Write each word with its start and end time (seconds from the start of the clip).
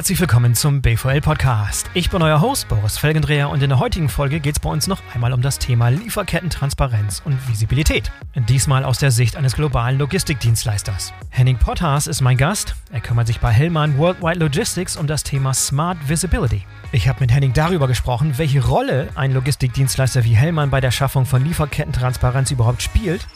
herzlich 0.00 0.18
willkommen 0.18 0.54
zum 0.54 0.80
BVL 0.80 1.20
Podcast. 1.20 1.90
Ich 1.92 2.08
bin 2.08 2.22
euer 2.22 2.40
Host 2.40 2.68
Boris 2.68 2.96
Felgendreher 2.96 3.50
und 3.50 3.62
in 3.62 3.68
der 3.68 3.80
heutigen 3.80 4.08
Folge 4.08 4.40
geht 4.40 4.56
es 4.56 4.58
bei 4.58 4.70
uns 4.70 4.86
noch 4.86 5.02
einmal 5.12 5.34
um 5.34 5.42
das 5.42 5.58
Thema 5.58 5.90
Lieferkettentransparenz 5.90 7.20
und 7.26 7.36
Visibilität. 7.50 8.10
Diesmal 8.48 8.84
aus 8.84 8.96
der 8.96 9.10
Sicht 9.10 9.36
eines 9.36 9.54
globalen 9.56 9.98
Logistikdienstleisters. 9.98 11.12
Henning 11.28 11.58
Potthaas 11.58 12.06
ist 12.06 12.22
mein 12.22 12.38
Gast. 12.38 12.76
Er 12.90 13.00
kümmert 13.00 13.26
sich 13.26 13.40
bei 13.40 13.50
Hellmann 13.50 13.98
Worldwide 13.98 14.38
Logistics 14.38 14.96
um 14.96 15.06
das 15.06 15.22
Thema 15.22 15.52
Smart 15.52 15.98
Visibility. 16.08 16.62
Ich 16.92 17.06
habe 17.06 17.20
mit 17.20 17.30
Henning 17.30 17.52
darüber 17.52 17.86
gesprochen, 17.86 18.38
welche 18.38 18.64
Rolle 18.64 19.08
ein 19.16 19.34
Logistikdienstleister 19.34 20.24
wie 20.24 20.34
Hellmann 20.34 20.70
bei 20.70 20.80
der 20.80 20.92
Schaffung 20.92 21.26
von 21.26 21.44
Lieferkettentransparenz 21.44 22.50
überhaupt 22.50 22.80
spielt 22.80 23.26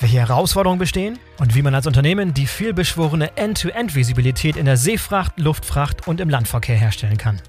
welche 0.00 0.18
Herausforderungen 0.18 0.78
bestehen 0.78 1.18
und 1.38 1.54
wie 1.54 1.62
man 1.62 1.74
als 1.74 1.86
Unternehmen 1.86 2.34
die 2.34 2.46
vielbeschworene 2.46 3.36
End-to-End-Visibilität 3.36 4.56
in 4.56 4.66
der 4.66 4.76
Seefracht, 4.76 5.38
Luftfracht 5.38 6.06
und 6.06 6.20
im 6.20 6.28
Landverkehr 6.28 6.76
herstellen 6.76 7.16
kann. 7.16 7.40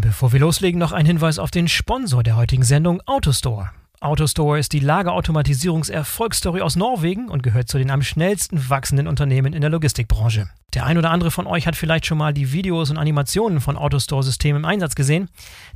Bevor 0.00 0.32
wir 0.32 0.40
loslegen, 0.40 0.78
noch 0.78 0.92
ein 0.92 1.06
Hinweis 1.06 1.38
auf 1.38 1.50
den 1.50 1.68
Sponsor 1.68 2.22
der 2.22 2.36
heutigen 2.36 2.62
Sendung, 2.62 3.02
AutoStore. 3.06 3.70
AutoStore 4.00 4.58
ist 4.58 4.72
die 4.72 4.80
Lagerautomatisierungserfolgsstory 4.80 6.60
aus 6.60 6.76
Norwegen 6.76 7.28
und 7.28 7.42
gehört 7.42 7.68
zu 7.68 7.78
den 7.78 7.90
am 7.90 8.02
schnellsten 8.02 8.68
wachsenden 8.68 9.06
Unternehmen 9.06 9.52
in 9.52 9.60
der 9.60 9.70
Logistikbranche. 9.70 10.48
Der 10.74 10.84
ein 10.84 10.98
oder 10.98 11.10
andere 11.10 11.30
von 11.30 11.46
euch 11.46 11.66
hat 11.66 11.76
vielleicht 11.76 12.04
schon 12.04 12.18
mal 12.18 12.34
die 12.34 12.52
Videos 12.52 12.90
und 12.90 12.98
Animationen 12.98 13.60
von 13.60 13.76
AutoStore-Systemen 13.76 14.62
im 14.62 14.68
Einsatz 14.68 14.96
gesehen. 14.96 15.28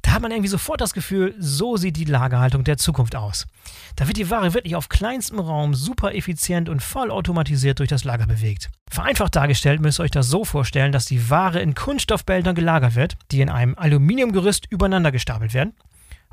Da 0.02 0.10
hat 0.10 0.22
man 0.22 0.32
irgendwie 0.32 0.48
sofort 0.48 0.80
das 0.80 0.92
Gefühl, 0.92 1.36
so 1.38 1.76
sieht 1.76 1.96
die 1.96 2.04
Lagerhaltung 2.04 2.64
der 2.64 2.78
Zukunft 2.78 3.14
aus. 3.14 3.46
Da 3.94 4.08
wird 4.08 4.16
die 4.16 4.28
Ware 4.28 4.54
wirklich 4.54 4.74
auf 4.74 4.88
kleinstem 4.88 5.38
Raum 5.38 5.74
super 5.74 6.14
effizient 6.14 6.68
und 6.68 6.82
voll 6.82 7.12
automatisiert 7.12 7.78
durch 7.78 7.88
das 7.88 8.02
Lager 8.02 8.26
bewegt. 8.26 8.70
Vereinfacht 8.90 9.36
dargestellt 9.36 9.80
müsst 9.80 10.00
ihr 10.00 10.04
euch 10.04 10.10
das 10.10 10.28
so 10.28 10.44
vorstellen, 10.44 10.90
dass 10.90 11.04
die 11.04 11.30
Ware 11.30 11.60
in 11.60 11.74
Kunststoffbehältern 11.76 12.56
gelagert 12.56 12.96
wird, 12.96 13.16
die 13.30 13.40
in 13.40 13.50
einem 13.50 13.76
Aluminiumgerüst 13.76 14.66
übereinander 14.70 15.12
gestapelt 15.12 15.54
werden 15.54 15.74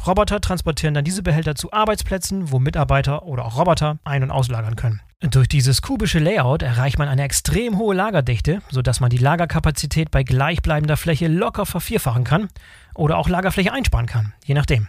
Roboter 0.05 0.41
transportieren 0.41 0.93
dann 0.93 1.05
diese 1.05 1.23
Behälter 1.23 1.55
zu 1.55 1.71
Arbeitsplätzen, 1.71 2.51
wo 2.51 2.59
Mitarbeiter 2.59 3.23
oder 3.23 3.45
auch 3.45 3.57
Roboter 3.57 3.97
ein- 4.03 4.23
und 4.23 4.31
auslagern 4.31 4.75
können. 4.75 5.01
Durch 5.21 5.47
dieses 5.47 5.81
kubische 5.81 6.19
Layout 6.19 6.61
erreicht 6.61 6.99
man 6.99 7.07
eine 7.07 7.23
extrem 7.23 7.77
hohe 7.77 7.95
Lagerdichte, 7.95 8.61
sodass 8.69 8.99
man 8.99 9.09
die 9.09 9.17
Lagerkapazität 9.17 10.11
bei 10.11 10.23
gleichbleibender 10.23 10.97
Fläche 10.97 11.27
locker 11.27 11.65
vervierfachen 11.65 12.25
kann 12.25 12.49
oder 12.93 13.17
auch 13.17 13.29
Lagerfläche 13.29 13.71
einsparen 13.71 14.07
kann, 14.07 14.33
je 14.43 14.55
nachdem. 14.55 14.87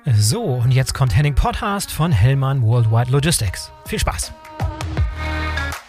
So, 0.05 0.43
und 0.43 0.71
jetzt 0.71 0.93
kommt 0.93 1.15
Henning 1.15 1.33
Podcast 1.33 1.89
von 1.89 2.11
Hellmann 2.11 2.61
Worldwide 2.61 3.09
Logistics. 3.09 3.71
Viel 3.85 3.99
Spaß! 3.99 4.33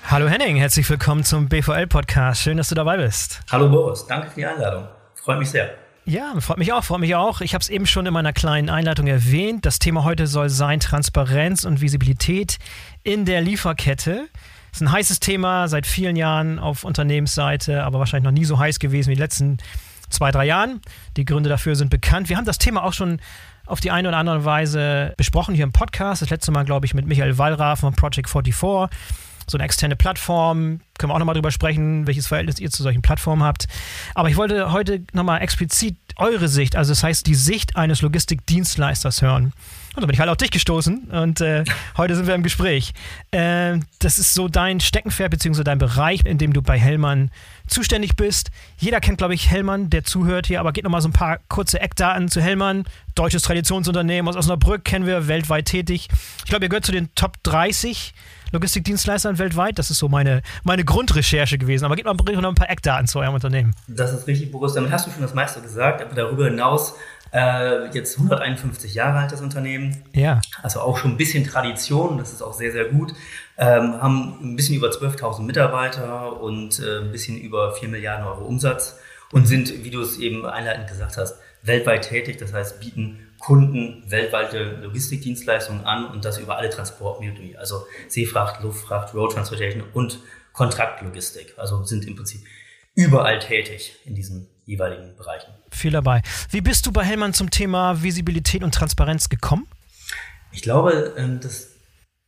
Hallo 0.09 0.29
Henning, 0.29 0.55
herzlich 0.55 0.89
willkommen 0.89 1.25
zum 1.25 1.49
BVL-Podcast. 1.49 2.41
Schön, 2.41 2.57
dass 2.57 2.69
du 2.69 2.77
dabei 2.77 2.97
bist. 2.97 3.41
Hallo 3.51 3.69
Boris, 3.69 4.07
danke 4.07 4.29
für 4.29 4.37
die 4.37 4.47
Einladung. 4.47 4.87
Freue 5.15 5.39
mich 5.39 5.51
sehr. 5.51 5.75
Ja, 6.05 6.33
freut 6.39 6.59
mich 6.59 6.73
auch, 6.73 6.85
freut 6.85 7.01
mich 7.01 7.17
auch. 7.17 7.41
Ich 7.41 7.55
habe 7.55 7.63
es 7.63 7.69
eben 7.69 7.87
schon 7.87 8.07
in 8.07 8.13
meiner 8.13 8.33
kleinen 8.33 8.71
Einleitung 8.71 9.09
erwähnt. 9.09 9.67
Das 9.67 9.81
Thema 9.81 10.05
heute 10.05 10.29
soll 10.29 10.49
sein 10.49 10.79
Transparenz 10.79 11.65
und 11.65 11.81
Visibilität 11.81 12.59
in 13.03 13.25
der 13.25 13.41
Lieferkette. 13.41 14.29
Das 14.71 14.81
ist 14.81 14.83
ein 14.83 14.93
heißes 14.93 15.19
Thema 15.19 15.67
seit 15.67 15.89
vielen 15.89 16.15
Jahren 16.15 16.61
auf 16.61 16.85
Unternehmensseite, 16.85 17.83
aber 17.83 17.99
wahrscheinlich 17.99 18.31
noch 18.31 18.39
nie 18.39 18.45
so 18.45 18.61
heiß 18.61 18.79
gewesen 18.79 19.11
wie 19.11 19.15
die 19.15 19.21
letzten 19.21 19.59
zwei, 20.09 20.31
drei 20.31 20.45
Jahren. 20.45 20.81
Die 21.17 21.25
Gründe 21.25 21.49
dafür 21.49 21.75
sind 21.75 21.91
bekannt. 21.91 22.29
Wir 22.29 22.37
haben 22.37 22.45
das 22.45 22.59
Thema 22.59 22.85
auch 22.85 22.93
schon 22.93 23.19
auf 23.67 23.81
die 23.81 23.91
eine 23.91 24.09
oder 24.09 24.19
andere 24.19 24.45
Weise 24.45 25.15
besprochen 25.17 25.55
hier 25.55 25.65
im 25.65 25.73
Podcast. 25.73 26.23
Das 26.23 26.31
letzte 26.31 26.53
Mal, 26.53 26.65
glaube 26.65 26.87
ich, 26.87 26.95
mit 26.95 27.07
Michael 27.07 27.39
Wallraff 27.39 27.81
von 27.81 27.95
Project 27.95 28.29
44 28.29 28.91
so 29.47 29.59
eine 29.59 29.65
externe 29.65 29.97
Plattform. 29.97 30.81
Können 30.99 31.11
wir 31.11 31.15
auch 31.15 31.19
nochmal 31.19 31.35
drüber 31.35 31.51
sprechen, 31.51 32.07
welches 32.07 32.27
Verhältnis 32.27 32.59
ihr 32.59 32.71
zu 32.71 32.83
solchen 32.83 33.03
Plattformen 33.03 33.43
habt. 33.43 33.67
Aber 34.15 34.29
ich 34.29 34.37
wollte 34.37 34.73
heute 34.73 35.03
nochmal 35.13 35.43
explizit 35.43 35.97
eure 36.17 36.49
Sicht, 36.49 36.77
also 36.77 36.93
das 36.93 37.03
heißt 37.03 37.27
die 37.27 37.35
Sicht 37.35 37.77
eines 37.77 38.03
Logistikdienstleisters 38.03 39.23
hören. 39.23 39.53
Und 39.95 40.01
da 40.01 40.07
bin 40.07 40.15
ich 40.15 40.21
halt 40.21 40.31
auf 40.31 40.37
dich 40.37 40.51
gestoßen 40.51 41.05
und 41.05 41.41
äh, 41.41 41.65
heute 41.97 42.17
sind 42.17 42.27
wir 42.27 42.35
im 42.35 42.43
Gespräch. 42.43 42.93
Äh, 43.31 43.79
das 44.01 44.19
ist 44.19 44.35
so 44.35 44.49
dein 44.49 44.81
Steckenpferd 44.81 45.31
bzw. 45.31 45.63
dein 45.63 45.79
Bereich, 45.79 46.25
in 46.25 46.37
dem 46.37 46.53
du 46.53 46.63
bei 46.63 46.79
Hellmann 46.79 47.31
zuständig 47.69 48.17
bist. 48.17 48.51
Jeder 48.77 49.01
kennt, 49.01 49.19
glaube 49.19 49.35
ich, 49.35 49.51
Hellmann, 49.51 49.91
der 49.91 50.03
zuhört 50.03 50.49
hier, 50.49 50.59
aber 50.59 50.73
geht 50.73 50.83
nochmal 50.83 51.01
so 51.01 51.09
ein 51.09 51.13
paar 51.13 51.39
kurze 51.49 51.81
Eckdaten 51.81 52.29
zu 52.29 52.43
Hellmann. 52.43 52.85
Deutsches 53.15 53.43
Traditionsunternehmen 53.43 54.29
aus 54.29 54.37
Osnabrück 54.37 54.85
kennen 54.85 55.07
wir, 55.07 55.29
weltweit 55.29 55.67
tätig. 55.67 56.09
Ich 56.39 56.51
glaube, 56.51 56.65
ihr 56.65 56.69
gehört 56.69 56.87
zu 56.87 56.93
den 56.93 57.15
Top 57.15 57.41
30 57.45 58.15
Logistikdienstleistern 58.53 59.39
weltweit. 59.39 59.79
Das 59.79 59.91
ist 59.91 59.99
so 59.99 60.09
meine, 60.09 60.43
meine 60.63 60.85
Grundrecherche 60.85 61.59
gewesen. 61.59 61.85
Aber 61.85 61.97
gib 61.97 62.05
mal 62.05 62.15
noch 62.15 62.49
ein 62.49 62.55
paar 62.55 62.71
Eckdaten 62.71 63.07
zu 63.07 63.19
eurem 63.21 63.35
Unternehmen. 63.35 63.75
Das 63.89 64.13
ist 64.13 64.27
richtig, 64.27 64.53
Boris. 64.53 64.75
Damit 64.75 64.93
hast 64.93 65.07
du 65.07 65.11
schon 65.11 65.23
das 65.23 65.35
meiste 65.35 65.61
gesagt. 65.61 66.03
Aber 66.03 66.15
darüber 66.15 66.47
hinaus 66.47 66.95
äh, 67.35 67.89
jetzt 67.89 68.17
151 68.17 68.95
Jahre 68.95 69.19
alt, 69.19 69.33
das 69.33 69.41
Unternehmen. 69.41 69.97
Ja. 70.13 70.41
Also 70.63 70.81
auch 70.81 70.97
schon 70.97 71.13
ein 71.13 71.17
bisschen 71.17 71.45
Tradition. 71.45 72.19
Das 72.19 72.33
ist 72.33 72.43
auch 72.43 72.53
sehr, 72.53 72.71
sehr 72.71 72.87
gut. 72.87 73.13
Ähm, 73.59 74.01
haben 74.01 74.39
ein 74.41 74.57
bisschen 74.57 74.77
über 74.77 74.89
12.000 74.89 75.43
Mitarbeiter 75.43 76.41
und 76.41 76.79
äh, 76.79 77.01
ein 77.01 77.13
bisschen 77.13 77.37
über 77.39 77.73
4 77.75 77.89
Milliarden 77.89 78.27
Euro 78.27 78.45
Umsatz 78.45 78.99
und 79.33 79.47
sind, 79.47 79.85
wie 79.85 79.91
du 79.91 80.01
es 80.01 80.19
eben 80.19 80.47
einleitend 80.47 80.87
gesagt 80.87 81.17
hast, 81.17 81.39
weltweit 81.63 82.09
tätig. 82.09 82.39
Das 82.39 82.53
heißt, 82.53 82.81
bieten 82.81 83.24
Kunden 83.45 84.03
weltweite 84.11 84.79
Logistikdienstleistungen 84.81 85.85
an 85.85 86.07
und 86.07 86.25
das 86.25 86.39
über 86.39 86.57
alle 86.57 86.71
Transportmodi, 86.71 87.57
also 87.57 87.87
Seefracht, 88.09 88.63
Luftfracht, 88.63 89.13
Road 89.13 89.35
Transportation 89.35 89.85
und 89.93 90.19
Kontraktlogistik. 90.55 91.53
Also 91.59 91.85
sind 91.85 92.07
im 92.07 92.17
Prinzip 92.17 92.41
überall 92.95 93.39
tätig 93.41 93.97
in 94.07 94.15
diesen 94.15 94.49
jeweiligen 94.65 95.15
Bereichen. 95.17 95.53
Viel 95.71 95.91
dabei. 95.91 96.23
Wie 96.49 96.63
bist 96.63 96.87
du 96.87 96.93
bei 96.93 97.05
Hellmann 97.05 97.35
zum 97.35 97.51
Thema 97.51 98.03
Visibilität 98.03 98.65
und 98.65 98.75
Transparenz 98.75 99.29
gekommen? 99.29 99.67
Ich 100.53 100.63
glaube, 100.63 101.13
ähm, 101.19 101.41
das 101.43 101.69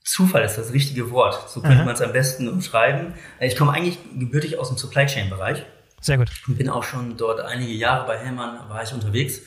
Zufall 0.04 0.44
ist 0.44 0.58
das 0.58 0.74
richtige 0.74 1.10
Wort. 1.12 1.48
So 1.48 1.62
könnte 1.62 1.84
man 1.86 1.94
es 1.94 2.02
am 2.02 2.12
besten 2.12 2.46
umschreiben. 2.46 3.14
Ich 3.40 3.56
komme 3.56 3.72
eigentlich 3.72 3.98
gebürtig 4.18 4.58
aus 4.58 4.68
dem 4.68 4.76
Supply 4.76 5.06
Chain 5.06 5.30
Bereich. 5.30 5.64
Sehr 6.02 6.18
gut. 6.18 6.30
Und 6.46 6.58
bin 6.58 6.68
auch 6.68 6.84
schon 6.84 7.16
dort 7.16 7.40
einige 7.40 7.72
Jahre 7.72 8.06
bei 8.06 8.18
Hellmann 8.18 8.68
war 8.68 8.82
ich 8.82 8.92
unterwegs 8.92 9.40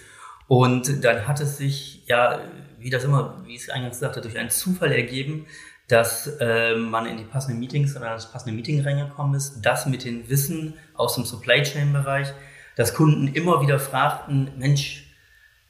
und 0.50 1.06
dann 1.06 1.28
hat 1.28 1.40
es 1.42 1.57
sich, 1.57 2.01
ja, 2.07 2.40
wie 2.80 2.90
das 2.90 3.04
immer, 3.04 3.38
wie 3.46 3.54
ich 3.54 3.62
es 3.62 3.69
eingangs 3.69 4.00
sagte, 4.00 4.19
durch 4.19 4.36
einen 4.36 4.50
Zufall 4.50 4.92
ergeben, 4.92 5.46
dass 5.88 6.25
äh, 6.40 6.75
man 6.75 7.06
in 7.06 7.18
die 7.18 7.24
passenden 7.24 7.60
Meetings 7.60 7.96
oder 7.96 8.10
das 8.10 8.31
passende 8.31 8.56
Meeting 8.56 8.81
reingekommen 8.81 9.36
ist, 9.36 9.62
das 9.62 9.86
mit 9.86 10.04
dem 10.04 10.28
Wissen 10.28 10.74
aus 10.96 11.13
dem 11.13 11.25
Supply 11.25 11.62
Chain 11.62 11.94
Bereich, 11.94 12.34
dass 12.75 12.96
Kunden 12.96 13.28
immer 13.28 13.62
wieder 13.62 13.80
fragten, 13.80 14.50
Mensch, 14.57 15.06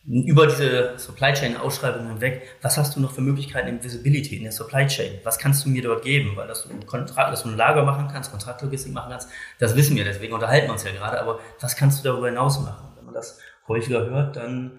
über 0.06 0.48
diese 0.48 0.98
Supply 0.98 1.34
Chain 1.34 1.58
Ausschreibung 1.58 2.08
hinweg, 2.08 2.44
was 2.62 2.78
hast 2.78 2.96
du 2.96 3.02
noch 3.02 3.12
für 3.12 3.22
Möglichkeiten 3.22 3.68
in 3.68 3.84
Visibility 3.84 4.38
in 4.38 4.44
der 4.44 4.54
Supply 4.54 4.88
Chain? 4.88 5.20
Was 5.26 5.38
kannst 5.38 5.66
du 5.66 5.70
mir 5.70 5.82
dort 5.82 6.04
geben? 6.04 6.38
Weil 6.38 6.48
dass 6.48 6.64
du, 6.64 6.70
Kontrakt, 6.86 7.34
dass 7.34 7.44
du 7.44 7.50
ein 7.50 7.58
Lager 7.58 7.84
machen 7.84 8.08
kannst, 8.10 8.32
Kontraktlogistik 8.32 8.94
machen 8.94 9.12
kannst, 9.12 9.28
das 9.60 9.76
wissen 9.76 9.98
wir, 9.98 10.06
deswegen 10.06 10.34
unterhalten 10.34 10.68
wir 10.68 10.72
uns 10.72 10.86
ja 10.86 10.94
gerade, 10.94 11.20
aber 11.20 11.42
was 11.60 11.76
kannst 11.76 12.00
du 12.00 12.10
darüber 12.10 12.28
hinaus 12.28 12.62
machen? 12.62 12.94
Wenn 12.96 13.06
man 13.06 13.14
das 13.14 13.40
häufiger 13.70 14.06
hört, 14.06 14.36
dann 14.36 14.72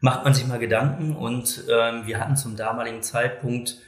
macht 0.00 0.24
man 0.24 0.34
sich 0.34 0.46
mal 0.46 0.58
Gedanken 0.58 1.16
und 1.16 1.64
ähm, 1.70 2.06
wir 2.06 2.18
hatten 2.18 2.36
zum 2.36 2.56
damaligen 2.56 3.02
Zeitpunkt 3.02 3.78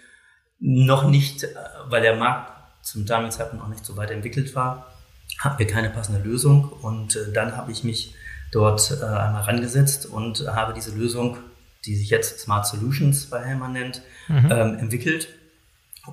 noch 0.61 1.09
nicht, 1.09 1.43
äh, 1.43 1.49
weil 1.89 2.03
der 2.03 2.17
Markt 2.17 2.53
zum 2.83 3.05
damaligen 3.05 3.33
Zeitpunkt 3.33 3.65
noch 3.65 3.71
nicht 3.71 3.85
so 3.85 3.97
weit 3.97 4.11
entwickelt 4.11 4.55
war, 4.55 4.93
hatten 5.41 5.59
wir 5.59 5.67
keine 5.67 5.91
passende 5.91 6.21
Lösung 6.21 6.65
und 6.65 7.17
äh, 7.17 7.33
dann 7.33 7.57
habe 7.57 7.73
ich 7.73 7.85
mich 7.85 8.15
dort 8.53 8.91
äh, 8.93 9.05
einmal 9.05 9.43
rangesetzt 9.43 10.07
und 10.07 10.47
habe 10.47 10.73
diese 10.73 10.97
Lösung, 10.97 11.37
die 11.85 11.97
sich 11.97 12.11
jetzt 12.11 12.41
Smart 12.41 12.67
Solutions 12.67 13.27
bei 13.27 13.45
Hellmann 13.45 13.73
nennt, 13.73 14.03
mhm. 14.29 14.49
ähm, 14.51 14.79
entwickelt, 14.79 15.29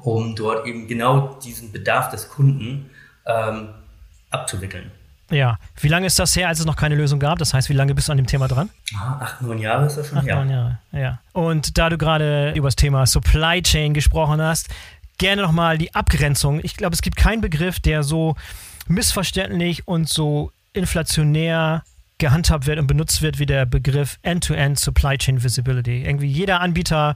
um 0.04 0.36
dort 0.36 0.66
eben 0.66 0.88
genau 0.88 1.40
diesen 1.44 1.72
Bedarf 1.72 2.10
des 2.10 2.30
Kunden 2.30 2.90
ähm, 3.26 3.70
abzuwickeln. 4.32 4.92
Ja. 5.32 5.58
Wie 5.80 5.88
lange 5.88 6.06
ist 6.08 6.20
das 6.20 6.36
her, 6.36 6.48
als 6.50 6.60
es 6.60 6.66
noch 6.66 6.76
keine 6.76 6.96
Lösung 6.96 7.20
gab? 7.20 7.40
Das 7.40 7.54
heißt, 7.54 7.70
wie 7.70 7.74
lange 7.74 7.96
bist 7.96 8.08
du 8.08 8.12
an 8.12 8.18
dem 8.18 8.28
Thema 8.28 8.48
dran? 8.48 8.70
Ah, 8.96 9.18
acht, 9.22 9.42
neun 9.42 9.58
Jahre 9.58 9.86
ist 9.88 9.98
das 9.98 10.08
schon 10.10 10.18
Acht, 10.20 10.28
her. 10.28 10.36
neun 10.36 10.50
Jahre, 10.50 10.80
ja. 10.92 11.20
Und 11.34 11.78
da 11.78 11.90
du 11.90 11.98
gerade 11.98 12.52
über 12.56 12.68
das 12.68 12.76
Thema 12.76 13.06
Supply 13.06 13.62
Chain 13.64 13.94
gesprochen 13.94 14.42
hast, 14.42 14.68
gerne 15.18 15.42
nochmal 15.42 15.78
die 15.78 15.94
Abgrenzung. 15.96 16.60
Ich 16.64 16.76
glaube, 16.76 16.94
es 16.94 17.02
gibt 17.02 17.16
keinen 17.16 17.42
Begriff, 17.42 17.80
der 17.80 18.04
so 18.04 18.36
missverständlich 18.88 19.88
und 19.88 20.10
so 20.10 20.52
inflationär 20.74 21.84
gehandhabt 22.18 22.68
wird 22.68 22.78
und 22.78 22.88
benutzt 22.88 23.22
wird 23.24 23.40
wie 23.40 23.46
der 23.48 23.66
Begriff 23.66 24.20
End-to-End 24.22 24.80
Supply 24.80 25.18
Chain 25.18 25.44
Visibility. 25.44 26.04
Irgendwie 26.04 26.28
jeder 26.28 26.62
Anbieter, 26.62 27.16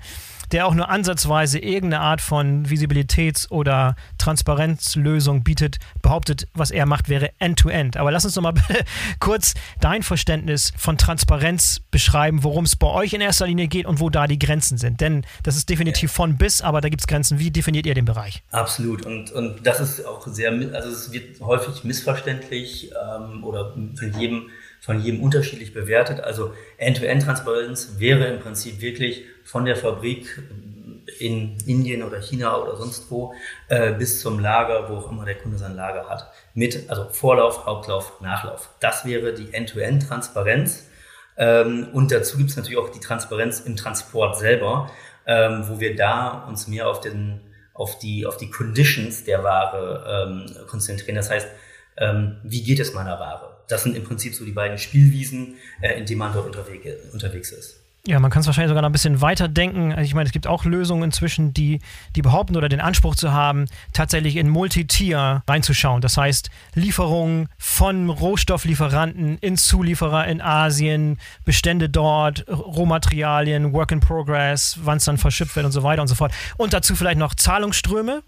der 0.52 0.68
auch 0.68 0.74
nur 0.74 0.90
ansatzweise 0.90 1.60
irgendeine 1.60 2.02
Art 2.02 2.22
von 2.22 2.66
Visibilitäts- 2.66 3.50
oder 3.50 3.96
Transparenzlösung 4.18 5.44
bietet, 5.44 5.78
behauptet, 6.02 6.48
was 6.54 6.72
er 6.72 6.86
macht, 6.86 7.10
wäre 7.10 7.32
End-to-End. 7.40 7.98
Aber 7.98 8.12
lass 8.12 8.26
uns 8.26 8.36
noch 8.36 8.44
mal 8.44 8.54
kurz 9.20 9.54
dein 9.80 10.04
Verständnis 10.04 10.72
von 10.78 10.98
Transparenz 10.98 11.82
beschreiben, 11.92 12.44
worum 12.44 12.66
es 12.66 12.76
bei 12.76 12.88
euch 12.88 13.14
in 13.14 13.22
erster 13.22 13.48
Linie 13.48 13.68
geht 13.68 13.86
und 13.86 14.00
wo 14.00 14.10
da 14.10 14.28
die 14.28 14.40
Grenzen 14.40 14.78
sind. 14.78 15.02
Denn 15.02 15.26
das 15.44 15.56
ist 15.56 15.70
definitiv 15.70 16.12
von 16.12 16.38
bis, 16.38 16.62
aber 16.62 16.82
da 16.82 16.90
gibt 16.90 17.02
es 17.02 17.08
Grenzen. 17.08 17.40
Wie 17.40 17.52
definiert 17.52 17.86
ihr 17.86 17.94
den 17.94 18.06
Bereich? 18.06 18.44
Absolut. 18.52 19.06
Und, 19.06 19.32
und 19.32 19.66
das 19.66 19.80
ist 19.80 20.06
auch 20.06 20.26
sehr, 20.28 20.52
also 20.52 20.90
es 20.90 21.12
wird 21.12 21.42
häufig 21.42 21.84
missverständlich 21.84 22.92
ähm, 22.92 23.44
oder 23.44 23.74
von 23.74 24.14
jedem 24.18 24.50
von 24.86 25.02
jedem 25.02 25.24
unterschiedlich 25.24 25.74
bewertet. 25.74 26.20
Also 26.20 26.54
End-to-End-Transparenz 26.78 27.96
wäre 27.98 28.28
im 28.28 28.40
Prinzip 28.40 28.82
wirklich 28.82 29.24
von 29.44 29.66
der 29.66 29.76
Fabrik 29.76 30.44
in 31.20 31.58
Indien 31.66 32.04
oder 32.04 32.22
China 32.22 32.58
oder 32.58 32.78
sonst 32.78 33.10
wo 33.10 33.34
äh, 33.68 33.94
bis 33.94 34.22
zum 34.22 34.40
Lager, 34.40 34.88
wo 34.88 34.98
auch 34.98 35.12
immer 35.12 35.26
der 35.26 35.36
Kunde 35.36 35.58
sein 35.58 35.76
Lager 35.76 36.08
hat. 36.08 36.32
Mit 36.54 36.88
also 36.88 37.10
Vorlauf, 37.10 37.66
Hauptlauf, 37.66 38.22
Nachlauf. 38.22 38.70
Das 38.80 39.06
wäre 39.06 39.34
die 39.34 39.52
End-to-End-Transparenz. 39.56 40.88
Ähm, 41.36 41.88
und 41.92 42.12
dazu 42.12 42.38
gibt 42.38 42.52
es 42.52 42.56
natürlich 42.56 42.78
auch 42.78 42.90
die 42.90 43.00
Transparenz 43.00 43.62
im 43.62 43.76
Transport 43.76 44.38
selber, 44.38 44.92
ähm, 45.26 45.64
wo 45.68 45.80
wir 45.80 45.96
da 45.96 46.46
uns 46.48 46.68
mehr 46.68 46.88
auf 46.88 47.02
den 47.02 47.42
auf 47.74 47.98
die 47.98 48.26
auf 48.26 48.38
die 48.38 48.52
Conditions 48.52 49.24
der 49.26 49.44
Ware 49.44 50.28
ähm, 50.30 50.68
konzentrieren. 50.68 51.16
Das 51.16 51.32
heißt, 51.32 51.48
ähm, 51.98 52.38
wie 52.44 52.64
geht 52.64 52.80
es 52.80 52.94
meiner 52.94 53.20
Ware? 53.20 53.55
Das 53.68 53.84
sind 53.84 53.96
im 53.96 54.04
Prinzip 54.04 54.36
so 54.36 54.46
die 54.46 54.52
beiden 54.52 54.78
Spielwiesen, 54.78 55.56
äh, 55.82 56.00
in 56.00 56.06
denen 56.06 56.20
man 56.20 56.34
dort 56.34 56.48
unterwegs, 56.48 56.88
unterwegs 57.14 57.52
ist. 57.52 57.86
Ja, 58.08 58.20
man 58.20 58.30
kann 58.30 58.42
es 58.42 58.46
wahrscheinlich 58.46 58.70
sogar 58.70 58.84
noch 58.84 58.90
ein 58.90 58.92
bisschen 58.92 59.22
weiter 59.22 59.48
denken. 59.48 59.92
Also 59.92 60.04
ich 60.04 60.14
meine, 60.14 60.28
es 60.28 60.32
gibt 60.32 60.46
auch 60.46 60.64
Lösungen 60.64 61.02
inzwischen, 61.02 61.56
die, 61.56 61.80
die 62.16 62.22
behaupten 62.22 62.56
oder 62.56 62.70
den 62.70 62.80
Anspruch 62.80 63.16
zu 63.16 63.34
haben, 63.34 63.66
tatsächlich 63.94 64.36
in 64.36 64.48
Multitier 64.48 65.42
reinzuschauen. 65.48 66.02
Das 66.02 66.16
heißt, 66.16 66.52
Lieferungen 66.76 67.50
von 67.58 68.12
Rohstofflieferanten 68.12 69.40
in 69.40 69.58
Zulieferer 69.58 70.28
in 70.28 70.40
Asien, 70.40 71.18
Bestände 71.46 71.90
dort, 71.90 72.46
Rohmaterialien, 72.48 73.74
Work 73.74 73.92
in 73.92 74.02
Progress, 74.02 74.78
wann 74.84 74.98
es 74.98 75.06
dann 75.06 75.18
verschippt 75.18 75.56
wird 75.56 75.66
und 75.66 75.72
so 75.72 75.82
weiter 75.82 76.04
und 76.04 76.08
so 76.08 76.16
fort. 76.16 76.32
Und 76.58 76.74
dazu 76.74 76.96
vielleicht 76.96 77.18
noch 77.18 77.34
Zahlungsströme. 77.34 78.22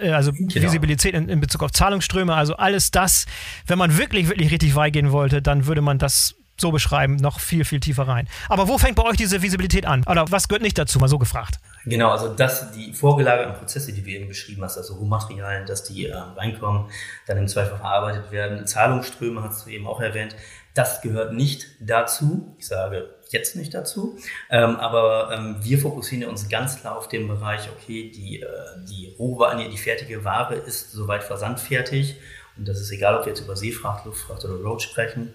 Äh, 0.00 0.10
also 0.10 0.32
genau. 0.32 0.54
Visibilität 0.54 1.14
in, 1.14 1.28
in, 1.28 1.40
Bezug 1.40 1.62
auf 1.62 1.72
Zahlungsströme, 1.72 2.34
also 2.34 2.56
alles 2.56 2.90
das, 2.90 3.26
wenn 3.66 3.78
man 3.78 3.96
wirklich, 3.98 4.28
wirklich 4.28 4.50
richtig 4.50 4.74
weit 4.74 4.92
gehen 4.92 5.12
wollte, 5.12 5.42
dann 5.42 5.66
würde 5.66 5.80
man 5.80 5.98
das 5.98 6.34
so 6.60 6.72
beschreiben, 6.72 7.16
noch 7.16 7.40
viel, 7.40 7.64
viel 7.64 7.80
tiefer 7.80 8.08
rein. 8.08 8.28
Aber 8.48 8.68
wo 8.68 8.78
fängt 8.78 8.96
bei 8.96 9.04
euch 9.04 9.16
diese 9.16 9.42
Visibilität 9.42 9.86
an? 9.86 10.02
Oder 10.08 10.30
was 10.30 10.48
gehört 10.48 10.62
nicht 10.62 10.76
dazu? 10.76 10.98
Mal 10.98 11.08
so 11.08 11.18
gefragt. 11.18 11.60
Genau, 11.84 12.10
also 12.10 12.34
dass 12.34 12.72
die 12.72 12.92
vorgelagerten 12.92 13.54
Prozesse, 13.54 13.92
die 13.92 14.02
du 14.02 14.10
eben 14.10 14.28
beschrieben 14.28 14.62
hast, 14.62 14.76
also 14.76 14.94
Rohmaterialien, 14.94 15.66
dass 15.66 15.84
die 15.84 16.06
äh, 16.06 16.14
reinkommen, 16.14 16.86
dann 17.26 17.38
im 17.38 17.48
Zweifel 17.48 17.76
verarbeitet 17.76 18.30
werden, 18.32 18.66
Zahlungsströme 18.66 19.42
hast 19.42 19.66
du 19.66 19.70
eben 19.70 19.86
auch 19.86 20.00
erwähnt, 20.00 20.34
das 20.74 21.00
gehört 21.00 21.32
nicht 21.32 21.66
dazu. 21.80 22.54
Ich 22.58 22.66
sage 22.66 23.08
jetzt 23.32 23.56
nicht 23.56 23.74
dazu. 23.74 24.18
Ähm, 24.50 24.76
aber 24.76 25.30
ähm, 25.32 25.56
wir 25.60 25.78
fokussieren 25.78 26.28
uns 26.28 26.48
ganz 26.48 26.80
klar 26.80 26.96
auf 26.96 27.08
den 27.08 27.28
Bereich, 27.28 27.68
okay, 27.70 28.10
die, 28.10 28.40
äh, 28.40 28.46
die 28.88 29.14
Rohware, 29.18 29.68
die 29.68 29.78
fertige 29.78 30.24
Ware 30.24 30.54
ist 30.54 30.92
soweit 30.92 31.22
versandfertig. 31.22 32.16
Und 32.56 32.66
das 32.66 32.80
ist 32.80 32.90
egal, 32.90 33.16
ob 33.16 33.24
wir 33.24 33.32
jetzt 33.32 33.40
über 33.40 33.56
Seefracht, 33.56 34.04
Luftfracht 34.04 34.44
oder 34.44 34.54
Road 34.54 34.82
sprechen. 34.82 35.32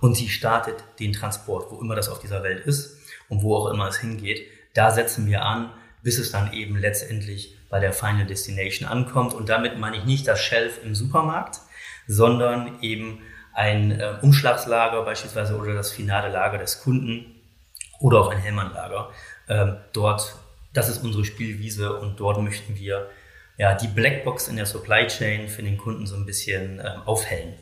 Und 0.00 0.16
sie 0.16 0.28
startet 0.28 0.76
den 0.98 1.12
Transport, 1.12 1.70
wo 1.70 1.80
immer 1.80 1.94
das 1.94 2.08
auf 2.08 2.18
dieser 2.18 2.42
Welt 2.42 2.66
ist 2.66 2.98
und 3.28 3.42
wo 3.42 3.56
auch 3.56 3.70
immer 3.70 3.88
es 3.88 3.98
hingeht. 3.98 4.46
Da 4.74 4.90
setzen 4.90 5.26
wir 5.26 5.44
an, 5.44 5.70
bis 6.02 6.18
es 6.18 6.32
dann 6.32 6.52
eben 6.52 6.76
letztendlich 6.76 7.56
bei 7.70 7.80
der 7.80 7.92
Final 7.92 8.26
Destination 8.26 8.88
ankommt. 8.88 9.32
Und 9.34 9.48
damit 9.48 9.78
meine 9.78 9.96
ich 9.96 10.04
nicht 10.04 10.28
das 10.28 10.40
Shelf 10.40 10.80
im 10.84 10.94
Supermarkt, 10.94 11.60
sondern 12.06 12.82
eben 12.82 13.22
ein 13.54 13.92
äh, 13.92 14.14
Umschlagslager 14.22 15.02
beispielsweise 15.02 15.56
oder 15.56 15.74
das 15.74 15.92
finale 15.92 16.28
Lager 16.28 16.58
des 16.58 16.82
Kunden 16.82 17.26
oder 18.00 18.20
auch 18.20 18.30
ein 18.30 18.38
Hellmann-Lager. 18.38 19.10
Ähm, 19.48 19.76
dort, 19.92 20.36
das 20.72 20.88
ist 20.88 21.04
unsere 21.04 21.24
Spielwiese 21.24 21.98
und 21.98 22.18
dort 22.18 22.40
möchten 22.42 22.76
wir 22.76 23.08
ja, 23.56 23.74
die 23.74 23.86
Blackbox 23.86 24.48
in 24.48 24.56
der 24.56 24.66
Supply 24.66 25.06
Chain 25.06 25.48
für 25.48 25.62
den 25.62 25.78
Kunden 25.78 26.06
so 26.06 26.16
ein 26.16 26.26
bisschen 26.26 26.80
ähm, 26.80 27.02
aufhellen. 27.06 27.54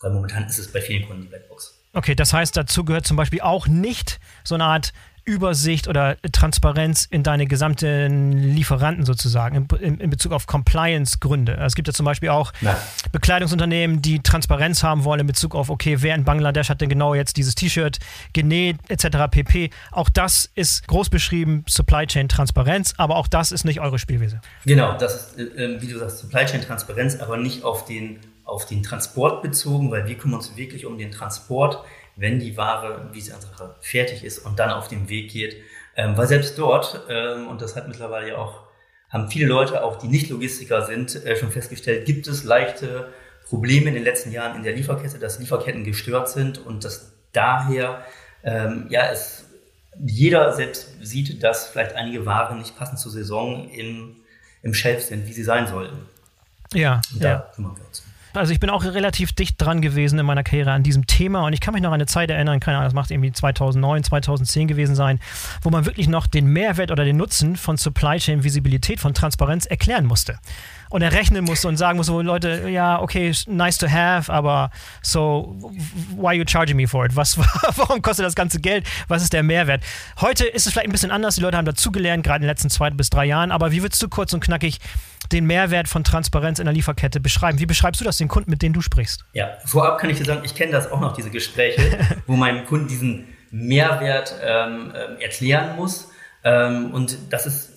Weil 0.00 0.12
momentan 0.12 0.46
ist 0.46 0.58
es 0.58 0.72
bei 0.72 0.80
vielen 0.80 1.06
Kunden 1.06 1.22
die 1.22 1.28
Blackbox. 1.28 1.82
Okay, 1.92 2.14
das 2.14 2.32
heißt, 2.32 2.56
dazu 2.56 2.84
gehört 2.84 3.06
zum 3.06 3.16
Beispiel 3.16 3.40
auch 3.40 3.66
nicht 3.66 4.18
so 4.42 4.54
eine 4.54 4.64
Art 4.64 4.92
Übersicht 5.24 5.88
oder 5.88 6.16
Transparenz 6.32 7.06
in 7.10 7.22
deine 7.22 7.46
gesamten 7.46 8.32
Lieferanten 8.32 9.06
sozusagen 9.06 9.66
in, 9.80 9.98
in 9.98 10.10
Bezug 10.10 10.32
auf 10.32 10.46
Compliance-Gründe. 10.46 11.56
Es 11.56 11.74
gibt 11.74 11.88
ja 11.88 11.94
zum 11.94 12.04
Beispiel 12.04 12.28
auch 12.28 12.52
Nein. 12.60 12.76
Bekleidungsunternehmen, 13.12 14.02
die 14.02 14.22
Transparenz 14.22 14.82
haben 14.82 15.04
wollen 15.04 15.20
in 15.20 15.26
Bezug 15.26 15.54
auf, 15.54 15.70
okay, 15.70 15.96
wer 16.00 16.14
in 16.14 16.24
Bangladesch 16.24 16.68
hat 16.68 16.80
denn 16.80 16.88
genau 16.88 17.14
jetzt 17.14 17.36
dieses 17.36 17.54
T-Shirt 17.54 17.98
genäht, 18.32 18.76
etc. 18.88 19.30
pp. 19.30 19.70
Auch 19.92 20.10
das 20.10 20.50
ist 20.54 20.86
groß 20.88 21.08
beschrieben, 21.08 21.64
Supply 21.68 22.06
Chain 22.06 22.28
Transparenz, 22.28 22.94
aber 22.98 23.16
auch 23.16 23.26
das 23.26 23.50
ist 23.52 23.64
nicht 23.64 23.80
eure 23.80 23.98
Spielwiese. 23.98 24.40
Genau, 24.66 24.98
das 24.98 25.32
ist, 25.32 25.38
äh, 25.38 25.80
wie 25.80 25.88
du 25.88 25.98
sagst, 25.98 26.18
Supply 26.18 26.44
Chain 26.44 26.60
Transparenz, 26.60 27.16
aber 27.20 27.38
nicht 27.38 27.64
auf 27.64 27.86
den, 27.86 28.18
auf 28.44 28.66
den 28.66 28.82
Transport 28.82 29.42
bezogen, 29.42 29.90
weil 29.90 30.06
wir 30.06 30.16
kümmern 30.16 30.40
uns 30.40 30.56
wirklich 30.56 30.84
um 30.84 30.98
den 30.98 31.10
Transport 31.10 31.82
wenn 32.16 32.38
die 32.38 32.56
Ware, 32.56 33.08
wie 33.12 33.20
sie 33.20 33.30
Sache 33.30 33.74
fertig 33.80 34.24
ist 34.24 34.38
und 34.38 34.58
dann 34.58 34.70
auf 34.70 34.88
dem 34.88 35.08
Weg 35.08 35.30
geht. 35.30 35.56
Ähm, 35.96 36.16
weil 36.16 36.26
selbst 36.26 36.58
dort, 36.58 37.02
ähm, 37.08 37.48
und 37.48 37.62
das 37.62 37.76
hat 37.76 37.88
mittlerweile 37.88 38.30
ja 38.30 38.36
auch, 38.36 38.62
haben 39.10 39.30
viele 39.30 39.46
Leute, 39.46 39.84
auch 39.84 39.96
die 39.98 40.08
nicht 40.08 40.28
Logistiker 40.30 40.82
sind, 40.82 41.14
äh, 41.24 41.36
schon 41.36 41.50
festgestellt, 41.50 42.04
gibt 42.04 42.26
es 42.26 42.44
leichte 42.44 43.12
Probleme 43.46 43.88
in 43.88 43.94
den 43.94 44.04
letzten 44.04 44.32
Jahren 44.32 44.56
in 44.56 44.62
der 44.62 44.72
Lieferkette, 44.72 45.18
dass 45.18 45.38
Lieferketten 45.38 45.84
gestört 45.84 46.28
sind 46.28 46.58
und 46.58 46.84
dass 46.84 47.12
daher, 47.32 48.04
ähm, 48.42 48.86
ja, 48.90 49.10
es 49.10 49.44
jeder 50.04 50.52
selbst 50.52 50.88
sieht, 51.02 51.42
dass 51.42 51.68
vielleicht 51.68 51.94
einige 51.94 52.26
Waren 52.26 52.58
nicht 52.58 52.76
passend 52.76 52.98
zur 52.98 53.12
Saison 53.12 53.70
im, 53.70 54.16
im 54.62 54.74
Shelf 54.74 55.04
sind, 55.04 55.26
wie 55.28 55.32
sie 55.32 55.44
sein 55.44 55.68
sollten. 55.68 56.08
Ja, 56.72 57.00
und 57.12 57.22
da 57.22 57.28
ja. 57.28 57.50
kümmern 57.54 57.76
wir 57.76 57.86
uns. 57.86 58.02
Also 58.36 58.52
ich 58.52 58.58
bin 58.58 58.68
auch 58.68 58.82
relativ 58.84 59.32
dicht 59.32 59.60
dran 59.60 59.80
gewesen 59.80 60.18
in 60.18 60.26
meiner 60.26 60.42
Karriere 60.42 60.72
an 60.72 60.82
diesem 60.82 61.06
Thema 61.06 61.46
und 61.46 61.52
ich 61.52 61.60
kann 61.60 61.72
mich 61.72 61.82
noch 61.82 61.90
an 61.90 61.94
eine 61.94 62.06
Zeit 62.06 62.30
erinnern, 62.30 62.58
keine 62.58 62.78
Ahnung, 62.78 62.86
das 62.86 62.94
macht 62.94 63.10
irgendwie 63.12 63.32
2009, 63.32 64.02
2010 64.04 64.66
gewesen 64.66 64.96
sein, 64.96 65.20
wo 65.62 65.70
man 65.70 65.84
wirklich 65.86 66.08
noch 66.08 66.26
den 66.26 66.46
Mehrwert 66.46 66.90
oder 66.90 67.04
den 67.04 67.16
Nutzen 67.16 67.56
von 67.56 67.76
Supply 67.76 68.18
Chain 68.18 68.42
Visibilität, 68.42 68.98
von 68.98 69.14
Transparenz 69.14 69.66
erklären 69.66 70.06
musste 70.06 70.38
und 70.90 71.02
errechnen 71.02 71.44
musste 71.44 71.68
und 71.68 71.76
sagen 71.76 71.96
musste, 71.96 72.12
so, 72.12 72.20
Leute, 72.22 72.68
ja, 72.68 73.00
okay, 73.00 73.32
nice 73.46 73.78
to 73.78 73.88
have, 73.88 74.32
aber 74.32 74.70
so, 75.02 75.56
why 76.16 76.26
are 76.26 76.34
you 76.34 76.44
charging 76.46 76.76
me 76.76 76.86
for 76.86 77.04
it? 77.04 77.16
Was, 77.16 77.38
warum 77.76 78.02
kostet 78.02 78.26
das 78.26 78.34
ganze 78.34 78.60
Geld? 78.60 78.86
Was 79.08 79.22
ist 79.22 79.32
der 79.32 79.42
Mehrwert? 79.42 79.82
Heute 80.20 80.44
ist 80.44 80.66
es 80.66 80.72
vielleicht 80.72 80.88
ein 80.88 80.92
bisschen 80.92 81.10
anders, 81.10 81.36
die 81.36 81.40
Leute 81.40 81.56
haben 81.56 81.64
dazugelernt, 81.64 82.24
gerade 82.24 82.38
in 82.38 82.42
den 82.42 82.50
letzten 82.50 82.70
zwei 82.70 82.90
bis 82.90 83.10
drei 83.10 83.26
Jahren, 83.26 83.50
aber 83.50 83.72
wie 83.72 83.82
würdest 83.82 84.02
du 84.02 84.08
kurz 84.08 84.32
und 84.32 84.40
knackig 84.40 84.78
den 85.32 85.46
Mehrwert 85.46 85.88
von 85.88 86.04
Transparenz 86.04 86.58
in 86.58 86.66
der 86.66 86.74
Lieferkette 86.74 87.20
beschreiben? 87.20 87.58
Wie 87.58 87.66
beschreibst 87.66 88.00
du 88.00 88.04
das 88.04 88.18
den 88.24 88.28
Kunden, 88.28 88.50
mit 88.50 88.62
denen 88.62 88.74
du 88.74 88.80
sprichst? 88.80 89.24
Ja, 89.32 89.56
vorab 89.64 89.98
kann 89.98 90.10
ich 90.10 90.18
dir 90.18 90.24
sagen, 90.24 90.42
ich 90.44 90.54
kenne 90.54 90.72
das 90.72 90.90
auch 90.90 91.00
noch, 91.00 91.14
diese 91.14 91.30
Gespräche, 91.30 91.98
wo 92.26 92.34
mein 92.34 92.66
Kunden 92.66 92.88
diesen 92.88 93.28
Mehrwert 93.50 94.34
ähm, 94.42 94.92
ähm, 94.94 95.18
erklären 95.20 95.76
muss. 95.76 96.10
Ähm, 96.42 96.92
und 96.92 97.18
das 97.30 97.46
ist, 97.46 97.72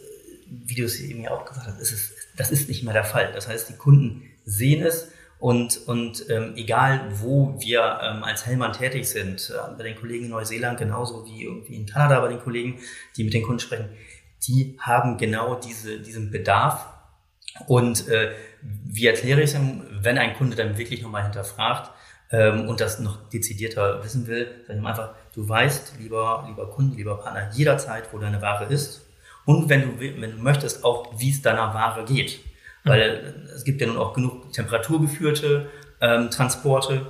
wie 0.50 0.76
du 0.76 0.84
es 0.84 1.00
eben 1.00 1.22
ja 1.22 1.32
auch 1.32 1.46
gesagt 1.46 1.68
hast, 1.68 1.80
ist, 1.80 2.14
das 2.36 2.52
ist 2.52 2.68
nicht 2.68 2.84
mehr 2.84 2.94
der 2.94 3.04
Fall. 3.04 3.32
Das 3.34 3.48
heißt, 3.48 3.70
die 3.70 3.76
Kunden 3.76 4.24
sehen 4.46 4.84
es 4.84 5.12
und, 5.40 5.88
und 5.88 6.26
ähm, 6.30 6.54
egal, 6.56 7.10
wo 7.22 7.56
wir 7.60 8.00
ähm, 8.02 8.24
als 8.24 8.46
Hellmann 8.46 8.74
tätig 8.74 9.08
sind, 9.08 9.54
äh, 9.54 9.78
bei 9.78 9.84
den 9.84 9.96
Kollegen 9.96 10.26
in 10.26 10.32
Neuseeland 10.32 10.80
genauso 10.80 11.26
wie 11.28 11.44
irgendwie 11.44 11.76
in 11.76 11.86
Kanada 11.86 12.20
bei 12.20 12.30
den 12.30 12.40
Kollegen, 12.40 12.80
die 13.16 13.24
mit 13.24 13.34
den 13.34 13.44
Kunden 13.44 13.60
sprechen, 13.60 13.90
die 14.48 14.78
haben 14.80 15.18
genau 15.18 15.56
diese, 15.56 16.00
diesen 16.00 16.32
Bedarf 16.32 16.88
und 17.68 18.08
äh, 18.08 18.32
wie 18.86 19.08
erkläre 19.08 19.42
ich 19.42 19.54
es, 19.54 19.60
wenn 20.02 20.18
ein 20.18 20.36
Kunde 20.36 20.56
dann 20.56 20.78
wirklich 20.78 21.02
nochmal 21.02 21.24
hinterfragt 21.24 21.92
ähm, 22.32 22.68
und 22.68 22.82
das 22.82 23.00
noch 23.00 23.30
dezidierter 23.30 24.04
wissen 24.04 24.28
will, 24.28 24.48
ihm 24.70 24.86
einfach, 24.86 25.12
du 25.34 25.48
weißt, 25.48 25.94
lieber, 26.00 26.46
lieber 26.48 26.70
Kunde, 26.70 26.96
lieber 26.96 27.18
Partner, 27.18 27.50
jederzeit, 27.54 28.06
wo 28.12 28.18
deine 28.18 28.42
Ware 28.42 28.66
ist 28.66 29.06
und 29.46 29.70
wenn 29.70 29.82
du, 29.82 30.00
wenn 30.00 30.32
du 30.32 30.38
möchtest, 30.38 30.84
auch, 30.84 31.18
wie 31.18 31.32
es 31.32 31.42
deiner 31.42 31.74
Ware 31.74 32.04
geht. 32.04 32.40
Weil 32.84 33.34
mhm. 33.38 33.50
es 33.56 33.64
gibt 33.64 33.80
ja 33.82 33.88
nun 33.88 33.98
auch 33.98 34.14
genug 34.14 34.52
temperaturgeführte 34.52 35.70
ähm, 36.02 36.30
Transporte, 36.30 37.06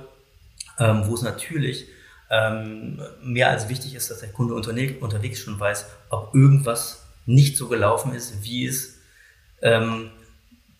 ähm, 0.78 1.02
wo 1.06 1.14
es 1.14 1.22
natürlich 1.22 1.86
ähm, 2.30 3.00
mehr 3.22 3.50
als 3.50 3.68
wichtig 3.68 3.94
ist, 3.94 4.10
dass 4.10 4.20
der 4.20 4.28
Kunde 4.30 4.54
unterwegs 4.54 5.40
schon 5.40 5.58
weiß, 5.58 5.86
ob 6.10 6.34
irgendwas 6.34 7.06
nicht 7.26 7.56
so 7.56 7.68
gelaufen 7.68 8.14
ist, 8.14 8.44
wie 8.44 8.66
es 8.66 9.00
ähm, 9.62 10.10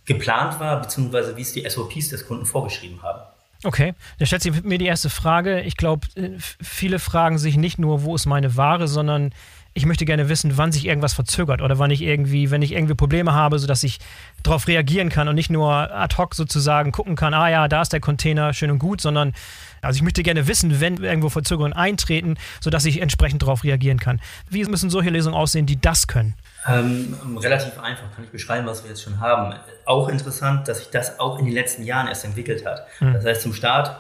geplant 0.09 0.59
war, 0.59 0.81
beziehungsweise 0.81 1.37
wie 1.37 1.43
es 1.43 1.53
die 1.53 1.69
SOPs 1.69 2.09
des 2.09 2.27
Kunden 2.27 2.45
vorgeschrieben 2.45 3.01
haben. 3.03 3.21
Okay, 3.65 3.95
da 4.19 4.27
stellt 4.27 4.43
sich 4.43 4.63
mir 4.63 4.79
die 4.79 4.87
erste 4.87 5.11
Frage. 5.11 5.63
Ich 5.63 5.77
glaube, 5.77 6.07
äh, 6.15 6.31
viele 6.39 6.99
fragen 6.99 7.39
sich 7.39 7.57
nicht 7.57 7.79
nur, 7.79 8.03
wo 8.03 8.15
ist 8.15 8.27
meine 8.27 8.57
Ware, 8.57 8.87
sondern 8.87 9.33
ich 9.79 9.87
möchte 9.87 10.05
gerne 10.05 10.29
wissen, 10.29 10.57
wann 10.57 10.73
sich 10.73 10.87
irgendwas 10.87 11.15
verzögert 11.15 11.63
oder 11.63 11.79
wann 11.79 11.91
ich 11.91 12.03
irgendwie, 12.03 12.51
wenn 12.51 12.63
ich 12.63 12.73
irgendwie 12.73 12.95
Probleme 12.95 13.33
habe, 13.33 13.61
sodass 13.61 13.85
ich 13.85 14.01
darauf 14.43 14.67
reagieren 14.67 15.09
kann 15.09 15.29
und 15.29 15.37
nicht 15.37 15.51
nur 15.51 15.73
ad 15.73 16.17
hoc 16.19 16.35
sozusagen 16.35 16.91
gucken 16.91 17.15
kann, 17.15 17.33
ah 17.33 17.49
ja, 17.49 17.69
da 17.69 17.81
ist 17.81 17.93
der 17.93 18.01
Container, 18.01 18.53
schön 18.53 18.73
und 18.73 18.81
gut, 18.81 19.01
sondern 19.01 19.35
also 19.81 19.97
ich 19.97 20.03
möchte 20.03 20.25
gerne 20.25 20.49
wissen, 20.49 20.81
wenn 20.81 20.97
irgendwo 20.97 21.29
Verzögerungen 21.29 21.73
eintreten, 21.73 22.37
sodass 22.61 22.85
ich 22.87 23.01
entsprechend 23.01 23.43
darauf 23.43 23.63
reagieren 23.63 24.01
kann. 24.01 24.21
Wie 24.51 24.65
müssen 24.65 24.91
solche 24.91 25.11
Lösungen 25.11 25.37
aussehen, 25.37 25.67
die 25.67 25.81
das 25.81 26.09
können? 26.09 26.35
Ähm, 26.67 27.17
relativ 27.37 27.79
einfach 27.79 28.13
kann 28.17 28.25
ich 28.25 28.31
beschreiben, 28.31 28.67
was 28.67 28.83
wir 28.83 28.91
jetzt 28.91 29.03
schon 29.03 29.21
haben. 29.21 29.55
Auch 29.85 30.09
interessant, 30.09 30.67
dass 30.67 30.79
sich 30.79 30.91
das 30.91 31.21
auch 31.21 31.39
in 31.39 31.45
den 31.45 31.55
letzten 31.55 31.85
Jahren 31.85 32.09
erst 32.09 32.25
entwickelt 32.25 32.67
hat. 32.67 32.89
Mhm. 32.99 33.13
Das 33.13 33.25
heißt, 33.25 33.43
zum 33.43 33.55
Start 33.55 33.95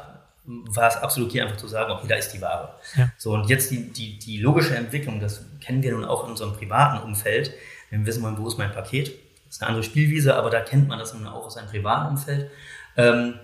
war 0.48 0.88
es 0.88 0.96
absolut 0.96 1.30
hier 1.30 1.44
einfach 1.44 1.58
zu 1.58 1.68
sagen, 1.68 1.92
okay, 1.92 2.06
da 2.08 2.14
ist 2.14 2.30
die 2.32 2.40
Ware. 2.40 2.74
Ja. 2.96 3.10
So, 3.18 3.34
und 3.34 3.48
jetzt 3.50 3.70
die, 3.70 3.92
die, 3.92 4.18
die 4.18 4.38
logische 4.38 4.74
Entwicklung, 4.74 5.20
das 5.20 5.44
kennen 5.60 5.82
wir 5.82 5.92
nun 5.92 6.06
auch 6.06 6.24
in 6.24 6.30
unserem 6.30 6.54
privaten 6.54 7.02
Umfeld. 7.02 7.52
Wenn 7.90 8.00
wir 8.00 8.06
wissen 8.06 8.22
wollen, 8.22 8.38
wo 8.38 8.48
ist 8.48 8.56
mein 8.56 8.72
Paket, 8.72 9.08
das 9.44 9.56
ist 9.56 9.62
eine 9.62 9.68
andere 9.68 9.84
Spielwiese, 9.84 10.34
aber 10.34 10.48
da 10.48 10.60
kennt 10.60 10.88
man 10.88 10.98
das 10.98 11.12
nun 11.12 11.26
auch 11.26 11.44
aus 11.44 11.58
einem 11.58 11.68
privaten 11.68 12.08
Umfeld. 12.08 12.50
Ähm, 12.96 13.34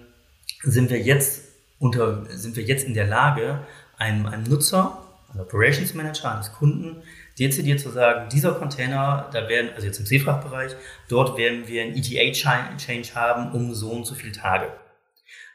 sind 0.62 0.90
wir 0.90 0.98
jetzt 0.98 1.42
unter, 1.78 2.24
sind 2.30 2.56
wir 2.56 2.64
jetzt 2.64 2.86
in 2.86 2.94
der 2.94 3.06
Lage, 3.06 3.60
einem, 3.98 4.24
einem 4.24 4.44
Nutzer, 4.44 4.98
einem 5.30 5.42
Operations 5.42 5.92
Manager, 5.92 6.32
eines 6.34 6.52
Kunden, 6.52 7.02
dezidiert 7.38 7.80
zu 7.80 7.90
sagen, 7.90 8.30
dieser 8.30 8.52
Container, 8.52 9.28
da 9.30 9.46
werden, 9.48 9.70
also 9.74 9.86
jetzt 9.86 9.98
im 9.98 10.06
Seefrachtbereich, 10.06 10.72
dort 11.08 11.36
werden 11.36 11.68
wir 11.68 11.82
ein 11.82 11.94
ETA-Change 11.94 13.14
haben 13.14 13.52
um 13.52 13.74
so 13.74 13.90
und 13.90 14.06
so 14.06 14.14
viele 14.14 14.32
Tage 14.32 14.72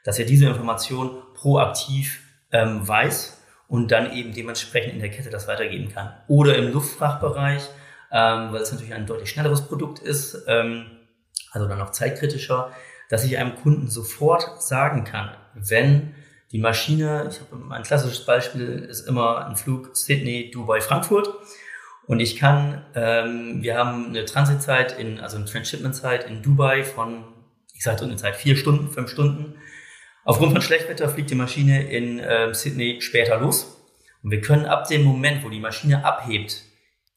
dass 0.04 0.18
er 0.18 0.24
diese 0.24 0.46
Information 0.46 1.22
proaktiv 1.40 2.22
ähm, 2.52 2.86
weiß 2.86 3.42
und 3.68 3.90
dann 3.90 4.12
eben 4.12 4.32
dementsprechend 4.34 4.92
in 4.92 5.00
der 5.00 5.10
Kette 5.10 5.30
das 5.30 5.48
weitergeben 5.48 5.92
kann. 5.92 6.12
Oder 6.28 6.56
im 6.56 6.72
Luftfrachtbereich, 6.72 7.62
ähm, 8.12 8.52
weil 8.52 8.60
es 8.60 8.72
natürlich 8.72 8.94
ein 8.94 9.06
deutlich 9.06 9.30
schnelleres 9.30 9.66
Produkt 9.66 10.00
ist, 10.00 10.44
ähm, 10.48 10.86
also 11.52 11.66
dann 11.68 11.80
auch 11.80 11.90
zeitkritischer, 11.90 12.72
dass 13.08 13.24
ich 13.24 13.38
einem 13.38 13.56
Kunden 13.56 13.88
sofort 13.88 14.62
sagen 14.62 15.04
kann, 15.04 15.30
wenn 15.54 16.14
die 16.52 16.58
Maschine, 16.58 17.28
ich 17.30 17.40
habe 17.40 17.74
ein 17.74 17.82
klassisches 17.82 18.24
Beispiel 18.26 18.86
ist 18.90 19.06
immer 19.06 19.46
ein 19.46 19.56
Flug 19.56 19.96
Sydney, 19.96 20.50
Dubai, 20.50 20.80
Frankfurt. 20.80 21.32
Und 22.06 22.18
ich 22.18 22.36
kann, 22.36 22.84
ähm, 22.96 23.62
wir 23.62 23.76
haben 23.76 24.06
eine 24.06 24.24
Transitzeit 24.24 24.98
in, 24.98 25.20
also 25.20 25.36
eine 25.36 25.46
Transshipment-Zeit 25.46 26.28
in 26.28 26.42
Dubai 26.42 26.82
von, 26.82 27.24
ich 27.72 27.84
sage 27.84 28.02
eine 28.02 28.16
Zeit 28.16 28.34
vier 28.34 28.56
Stunden, 28.56 28.90
fünf 28.90 29.10
Stunden. 29.10 29.54
Aufgrund 30.30 30.52
von 30.52 30.62
Schlechtwetter 30.62 31.08
fliegt 31.08 31.28
die 31.30 31.34
Maschine 31.34 31.90
in 31.90 32.20
äh, 32.20 32.54
Sydney 32.54 33.00
später 33.00 33.40
los. 33.40 33.80
Und 34.22 34.30
wir 34.30 34.40
können 34.40 34.64
ab 34.64 34.86
dem 34.86 35.02
Moment, 35.02 35.42
wo 35.42 35.48
die 35.48 35.58
Maschine 35.58 36.04
abhebt 36.04 36.62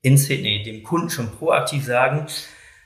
in 0.01 0.17
Sydney, 0.17 0.63
dem 0.63 0.82
Kunden 0.82 1.12
schon 1.12 1.29
proaktiv 1.29 1.86
sagen, 1.86 2.25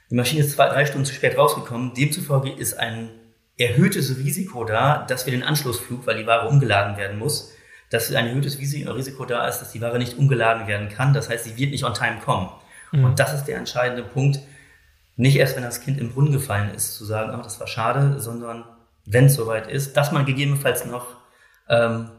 die 0.10 0.16
Maschine 0.16 0.42
ist 0.42 0.52
zwei, 0.52 0.68
drei 0.68 0.86
Stunden 0.86 1.06
zu 1.06 1.14
spät 1.14 1.38
rausgekommen. 1.38 1.94
Demzufolge 1.94 2.52
ist 2.52 2.78
ein 2.78 3.10
erhöhtes 3.58 4.18
Risiko 4.18 4.66
da, 4.66 5.06
dass 5.08 5.26
wir 5.26 5.32
den 5.32 5.44
Anschlussflug, 5.44 6.06
weil 6.06 6.18
die 6.18 6.28
Ware 6.28 6.50
umgeladen 6.50 6.98
werden 6.98 7.18
muss, 7.18 7.54
dass 7.90 8.14
ein 8.14 8.28
erhöhtes 8.28 8.60
Risiko 8.60 9.24
da 9.24 9.48
ist, 9.48 9.60
dass 9.60 9.72
die 9.72 9.80
Ware 9.80 9.98
nicht 9.98 10.18
umgeladen 10.18 10.68
werden 10.68 10.90
kann. 10.90 11.14
Das 11.14 11.30
heißt, 11.30 11.46
sie 11.46 11.56
wird 11.56 11.72
nicht 11.72 11.86
on 11.86 11.94
time 11.94 12.18
kommen. 12.20 12.50
Mhm. 12.92 13.06
Und 13.06 13.20
das 13.20 13.34
ist 13.34 13.46
der 13.46 13.60
entscheidende 13.60 14.04
Punkt. 14.04 14.40
Nicht 15.16 15.38
erst, 15.38 15.56
wenn 15.56 15.64
das 15.64 15.80
Kind 15.80 16.02
im 16.02 16.12
Brunnen 16.12 16.34
gefallen 16.34 16.76
ist, 16.76 16.96
zu 16.96 17.06
sagen, 17.06 17.34
oh, 17.34 17.42
das 17.42 17.62
war 17.62 17.68
schade, 17.68 18.20
sondern 18.20 18.66
wenn 19.08 19.26
es 19.26 19.36
soweit 19.36 19.68
ist, 19.68 19.96
dass 19.98 20.12
man 20.12 20.26
gegebenenfalls 20.26 20.86
noch 20.86 21.08
ähm, 21.70 22.10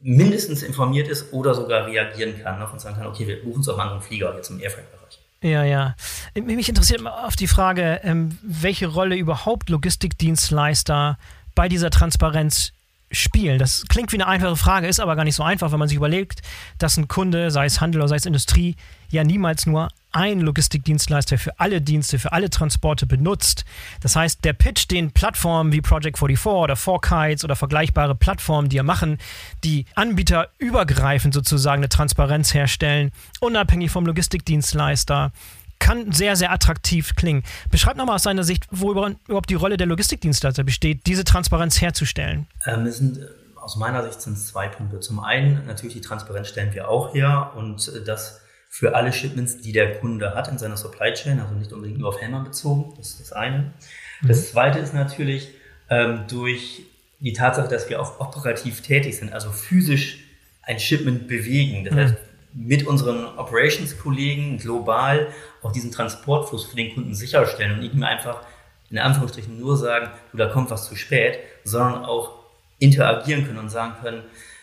mindestens 0.00 0.62
informiert 0.62 1.08
ist 1.08 1.32
oder 1.32 1.54
sogar 1.54 1.86
reagieren 1.86 2.40
kann 2.42 2.58
noch 2.58 2.72
und 2.72 2.80
sagen 2.80 2.96
kann, 2.96 3.06
okay, 3.06 3.26
wir 3.26 3.42
buchen 3.42 3.60
es 3.60 3.68
auf 3.68 3.78
einen 3.78 3.88
anderen 3.88 4.02
Flieger 4.02 4.34
jetzt 4.36 4.50
im 4.50 4.60
Airfreight-Bereich. 4.60 5.18
Ja, 5.42 5.64
ja. 5.64 5.94
Mich 6.34 6.68
interessiert 6.68 7.04
auf 7.06 7.36
die 7.36 7.46
Frage, 7.46 8.00
ähm, 8.04 8.38
welche 8.42 8.86
Rolle 8.86 9.16
überhaupt 9.16 9.70
Logistikdienstleister 9.70 11.18
bei 11.54 11.68
dieser 11.68 11.90
Transparenz 11.90 12.72
spielen? 13.10 13.58
Das 13.58 13.84
klingt 13.88 14.12
wie 14.12 14.16
eine 14.16 14.26
einfache 14.26 14.56
Frage, 14.56 14.86
ist 14.86 15.00
aber 15.00 15.16
gar 15.16 15.24
nicht 15.24 15.34
so 15.34 15.42
einfach, 15.42 15.72
wenn 15.72 15.78
man 15.78 15.88
sich 15.88 15.96
überlegt, 15.96 16.42
dass 16.78 16.98
ein 16.98 17.08
Kunde, 17.08 17.50
sei 17.50 17.64
es 17.64 17.80
Handel 17.80 18.02
oder 18.02 18.08
sei 18.08 18.16
es 18.16 18.26
Industrie, 18.26 18.76
ja 19.08 19.24
niemals 19.24 19.64
nur 19.66 19.88
ein 20.12 20.40
Logistikdienstleister 20.40 21.38
für 21.38 21.58
alle 21.58 21.80
Dienste, 21.80 22.18
für 22.18 22.32
alle 22.32 22.50
Transporte 22.50 23.06
benutzt. 23.06 23.64
Das 24.00 24.16
heißt, 24.16 24.44
der 24.44 24.52
Pitch, 24.52 24.90
den 24.90 25.12
Plattformen 25.12 25.72
wie 25.72 25.80
Project 25.80 26.18
44 26.18 26.46
oder 26.46 26.74
4Kites 26.74 27.44
oder 27.44 27.56
vergleichbare 27.56 28.14
Plattformen, 28.14 28.68
die 28.68 28.76
ja 28.76 28.82
machen, 28.82 29.18
die 29.64 29.86
Anbieter 29.94 30.48
übergreifend 30.58 31.34
sozusagen 31.34 31.80
eine 31.80 31.88
Transparenz 31.88 32.54
herstellen, 32.54 33.12
unabhängig 33.40 33.90
vom 33.90 34.06
Logistikdienstleister, 34.06 35.32
kann 35.80 36.12
sehr, 36.12 36.36
sehr 36.36 36.52
attraktiv 36.52 37.16
klingen. 37.16 37.42
Beschreib 37.70 37.96
nochmal 37.96 38.16
aus 38.16 38.22
seiner 38.22 38.44
Sicht, 38.44 38.66
wo 38.70 38.92
überhaupt 38.92 39.50
die 39.50 39.54
Rolle 39.54 39.76
der 39.76 39.86
Logistikdienstleister 39.86 40.62
besteht, 40.62 41.06
diese 41.06 41.24
Transparenz 41.24 41.80
herzustellen. 41.80 42.46
Ähm, 42.66 42.86
es 42.86 42.98
sind, 42.98 43.18
äh, 43.18 43.26
aus 43.56 43.76
meiner 43.76 44.04
Sicht 44.04 44.20
sind 44.20 44.34
es 44.34 44.48
zwei 44.48 44.68
Punkte. 44.68 45.00
Zum 45.00 45.20
einen, 45.20 45.66
natürlich 45.66 45.94
die 45.94 46.00
Transparenz 46.00 46.48
stellen 46.48 46.72
wir 46.74 46.88
auch 46.88 47.14
her 47.14 47.52
und 47.56 47.88
äh, 47.88 48.04
das 48.04 48.40
für 48.72 48.94
alle 48.94 49.12
Shipments, 49.12 49.60
die 49.60 49.72
der 49.72 49.98
Kunde 49.98 50.34
hat 50.34 50.46
in 50.46 50.56
seiner 50.56 50.76
Supply 50.76 51.12
Chain, 51.12 51.40
also 51.40 51.54
nicht 51.54 51.72
unbedingt 51.72 51.98
nur 51.98 52.08
auf 52.08 52.20
Hellmann 52.20 52.44
bezogen. 52.44 52.94
Das 52.96 53.08
ist 53.08 53.20
das 53.20 53.32
eine. 53.32 53.72
Mhm. 54.20 54.28
Das 54.28 54.52
zweite 54.52 54.78
ist 54.78 54.94
natürlich 54.94 55.48
ähm, 55.90 56.20
durch 56.28 56.82
die 57.18 57.32
Tatsache, 57.32 57.68
dass 57.68 57.90
wir 57.90 58.00
auch 58.00 58.20
operativ 58.20 58.80
tätig 58.80 59.18
sind, 59.18 59.32
also 59.32 59.50
physisch 59.50 60.20
ein 60.62 60.78
Shipment 60.78 61.26
bewegen. 61.26 61.84
Das 61.84 61.94
mhm. 61.94 61.98
heißt, 61.98 62.14
mit 62.54 62.86
unseren 62.86 63.26
Operations-Kollegen 63.38 64.58
global 64.58 65.26
auch 65.62 65.72
diesen 65.72 65.90
Transportfluss 65.90 66.64
für 66.64 66.76
den 66.76 66.94
Kunden 66.94 67.14
sicherstellen 67.14 67.72
und 67.72 67.80
nicht 67.80 67.94
mehr 67.94 68.08
einfach 68.08 68.42
in 68.88 68.98
Anführungsstrichen 68.98 69.58
nur 69.58 69.76
sagen, 69.76 70.10
du, 70.30 70.38
da 70.38 70.46
kommt 70.46 70.70
was 70.70 70.88
zu 70.88 70.94
spät, 70.94 71.40
sondern 71.64 72.04
auch 72.04 72.38
interagieren 72.78 73.46
können 73.46 73.58
und 73.58 73.68
sagen 73.68 73.94
können, 74.00 74.22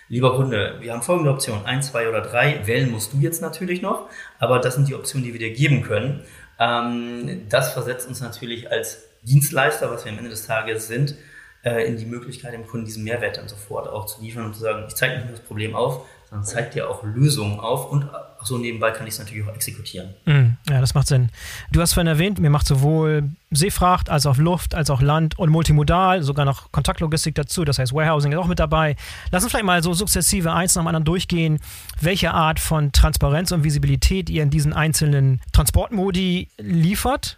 lieber 0.10 0.36
Kunde, 0.36 0.78
wir 0.80 0.94
haben 0.94 1.02
folgende 1.02 1.32
Option, 1.32 1.66
ein, 1.66 1.82
zwei 1.84 2.08
oder 2.10 2.22
drei, 2.22 2.66
wählen 2.66 2.92
musst 2.92 3.14
du 3.14 3.18
jetzt 3.18 3.42
natürlich 3.42 3.82
noch, 3.82 4.10
aber 4.40 4.60
das 4.60 4.76
sind 4.76 4.88
die 4.88 4.96
Optionen, 4.96 5.26
die 5.26 5.34
wir 5.34 5.40
dir 5.40 5.54
geben 5.54 5.82
können. 5.82 6.24
Ähm, 6.60 7.48
das 7.50 7.74
versetzt 7.74 8.08
uns 8.08 8.22
natürlich 8.22 8.72
als 8.72 9.08
Dienstleister, 9.24 9.92
was 9.92 10.06
wir 10.06 10.12
am 10.12 10.18
Ende 10.18 10.30
des 10.30 10.48
Tages 10.48 10.88
sind, 10.88 11.16
äh, 11.64 11.86
in 11.88 11.98
die 11.98 12.06
Möglichkeit, 12.06 12.54
dem 12.54 12.68
Kunden 12.68 12.86
diesen 12.86 13.04
Mehrwert 13.04 13.38
dann 13.38 13.48
sofort 13.48 13.88
auch 13.88 14.06
zu 14.06 14.22
liefern 14.22 14.46
und 14.46 14.54
zu 14.54 14.62
sagen, 14.62 14.86
ich 14.88 14.96
zeige 14.96 15.16
nicht 15.16 15.26
nur 15.26 15.36
das 15.36 15.46
Problem 15.46 15.76
auf, 15.76 16.06
sondern 16.30 16.46
zeigt 16.46 16.76
dir 16.76 16.90
auch 16.90 17.04
Lösungen 17.04 17.60
auf 17.60 17.92
und 17.92 18.10
so 18.48 18.58
nebenbei 18.58 18.92
kann 18.92 19.06
ich 19.08 19.14
es 19.14 19.20
natürlich 19.20 19.48
auch 19.48 19.54
exekutieren. 19.54 20.10
Mm, 20.26 20.58
ja, 20.70 20.82
das 20.82 20.94
macht 20.94 21.08
Sinn. 21.08 21.30
Du 21.72 21.82
hast 21.82 21.94
vorhin 21.94 22.08
erwähnt, 22.08 22.40
mir 22.40 22.50
macht 22.50 22.68
sowohl 22.68 23.30
Seefracht 23.52 24.10
als 24.10 24.26
auch 24.26 24.38
Luft, 24.38 24.76
als 24.76 24.90
auch 24.90 25.02
Land 25.02 25.38
und 25.38 25.50
multimodal, 25.50 26.24
sogar 26.24 26.46
noch 26.46 26.72
Kontaktlogistik 26.72 27.36
dazu, 27.36 27.66
das 27.66 27.80
heißt 27.80 27.94
Warehousing 27.94 28.32
ist 28.32 28.38
auch 28.38 28.48
mit 28.48 28.60
dabei. 28.60 28.96
Lass 29.32 29.44
uns 29.44 29.52
vielleicht 29.52 29.66
mal 29.66 29.84
so 29.84 29.94
sukzessive 29.94 30.52
eins 30.52 30.76
nach 30.76 30.84
dem 30.84 30.88
anderen 30.88 31.06
durchgehen, 31.06 31.60
welche 32.02 32.34
Art 32.34 32.60
von 32.60 32.92
Transparenz 32.92 33.52
und 33.52 33.64
Visibilität 33.64 34.30
ihr 34.30 34.44
in 34.44 34.50
diesen 34.50 34.74
einzelnen 34.74 35.42
Transportmodi 35.54 36.50
liefert, 36.58 37.38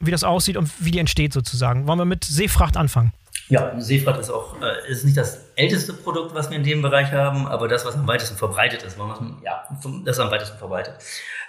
wie 0.00 0.10
das 0.10 0.24
aussieht 0.24 0.56
und 0.56 0.70
wie 0.78 0.90
die 0.90 0.98
entsteht 0.98 1.32
sozusagen. 1.32 1.86
Wollen 1.86 1.98
wir 1.98 2.04
mit 2.04 2.24
Seefracht 2.24 2.76
anfangen? 2.76 3.12
Ja, 3.48 3.78
Seefracht 3.80 4.20
ist 4.20 4.30
auch 4.30 4.60
äh, 4.62 4.90
ist 4.90 5.04
nicht 5.04 5.16
das 5.16 5.52
älteste 5.56 5.92
Produkt, 5.92 6.34
was 6.34 6.50
wir 6.50 6.56
in 6.56 6.64
dem 6.64 6.80
Bereich 6.80 7.12
haben, 7.12 7.46
aber 7.46 7.68
das, 7.68 7.84
was 7.84 7.94
am 7.94 8.06
weitesten 8.06 8.36
verbreitet 8.36 8.82
ist. 8.82 8.96
Ja, 9.42 9.64
das 10.04 10.16
ist 10.16 10.20
am 10.20 10.30
weitesten 10.30 10.58
verbreitet. 10.58 10.94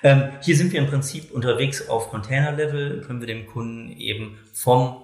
Ähm, 0.01 0.29
hier 0.41 0.55
sind 0.55 0.71
wir 0.73 0.79
im 0.79 0.87
Prinzip 0.87 1.31
unterwegs 1.31 1.87
auf 1.89 2.09
Container-Level, 2.09 3.01
können 3.01 3.19
wir 3.19 3.27
dem 3.27 3.47
Kunden 3.47 3.91
eben 3.91 4.37
vom, 4.53 5.03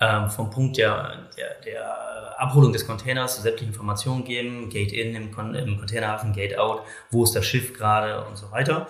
ähm, 0.00 0.30
vom 0.30 0.50
Punkt 0.50 0.78
der, 0.78 1.28
der, 1.36 1.60
der 1.64 2.40
Abholung 2.40 2.72
des 2.72 2.86
Containers 2.86 3.42
sämtliche 3.42 3.66
Informationen 3.66 4.24
geben, 4.24 4.70
Gate 4.70 4.92
in 4.92 5.14
im, 5.14 5.32
Con 5.32 5.54
im 5.54 5.76
Containerhafen, 5.76 6.32
Gate 6.32 6.56
out, 6.56 6.82
wo 7.10 7.24
ist 7.24 7.34
das 7.34 7.44
Schiff 7.44 7.76
gerade 7.76 8.24
und 8.24 8.36
so 8.36 8.50
weiter. 8.52 8.86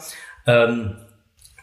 Ähm, 0.46 0.96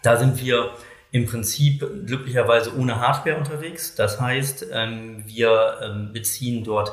da 0.04 0.18
sind 0.18 0.44
wir 0.44 0.72
im 1.16 1.28
Prinzip 1.28 1.80
glücklicherweise 2.06 2.78
ohne 2.78 3.00
Hardware 3.00 3.38
unterwegs. 3.38 3.96
Das 3.96 4.20
heißt, 4.20 4.66
ähm, 4.74 5.24
wir 5.26 5.78
ähm, 5.82 6.12
beziehen 6.12 6.66
dort 6.66 6.92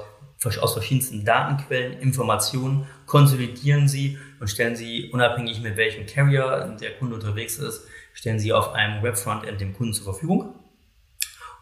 aus 0.61 0.75
verschiedensten 0.75 1.25
Datenquellen 1.25 1.99
Informationen, 1.99 2.87
konsolidieren 3.07 3.89
sie 3.89 4.19
und 4.39 4.47
stellen 4.47 4.77
sie 4.77 5.11
unabhängig 5.13 5.61
mit 5.61 5.77
welchem 5.77 6.07
Carrier 6.07 6.77
der 6.81 6.93
Kunde 6.99 7.17
unterwegs 7.17 7.59
ist, 7.59 7.89
stellen 8.13 8.39
sie 8.39 8.53
auf 8.53 8.75
einem 8.75 9.03
Webfrontend 9.03 9.61
dem 9.61 9.75
Kunden 9.75 9.93
zur 9.93 10.05
Verfügung. 10.05 10.55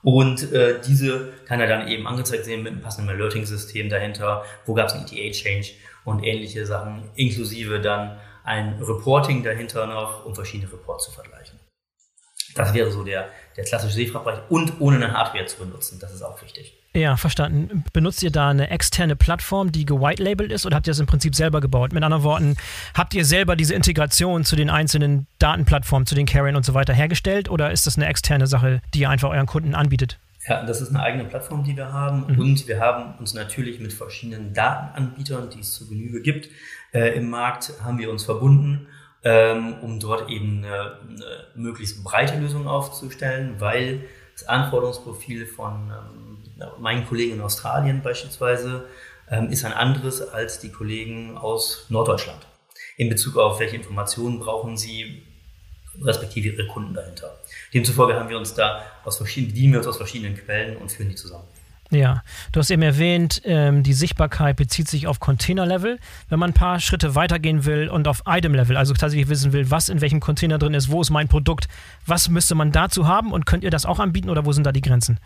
Und 0.03 0.53
äh, 0.53 0.83
diese 0.87 1.33
kann 1.47 1.61
er 1.61 1.67
dann 1.67 1.89
eben 1.89 2.07
angezeigt 2.07 2.45
sehen 2.45 2.63
mit 2.63 2.75
einem 2.75 2.83
passenden 2.83 3.09
Alerting-System 3.09 3.89
dahinter, 3.89 4.45
wo 4.67 4.75
gab 4.75 4.89
es 4.89 4.93
einen 4.93 5.07
ETA-Change 5.07 5.71
und 6.05 6.23
ähnliche 6.25 6.67
Sachen, 6.67 7.09
inklusive 7.15 7.81
dann 7.81 8.19
ein 8.45 8.83
Reporting 8.83 9.43
dahinter 9.43 9.87
noch, 9.87 10.27
um 10.27 10.35
verschiedene 10.35 10.71
Reports 10.71 11.07
zu 11.07 11.13
vergleichen. 11.13 11.60
Das 12.55 12.75
wäre 12.75 12.91
so 12.91 13.05
der, 13.05 13.29
der 13.57 13.65
klassische 13.65 13.95
Seefrachtbereich 13.95 14.41
und 14.49 14.81
ohne 14.81 14.97
eine 14.97 15.13
Hardware 15.13 15.47
zu 15.47 15.59
benutzen. 15.59 15.99
Das 16.01 16.13
ist 16.13 16.23
auch 16.23 16.41
wichtig. 16.43 16.77
Ja, 16.93 17.17
verstanden. 17.17 17.85
Benutzt 17.93 18.21
ihr 18.23 18.33
da 18.33 18.49
eine 18.49 18.69
externe 18.71 19.15
Plattform, 19.15 19.71
die 19.71 19.87
gewitelabelt 19.87 20.51
ist 20.51 20.67
oder 20.67 20.75
habt 20.75 20.89
ihr 20.89 20.91
das 20.91 20.99
im 20.99 21.07
Prinzip 21.07 21.37
selber 21.37 21.61
gebaut? 21.61 21.93
Mit 21.93 22.03
anderen 22.03 22.25
Worten, 22.25 22.57
habt 22.95 23.15
ihr 23.15 23.25
selber 23.25 23.55
diese 23.55 23.75
Integration 23.75 24.45
zu 24.45 24.57
den 24.57 24.71
einzelnen 24.71 25.29
Datenplattformen, 25.39 26.07
zu 26.07 26.17
den 26.17 26.27
Carriern 26.27 26.57
und 26.57 26.65
so 26.65 26.75
weiter 26.75 26.93
hergestellt 26.93 27.49
oder 27.49 27.71
ist 27.71 27.87
das 27.87 27.97
eine 27.97 28.07
externe 28.07 28.49
Sache, 28.49 28.83
die 28.93 29.01
ihr 29.01 29.11
einfach 29.11 29.31
euren 29.31 29.47
Kunden 29.47 29.77
anbietet? 29.77 30.19
Ja, 30.49 30.65
das 30.65 30.81
ist 30.81 30.89
eine 30.89 31.01
eigene 31.01 31.25
Plattform, 31.27 31.63
die 31.63 31.77
wir 31.77 31.93
haben 31.93 32.27
mhm. 32.27 32.41
und 32.41 32.67
wir 32.67 32.81
haben 32.81 33.15
uns 33.21 33.35
natürlich 33.35 33.79
mit 33.79 33.93
verschiedenen 33.93 34.53
Datenanbietern, 34.53 35.49
die 35.51 35.61
es 35.61 35.75
zu 35.75 35.89
Genüge 35.89 36.23
gibt, 36.23 36.49
äh, 36.93 37.17
im 37.17 37.31
Markt, 37.31 37.73
haben 37.85 37.99
wir 37.99 38.11
uns 38.11 38.25
verbunden 38.25 38.89
ähm, 39.23 39.75
um 39.83 40.01
dort 40.01 40.31
eben 40.31 40.65
eine, 40.65 40.99
eine, 41.03 41.45
möglichst 41.55 42.03
breite 42.03 42.39
Lösung 42.39 42.67
aufzustellen, 42.67 43.57
weil 43.59 44.01
das 44.33 44.49
Anforderungsprofil 44.49 45.47
von 45.47 45.91
ähm, 45.91 46.71
meinen 46.79 47.07
Kollegen 47.07 47.35
in 47.35 47.41
Australien 47.41 48.03
beispielsweise 48.03 48.87
ähm, 49.31 49.51
ist 49.51 49.65
ein 49.65 49.73
anderes 49.73 50.23
als 50.23 50.59
die 50.61 50.71
Kollegen 50.71 51.37
aus 51.37 51.87
Norddeutschland. 51.89 52.47
In 52.97 53.09
Bezug 53.09 53.37
auf 53.37 53.61
welche 53.61 53.77
Informationen 53.77 54.41
brauchen 54.41 54.77
sie, 54.77 55.23
respektive 56.03 56.49
ihre 56.49 56.67
Kunden 56.67 56.95
dahinter. 56.95 57.39
Demzufolge 57.75 58.15
haben 58.15 58.29
wir 58.29 58.39
uns 58.39 58.55
da 58.55 58.85
aus 59.05 59.17
verschiedenen, 59.17 59.53
bedienen 59.53 59.73
wir 59.75 59.81
uns 59.81 59.89
aus 59.89 59.97
verschiedenen 59.97 60.37
Quellen 60.37 60.77
und 60.77 60.91
führen 60.91 61.09
die 61.09 61.15
zusammen. 61.15 61.45
Ja, 61.91 62.23
du 62.53 62.61
hast 62.61 62.71
eben 62.71 62.83
erwähnt, 62.83 63.43
ähm, 63.45 63.83
die 63.83 63.93
Sichtbarkeit 63.93 64.57
bezieht 64.57 64.87
sich 64.87 65.09
auf 65.09 65.19
Container-Level. 65.19 65.99
Wenn 66.29 66.39
man 66.39 66.51
ein 66.51 66.55
paar 66.55 66.79
Schritte 66.79 67.17
weitergehen 67.17 67.65
will 67.65 67.89
und 67.89 68.07
auf 68.07 68.23
Item-Level, 68.27 68.77
also 68.77 68.95
tatsächlich 68.95 69.29
wissen 69.29 69.53
will, 69.53 69.73
was 69.73 69.89
in 69.89 70.01
welchem 70.01 70.21
Container 70.21 70.59
drin 70.59 70.75
ist, 70.75 70.91
wo 70.91 71.01
ist 71.01 71.11
mein 71.11 71.27
Produkt, 71.27 71.67
was 72.07 72.29
müsste 72.29 72.55
man 72.55 72.71
dazu 72.71 73.09
haben 73.09 73.33
und 73.33 73.45
könnt 73.45 73.65
ihr 73.65 73.71
das 73.71 73.87
auch 73.87 73.99
anbieten 73.99 74.31
oder 74.31 74.47
wo 74.47 74.53
sind 74.53 74.65
da 74.65 74.73
die 74.73 74.83
Grenzen? 74.83 75.19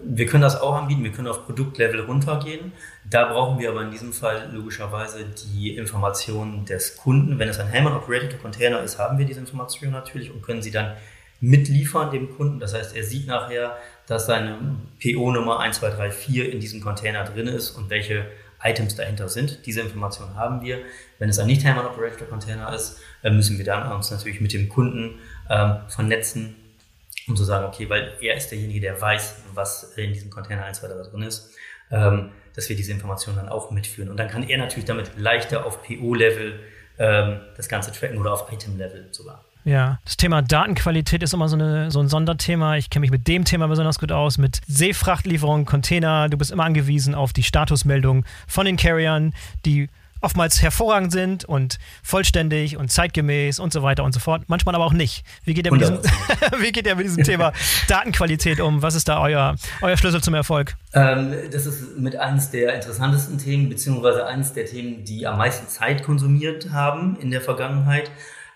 Wir 0.00 0.26
können 0.26 0.42
das 0.42 0.60
auch 0.60 0.74
anbieten, 0.74 1.04
wir 1.04 1.12
können 1.12 1.28
auf 1.28 1.46
Produktlevel 1.46 2.00
runtergehen. 2.00 2.72
Da 3.08 3.32
brauchen 3.32 3.60
wir 3.60 3.70
aber 3.70 3.82
in 3.82 3.92
diesem 3.92 4.12
Fall 4.12 4.50
logischerweise 4.52 5.24
die 5.24 5.76
Informationen 5.76 6.64
des 6.64 6.96
Kunden. 6.96 7.38
Wenn 7.38 7.48
es 7.48 7.60
ein 7.60 7.68
Hellman 7.68 7.92
Operated 7.92 8.42
Container 8.42 8.82
ist, 8.82 8.98
haben 8.98 9.18
wir 9.18 9.26
diese 9.26 9.38
Informationen 9.38 9.92
natürlich 9.92 10.32
und 10.32 10.42
können 10.42 10.62
sie 10.62 10.72
dann 10.72 10.94
mitliefern 11.40 12.10
dem 12.10 12.34
Kunden. 12.36 12.58
Das 12.58 12.74
heißt, 12.74 12.96
er 12.96 13.04
sieht 13.04 13.28
nachher, 13.28 13.76
dass 14.06 14.26
seine 14.26 14.58
PO-Nummer 15.02 15.60
1234 15.60 16.52
in 16.52 16.60
diesem 16.60 16.80
Container 16.80 17.24
drin 17.24 17.46
ist 17.46 17.70
und 17.70 17.90
welche 17.90 18.26
Items 18.62 18.96
dahinter 18.96 19.28
sind. 19.28 19.66
Diese 19.66 19.82
Information 19.82 20.34
haben 20.36 20.62
wir. 20.62 20.80
Wenn 21.18 21.28
es 21.28 21.38
ein 21.38 21.46
nicht 21.46 21.64
Hermann 21.64 21.86
Operator 21.86 22.26
Container 22.26 22.72
ist, 22.72 22.98
müssen 23.22 23.58
wir 23.58 23.64
dann 23.64 23.90
uns 23.92 24.10
natürlich 24.10 24.40
mit 24.40 24.52
dem 24.52 24.68
Kunden 24.68 25.18
ähm, 25.50 25.76
vernetzen, 25.88 26.56
um 27.26 27.36
zu 27.36 27.44
sagen, 27.44 27.66
okay, 27.66 27.88
weil 27.88 28.14
er 28.20 28.36
ist 28.36 28.50
derjenige, 28.50 28.80
der 28.80 29.00
weiß, 29.00 29.36
was 29.54 29.94
in 29.96 30.12
diesem 30.12 30.30
Container 30.30 30.62
123 30.64 31.12
drin 31.12 31.22
ist, 31.22 31.50
ähm, 31.90 32.30
dass 32.54 32.68
wir 32.68 32.76
diese 32.76 32.92
Information 32.92 33.36
dann 33.36 33.48
auch 33.48 33.70
mitführen. 33.70 34.10
Und 34.10 34.16
dann 34.16 34.28
kann 34.28 34.48
er 34.48 34.58
natürlich 34.58 34.84
damit 34.84 35.18
leichter 35.18 35.66
auf 35.66 35.82
PO-Level 35.82 36.60
ähm, 36.98 37.40
das 37.56 37.68
Ganze 37.68 37.92
tracken 37.92 38.18
oder 38.18 38.32
auf 38.32 38.50
Item-Level 38.52 39.08
sogar. 39.10 39.44
Ja, 39.64 39.98
das 40.04 40.18
Thema 40.18 40.42
Datenqualität 40.42 41.22
ist 41.22 41.32
immer 41.32 41.48
so, 41.48 41.56
eine, 41.56 41.90
so 41.90 41.98
ein 42.00 42.08
Sonderthema. 42.08 42.76
Ich 42.76 42.90
kenne 42.90 43.00
mich 43.00 43.10
mit 43.10 43.26
dem 43.26 43.46
Thema 43.46 43.66
besonders 43.66 43.98
gut 43.98 44.12
aus, 44.12 44.36
mit 44.36 44.60
Seefrachtlieferungen, 44.66 45.64
Container. 45.64 46.28
Du 46.28 46.36
bist 46.36 46.50
immer 46.50 46.64
angewiesen 46.64 47.14
auf 47.14 47.32
die 47.32 47.42
Statusmeldung 47.42 48.26
von 48.46 48.66
den 48.66 48.76
Carriern, 48.76 49.32
die 49.64 49.88
oftmals 50.20 50.60
hervorragend 50.62 51.12
sind 51.12 51.44
und 51.44 51.78
vollständig 52.02 52.76
und 52.76 52.90
zeitgemäß 52.90 53.58
und 53.58 53.72
so 53.72 53.82
weiter 53.82 54.04
und 54.04 54.12
so 54.12 54.20
fort. 54.20 54.42
Manchmal 54.48 54.74
aber 54.74 54.84
auch 54.84 54.92
nicht. 54.92 55.24
Wie 55.44 55.54
geht 55.54 55.66
ihr 55.66 55.72
mit, 55.72 55.80
diesem, 55.80 55.98
wie 56.58 56.72
geht 56.72 56.86
ihr 56.86 56.96
mit 56.96 57.06
diesem 57.06 57.24
Thema 57.24 57.52
Datenqualität 57.88 58.60
um? 58.60 58.82
Was 58.82 58.94
ist 58.94 59.08
da 59.08 59.20
euer, 59.20 59.56
euer 59.80 59.96
Schlüssel 59.96 60.22
zum 60.22 60.34
Erfolg? 60.34 60.76
Ähm, 60.92 61.34
das 61.50 61.64
ist 61.64 61.98
mit 61.98 62.16
eines 62.16 62.50
der 62.50 62.74
interessantesten 62.74 63.38
Themen, 63.38 63.68
beziehungsweise 63.70 64.26
eines 64.26 64.52
der 64.52 64.66
Themen, 64.66 65.04
die 65.04 65.26
am 65.26 65.38
meisten 65.38 65.68
Zeit 65.68 66.02
konsumiert 66.02 66.70
haben 66.70 67.16
in 67.20 67.30
der 67.30 67.40
Vergangenheit. 67.40 68.10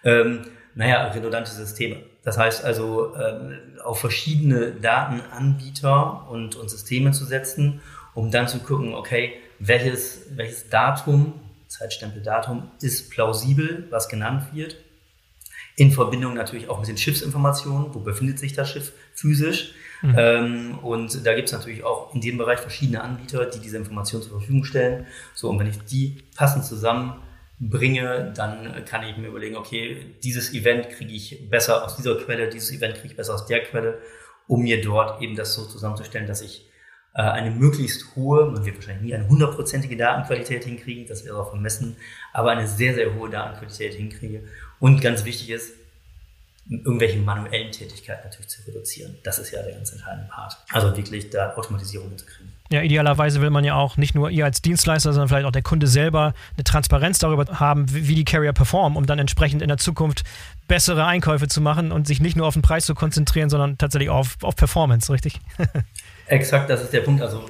Ähm, 0.04 0.46
naja, 0.78 1.08
redundante 1.08 1.50
Systeme. 1.50 1.96
Das 2.22 2.38
heißt 2.38 2.64
also, 2.64 3.12
ähm, 3.16 3.58
auf 3.84 3.98
verschiedene 3.98 4.70
Datenanbieter 4.70 6.28
und, 6.30 6.54
und 6.54 6.70
Systeme 6.70 7.10
zu 7.10 7.24
setzen, 7.24 7.80
um 8.14 8.30
dann 8.30 8.46
zu 8.46 8.60
gucken, 8.60 8.94
okay, 8.94 9.32
welches, 9.58 10.26
welches 10.36 10.68
Datum, 10.70 11.34
Zeitstempeldatum, 11.66 12.70
ist 12.80 13.10
plausibel, 13.10 13.88
was 13.90 14.08
genannt 14.08 14.54
wird. 14.54 14.76
In 15.74 15.90
Verbindung 15.90 16.34
natürlich 16.34 16.68
auch 16.68 16.78
mit 16.78 16.88
den 16.88 16.96
Schiffsinformationen, 16.96 17.92
wo 17.92 17.98
befindet 17.98 18.38
sich 18.38 18.52
das 18.52 18.70
Schiff 18.70 18.92
physisch. 19.14 19.74
Mhm. 20.02 20.14
Ähm, 20.16 20.78
und 20.78 21.26
da 21.26 21.34
gibt 21.34 21.48
es 21.48 21.52
natürlich 21.52 21.82
auch 21.82 22.14
in 22.14 22.20
dem 22.20 22.38
Bereich 22.38 22.60
verschiedene 22.60 23.02
Anbieter, 23.02 23.46
die 23.46 23.58
diese 23.58 23.78
Informationen 23.78 24.22
zur 24.22 24.38
Verfügung 24.38 24.62
stellen. 24.62 25.08
So, 25.34 25.50
und 25.50 25.58
wenn 25.58 25.68
ich 25.68 25.78
die 25.90 26.22
passend 26.36 26.64
zusammen 26.64 27.20
bringe, 27.60 28.32
dann 28.36 28.84
kann 28.84 29.02
ich 29.02 29.16
mir 29.16 29.28
überlegen, 29.28 29.56
okay, 29.56 30.14
dieses 30.22 30.54
Event 30.54 30.90
kriege 30.90 31.12
ich 31.12 31.48
besser 31.50 31.84
aus 31.84 31.96
dieser 31.96 32.16
Quelle, 32.16 32.48
dieses 32.48 32.70
Event 32.70 32.94
kriege 32.94 33.08
ich 33.08 33.16
besser 33.16 33.34
aus 33.34 33.46
der 33.46 33.62
Quelle, 33.64 33.98
um 34.46 34.62
mir 34.62 34.80
dort 34.80 35.20
eben 35.20 35.34
das 35.34 35.54
so 35.54 35.64
zusammenzustellen, 35.64 36.26
dass 36.26 36.40
ich 36.40 36.68
äh, 37.14 37.22
eine 37.22 37.50
möglichst 37.50 38.14
hohe, 38.14 38.46
man 38.46 38.64
wird 38.64 38.76
wahrscheinlich 38.76 39.02
nie 39.02 39.14
eine 39.14 39.28
hundertprozentige 39.28 39.96
Datenqualität 39.96 40.64
hinkriegen, 40.64 41.06
das 41.06 41.24
wäre 41.24 41.36
auch 41.36 41.50
vermessen, 41.50 41.96
aber 42.32 42.52
eine 42.52 42.68
sehr, 42.68 42.94
sehr 42.94 43.14
hohe 43.14 43.28
Datenqualität 43.28 43.94
hinkriege. 43.94 44.44
Und 44.78 45.00
ganz 45.00 45.24
wichtig 45.24 45.50
ist, 45.50 45.72
irgendwelche 46.70 47.18
manuellen 47.18 47.72
Tätigkeiten 47.72 48.24
natürlich 48.24 48.48
zu 48.48 48.62
reduzieren. 48.66 49.18
Das 49.24 49.38
ist 49.38 49.50
ja 49.50 49.62
der 49.62 49.74
ganz 49.74 49.90
entscheidende 49.90 50.28
Part. 50.30 50.56
Also 50.70 50.96
wirklich 50.96 51.30
da 51.30 51.54
Automatisierung 51.54 52.16
zu 52.16 52.26
kriegen. 52.26 52.52
Ja, 52.70 52.82
idealerweise 52.82 53.40
will 53.40 53.48
man 53.48 53.64
ja 53.64 53.74
auch 53.76 53.96
nicht 53.96 54.14
nur 54.14 54.28
ihr 54.30 54.44
als 54.44 54.60
Dienstleister, 54.60 55.12
sondern 55.12 55.28
vielleicht 55.28 55.46
auch 55.46 55.52
der 55.52 55.62
Kunde 55.62 55.86
selber 55.86 56.34
eine 56.54 56.64
Transparenz 56.64 57.18
darüber 57.18 57.46
haben, 57.58 57.86
wie 57.92 58.14
die 58.14 58.24
Carrier 58.24 58.52
performen, 58.52 58.96
um 58.98 59.06
dann 59.06 59.18
entsprechend 59.18 59.62
in 59.62 59.68
der 59.68 59.78
Zukunft 59.78 60.22
bessere 60.66 61.06
Einkäufe 61.06 61.48
zu 61.48 61.62
machen 61.62 61.92
und 61.92 62.06
sich 62.06 62.20
nicht 62.20 62.36
nur 62.36 62.46
auf 62.46 62.52
den 62.52 62.62
Preis 62.62 62.84
zu 62.84 62.94
konzentrieren, 62.94 63.48
sondern 63.48 63.78
tatsächlich 63.78 64.10
auf, 64.10 64.36
auf 64.42 64.54
Performance, 64.54 65.10
richtig? 65.10 65.40
Exakt, 66.26 66.68
das 66.68 66.82
ist 66.82 66.92
der 66.92 67.00
Punkt. 67.00 67.22
Also 67.22 67.46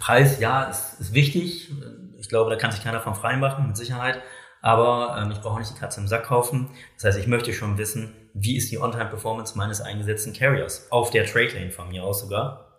Preis, 0.00 0.40
ja, 0.40 0.64
ist, 0.64 1.00
ist 1.00 1.12
wichtig. 1.12 1.70
Ich 2.18 2.30
glaube, 2.30 2.48
da 2.48 2.56
kann 2.56 2.72
sich 2.72 2.82
keiner 2.82 3.00
von 3.00 3.14
frei 3.14 3.36
machen, 3.36 3.66
mit 3.66 3.76
Sicherheit. 3.76 4.22
Aber 4.62 5.18
ähm, 5.20 5.32
ich 5.32 5.40
brauche 5.40 5.58
nicht 5.58 5.74
die 5.74 5.78
Katze 5.78 6.00
im 6.00 6.08
Sack 6.08 6.24
kaufen. 6.24 6.70
Das 6.94 7.04
heißt, 7.04 7.18
ich 7.18 7.26
möchte 7.26 7.52
schon 7.52 7.76
wissen, 7.76 8.14
wie 8.32 8.56
ist 8.56 8.70
die 8.70 8.78
On-Time-Performance 8.78 9.58
meines 9.58 9.82
eingesetzten 9.82 10.32
Carriers 10.32 10.86
auf 10.90 11.10
der 11.10 11.26
Trade 11.26 11.50
Lane 11.54 11.72
von 11.72 11.88
mir 11.88 12.04
aus 12.04 12.20
sogar 12.20 12.71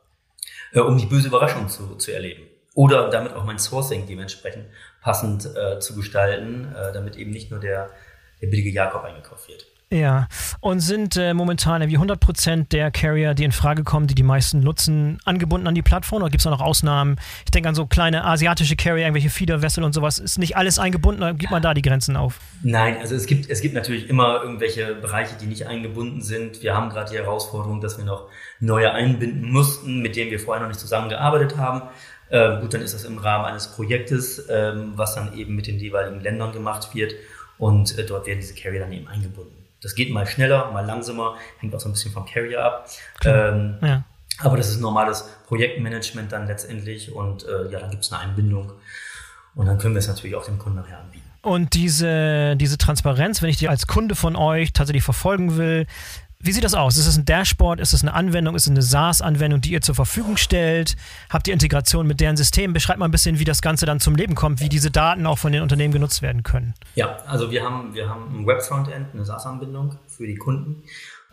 äh, 0.73 0.79
um 0.79 0.97
die 0.97 1.05
böse 1.05 1.27
Überraschung 1.27 1.69
zu, 1.69 1.95
zu 1.95 2.11
erleben. 2.11 2.43
Oder 2.75 3.09
damit 3.09 3.33
auch 3.33 3.43
mein 3.43 3.59
Sourcing 3.59 4.07
dementsprechend 4.07 4.65
passend 5.01 5.45
äh, 5.55 5.79
zu 5.79 5.95
gestalten, 5.95 6.73
äh, 6.75 6.91
damit 6.91 7.15
eben 7.15 7.31
nicht 7.31 7.51
nur 7.51 7.59
der, 7.59 7.91
der 8.41 8.47
billige 8.47 8.71
Jakob 8.71 9.03
eingekauft 9.03 9.47
wird. 9.47 9.67
Ja, 9.91 10.27
und 10.59 10.79
sind 10.79 11.17
äh, 11.17 11.35
momentan 11.35 11.81
irgendwie 11.81 11.99
100% 11.99 12.69
der 12.69 12.89
Carrier, 12.89 13.35
die 13.35 13.43
in 13.43 13.51
Frage 13.51 13.83
kommen, 13.83 14.07
die 14.07 14.15
die 14.15 14.23
meisten 14.23 14.59
nutzen, 14.61 15.19
angebunden 15.23 15.67
an 15.67 15.75
die 15.75 15.83
Plattform 15.83 16.23
oder 16.23 16.31
gibt 16.31 16.41
es 16.41 16.47
auch 16.47 16.51
noch 16.51 16.61
Ausnahmen? 16.61 17.17
Ich 17.45 17.51
denke 17.51 17.69
an 17.69 17.75
so 17.75 17.85
kleine 17.85 18.23
asiatische 18.25 18.75
Carrier, 18.75 19.03
irgendwelche 19.03 19.29
Feeder-Vessel 19.29 19.83
und 19.83 19.93
sowas. 19.93 20.17
Ist 20.17 20.39
nicht 20.39 20.57
alles 20.57 20.79
eingebunden 20.79 21.21
oder 21.21 21.33
gibt 21.33 21.51
man 21.51 21.61
da 21.61 21.75
die 21.75 21.83
Grenzen 21.83 22.15
auf? 22.15 22.39
Nein, 22.63 22.97
also 22.99 23.13
es 23.13 23.27
gibt, 23.27 23.49
es 23.49 23.61
gibt 23.61 23.75
natürlich 23.75 24.09
immer 24.09 24.41
irgendwelche 24.41 24.95
Bereiche, 24.95 25.35
die 25.39 25.45
nicht 25.45 25.67
eingebunden 25.67 26.21
sind. 26.21 26.63
Wir 26.63 26.75
haben 26.75 26.89
gerade 26.89 27.11
die 27.11 27.17
Herausforderung, 27.17 27.79
dass 27.79 27.99
wir 27.99 28.05
noch 28.05 28.29
neue 28.59 28.91
einbinden 28.93 29.51
mussten, 29.51 30.01
mit 30.01 30.15
denen 30.15 30.31
wir 30.31 30.39
vorher 30.39 30.61
noch 30.61 30.69
nicht 30.69 30.79
zusammengearbeitet 30.79 31.57
haben. 31.57 31.83
Äh, 32.29 32.61
gut, 32.61 32.73
dann 32.73 32.81
ist 32.81 32.95
das 32.95 33.05
im 33.05 33.19
Rahmen 33.19 33.45
eines 33.45 33.67
Projektes, 33.67 34.47
ähm, 34.49 34.93
was 34.95 35.13
dann 35.13 35.37
eben 35.37 35.55
mit 35.55 35.67
den 35.67 35.77
jeweiligen 35.77 36.19
Ländern 36.19 36.51
gemacht 36.51 36.95
wird 36.95 37.13
und 37.59 37.97
äh, 37.99 38.05
dort 38.05 38.25
werden 38.25 38.39
diese 38.39 38.55
Carrier 38.55 38.79
dann 38.79 38.91
eben 38.91 39.07
eingebunden. 39.07 39.62
Das 39.83 39.95
geht 39.95 40.11
mal 40.11 40.25
schneller, 40.25 40.71
mal 40.71 40.85
langsamer, 40.85 41.35
hängt 41.59 41.75
auch 41.75 41.79
so 41.79 41.89
ein 41.89 41.91
bisschen 41.91 42.11
vom 42.11 42.25
Carrier 42.25 42.63
ab. 42.63 42.89
Ähm, 43.25 43.77
ja. 43.81 44.03
Aber 44.39 44.57
das 44.57 44.69
ist 44.69 44.79
normales 44.79 45.29
Projektmanagement 45.47 46.31
dann 46.31 46.47
letztendlich 46.47 47.13
und 47.13 47.45
äh, 47.45 47.69
ja, 47.71 47.79
dann 47.79 47.91
gibt 47.91 48.03
es 48.03 48.11
eine 48.11 48.21
Einbindung 48.21 48.71
und 49.55 49.65
dann 49.67 49.77
können 49.77 49.93
wir 49.93 49.99
es 49.99 50.07
natürlich 50.07 50.35
auch 50.35 50.45
dem 50.45 50.57
Kunden 50.57 50.79
nachher 50.79 50.99
anbieten. 50.99 51.23
Und 51.43 51.73
diese, 51.73 52.55
diese 52.55 52.77
Transparenz, 52.77 53.41
wenn 53.41 53.49
ich 53.49 53.57
die 53.57 53.67
als 53.67 53.85
Kunde 53.85 54.15
von 54.15 54.37
euch 54.37 54.71
tatsächlich 54.71 55.03
verfolgen 55.03 55.57
will, 55.57 55.87
wie 56.43 56.51
sieht 56.51 56.63
das 56.63 56.73
aus? 56.73 56.97
Ist 56.97 57.07
es 57.07 57.17
ein 57.17 57.23
Dashboard? 57.23 57.79
Ist 57.79 57.93
es 57.93 58.01
eine 58.01 58.13
Anwendung? 58.13 58.55
Ist 58.55 58.63
es 58.63 58.69
eine 58.69 58.81
SaaS-Anwendung, 58.81 59.61
die 59.61 59.71
ihr 59.71 59.81
zur 59.81 59.95
Verfügung 59.95 60.35
stellt? 60.35 60.97
Habt 61.29 61.47
ihr 61.47 61.53
Integration 61.53 62.05
mit 62.05 62.19
deren 62.19 62.35
System? 62.35 62.73
Beschreibt 62.73 62.99
mal 62.99 63.05
ein 63.05 63.11
bisschen, 63.11 63.39
wie 63.39 63.45
das 63.45 63.61
Ganze 63.61 63.85
dann 63.85 64.01
zum 64.01 64.15
Leben 64.15 64.35
kommt, 64.35 64.59
wie 64.59 64.67
diese 64.67 64.91
Daten 64.91 65.25
auch 65.25 65.37
von 65.37 65.53
den 65.53 65.61
Unternehmen 65.61 65.93
genutzt 65.93 66.21
werden 66.21 66.43
können. 66.43 66.73
Ja, 66.95 67.17
also 67.27 67.49
wir 67.49 67.63
haben, 67.63 67.93
wir 67.93 68.09
haben 68.09 68.41
ein 68.41 68.45
Web-Frontend, 68.45 69.13
eine 69.13 69.23
SaaS-Anbindung 69.23 69.97
für 70.07 70.27
die 70.27 70.35
Kunden. 70.35 70.83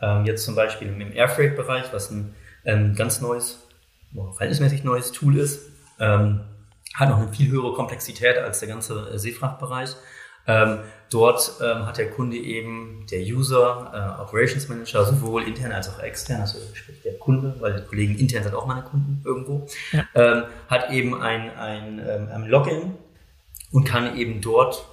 Ähm, 0.01 0.25
jetzt 0.27 0.45
zum 0.45 0.55
Beispiel 0.55 0.89
im 0.89 1.13
Airfreight-Bereich, 1.13 1.93
was 1.93 2.11
ein 2.11 2.35
ähm, 2.65 2.95
ganz 2.95 3.21
neues, 3.21 3.67
verhältnismäßig 4.13 4.85
neues 4.85 5.11
Tool 5.11 5.39
ist. 5.39 5.61
Ähm, 5.99 6.43
hat 6.95 7.09
noch 7.09 7.19
eine 7.19 7.33
viel 7.33 7.51
höhere 7.51 7.73
Komplexität 7.75 8.39
als 8.39 8.61
der 8.61 8.69
ganze 8.69 9.11
äh, 9.11 9.19
Seefrachtbereich. 9.19 9.91
Ähm, 10.47 10.79
dort 11.11 11.53
ähm, 11.61 11.87
hat 11.87 11.99
der 11.99 12.11
Kunde 12.11 12.37
eben, 12.37 13.05
der 13.11 13.21
User, 13.21 14.17
äh, 14.19 14.23
Operations 14.23 14.69
Manager, 14.69 15.05
sowohl 15.05 15.43
intern 15.43 15.73
als 15.73 15.89
auch 15.89 15.99
extern, 15.99 16.41
also 16.41 16.59
sprich 16.73 17.03
der 17.03 17.19
Kunde, 17.19 17.57
weil 17.59 17.81
die 17.81 17.87
Kollegen 17.87 18.17
intern 18.17 18.45
sind 18.45 18.55
auch 18.55 18.67
meine 18.67 18.83
Kunden 18.83 19.21
irgendwo, 19.25 19.67
ja. 19.93 20.05
ähm, 20.15 20.45
hat 20.69 20.91
eben 20.91 21.21
ein, 21.21 21.51
ein, 21.51 21.99
ähm, 21.99 22.29
ein 22.33 22.45
Login 22.47 22.95
und 23.73 23.85
kann 23.85 24.17
eben 24.17 24.41
dort 24.41 24.85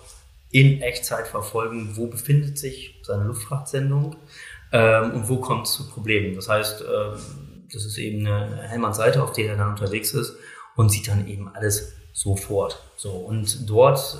in 0.52 0.82
Echtzeit 0.82 1.28
verfolgen, 1.28 1.92
wo 1.96 2.08
befindet 2.08 2.58
sich 2.58 3.00
seine 3.04 3.26
Luftfrachtsendung 3.26 4.16
ähm, 4.72 5.12
und 5.12 5.30
wo 5.30 5.38
kommt 5.38 5.68
es 5.68 5.74
zu 5.74 5.90
Problemen. 5.90 6.36
Das 6.36 6.50
heißt, 6.50 6.82
ähm, 6.82 7.20
das 7.72 7.86
ist 7.86 7.98
eben 7.98 8.26
eine 8.26 8.64
Hellmanns-Seite, 8.64 9.22
auf 9.22 9.34
der 9.34 9.50
er 9.50 9.58
dann 9.58 9.70
unterwegs 9.70 10.14
ist 10.14 10.36
und 10.76 10.90
sieht 10.90 11.08
dann 11.08 11.28
eben 11.28 11.50
alles 11.54 11.94
sofort. 12.14 12.82
So, 12.96 13.12
und 13.12 13.70
dort 13.70 14.18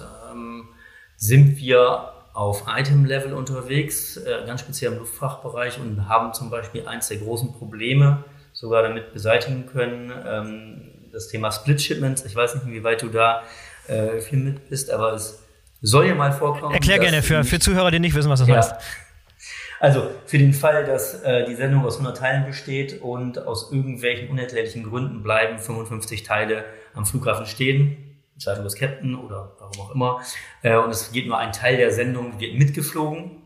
sind 1.18 1.58
wir 1.58 2.14
auf 2.34 2.66
Item-Level 2.68 3.34
unterwegs, 3.34 4.18
äh, 4.18 4.46
ganz 4.46 4.62
speziell 4.62 4.94
im 4.94 5.00
Luftfrachtbereich 5.00 5.80
und 5.80 6.08
haben 6.08 6.34
zum 6.34 6.52
Beispiel 6.52 6.88
eins 6.88 7.08
der 7.08 7.18
großen 7.18 7.54
Probleme 7.54 8.24
sogar 8.54 8.84
damit 8.84 9.12
beseitigen 9.12 9.66
können, 9.66 10.12
ähm, 10.26 11.10
das 11.12 11.28
Thema 11.30 11.52
Split 11.52 11.82
Shipments. 11.82 12.26
Ich 12.26 12.36
weiß 12.36 12.56
nicht, 12.56 12.68
wie 12.68 12.84
weit 12.84 13.02
du 13.02 13.08
da 13.08 13.44
äh, 13.88 14.22
viel 14.22 14.38
mit 14.38 14.70
bist, 14.70 14.92
aber 14.92 15.14
es 15.14 15.44
soll 15.82 16.08
ja 16.08 16.16
mal 16.16 16.32
vorkommen. 16.32 16.74
Erklär 16.74 17.00
gerne 17.00 17.24
für, 17.24 17.44
für 17.44 17.60
Zuhörer, 17.60 17.90
die 17.90 18.00
nicht 18.00 18.16
wissen, 18.16 18.30
was 18.30 18.40
das 18.40 18.50
ja. 18.50 18.58
heißt. 18.58 18.76
Also 19.80 20.10
für 20.26 20.38
den 20.38 20.54
Fall, 20.54 20.86
dass 20.86 21.22
äh, 21.24 21.46
die 21.46 21.56
Sendung 21.56 21.86
aus 21.86 21.98
100 21.98 22.18
Teilen 22.18 22.46
besteht 22.46 23.02
und 23.02 23.46
aus 23.46 23.72
irgendwelchen 23.72 24.30
unerklärlichen 24.30 24.84
Gründen 24.84 25.22
bleiben 25.22 25.60
55 25.60 26.24
Teile 26.24 26.66
am 26.94 27.06
Flughafen 27.06 27.46
stehen, 27.46 28.07
Entscheidung 28.38 28.64
des 28.64 28.76
Captain 28.76 29.16
oder 29.16 29.56
warum 29.60 29.82
auch 29.82 29.94
immer, 29.94 30.22
äh, 30.62 30.78
und 30.78 30.92
es 30.92 31.12
geht 31.12 31.28
nur 31.28 31.38
ein 31.38 31.52
Teil 31.52 31.78
der 31.78 31.92
Sendung, 31.92 32.40
wird 32.40 32.56
mitgeflogen, 32.56 33.42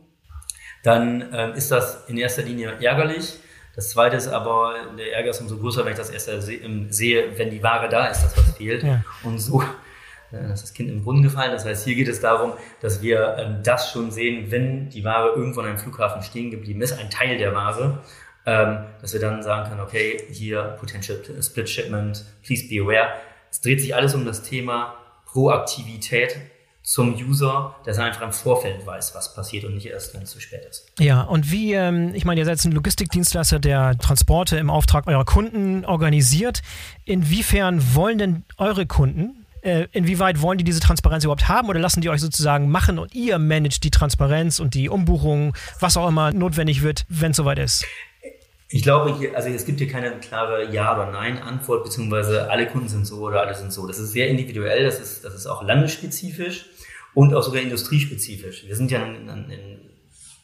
dann 0.84 1.34
äh, 1.34 1.58
ist 1.58 1.72
das 1.72 2.10
in 2.10 2.18
erster 2.18 2.42
Linie 2.42 2.78
ärgerlich. 2.82 3.40
Das 3.74 3.92
zweite 3.92 4.18
ist 4.18 4.28
aber, 4.28 4.76
der 4.98 5.14
Ärger 5.16 5.30
ist 5.30 5.40
umso 5.40 5.58
größer, 5.58 5.86
wenn 5.86 5.94
ich 5.94 5.98
das 5.98 6.10
erst 6.10 6.30
sehe, 6.90 7.38
wenn 7.38 7.50
die 7.50 7.64
Ware 7.64 7.88
da 7.88 8.08
ist, 8.08 8.22
dass 8.22 8.38
was 8.38 8.58
fehlt. 8.58 8.84
Ja. 8.84 9.02
Und 9.24 9.40
so 9.40 9.64
da 10.32 10.54
ist 10.54 10.64
das 10.64 10.74
Kind 10.74 10.90
im 10.90 11.04
Brunnen 11.04 11.24
gefallen. 11.24 11.52
Das 11.52 11.66
heißt, 11.66 11.84
hier 11.84 11.96
geht 11.96 12.08
es 12.08 12.22
darum, 12.22 12.54
dass 12.82 13.02
wir 13.02 13.36
ähm, 13.38 13.60
das 13.64 13.92
schon 13.92 14.12
sehen, 14.12 14.50
wenn 14.50 14.90
die 14.90 15.04
Ware 15.04 15.30
irgendwo 15.36 15.60
an 15.60 15.68
einem 15.68 15.78
Flughafen 15.78 16.22
stehen 16.24 16.52
geblieben 16.52 16.82
ist, 16.82 16.98
ein 16.98 17.10
Teil 17.10 17.38
der 17.38 17.54
Ware, 17.54 18.00
ähm, 18.46 18.86
dass 19.02 19.14
wir 19.14 19.20
dann 19.20 19.44
sagen 19.44 19.70
können, 19.70 19.82
okay, 19.82 20.24
hier 20.32 20.78
Potential 20.80 21.20
Split 21.42 21.70
Shipment, 21.70 22.26
please 22.44 22.68
be 22.68 22.82
aware. 22.82 23.14
Es 23.52 23.60
dreht 23.60 23.82
sich 23.82 23.94
alles 23.94 24.16
um 24.16 24.26
das 24.26 24.44
Thema 24.44 24.96
Proaktivität 25.26 26.38
zum 26.84 27.14
User, 27.14 27.76
dass 27.86 27.98
er 27.98 28.06
einfach 28.06 28.22
im 28.22 28.32
Vorfeld 28.32 28.86
weiß, 28.86 29.14
was 29.14 29.36
passiert 29.36 29.66
und 29.66 29.76
nicht 29.76 29.86
erst, 29.86 30.14
wenn 30.16 30.24
es 30.24 30.32
zu 30.32 30.40
spät 30.40 30.66
ist. 30.68 30.92
Ja, 31.00 31.22
und 31.22 31.52
wie, 31.52 31.74
ähm, 31.74 32.16
ich 32.16 32.26
meine, 32.26 32.40
ihr 32.40 32.46
seid 32.46 32.64
ein 32.66 32.72
Logistikdienstleister, 32.72 33.60
der 33.60 33.98
Transporte 33.98 34.58
im 34.58 34.70
Auftrag 34.70 35.06
eurer 35.06 35.26
Kunden 35.26 35.86
organisiert. 35.86 36.62
Inwiefern 37.06 37.94
wollen 37.94 38.18
denn 38.18 38.44
eure 38.58 38.88
Kunden, 38.88 39.46
äh, 39.62 39.88
inwieweit 39.92 40.42
wollen 40.42 40.58
die 40.58 40.64
diese 40.64 40.80
Transparenz 40.80 41.24
überhaupt 41.24 41.48
haben 41.48 41.70
oder 41.70 41.80
lassen 41.80 42.02
die 42.02 42.10
euch 42.10 42.22
sozusagen 42.22 42.70
machen 42.70 42.98
und 42.98 43.14
ihr 43.14 43.38
managt 43.38 43.84
die 43.84 43.92
Transparenz 43.92 44.60
und 44.60 44.74
die 44.74 44.90
Umbuchung, 44.90 45.56
was 45.80 45.98
auch 45.98 46.08
immer 46.08 46.32
notwendig 46.32 46.82
wird, 46.82 47.06
wenn 47.10 47.32
es 47.32 47.38
soweit 47.38 47.60
ist? 47.60 47.86
Ich 48.72 48.84
glaube, 48.84 49.18
hier, 49.18 49.36
also 49.36 49.50
es 49.50 49.66
gibt 49.66 49.80
hier 49.80 49.88
keine 49.88 50.12
klare 50.20 50.72
Ja- 50.72 50.94
oder 50.94 51.12
Nein-Antwort, 51.12 51.84
beziehungsweise 51.84 52.50
alle 52.50 52.68
Kunden 52.68 52.88
sind 52.88 53.06
so 53.06 53.20
oder 53.20 53.42
alle 53.42 53.56
sind 53.56 53.74
so. 53.74 53.86
Das 53.86 54.00
ist 54.00 54.12
sehr 54.12 54.30
individuell, 54.30 54.84
das 54.84 55.00
ist, 55.00 55.26
das 55.26 55.36
ist 55.36 55.46
auch 55.46 55.64
landesspezifisch 55.64 56.66
und 57.14 57.34
auch 57.34 57.44
sogar 57.44 57.62
industriespezifisch. 57.62 58.66
Wir 58.66 58.76
sind 58.76 58.90
ja 58.90 59.04
in, 59.04 59.28
in, 59.28 59.80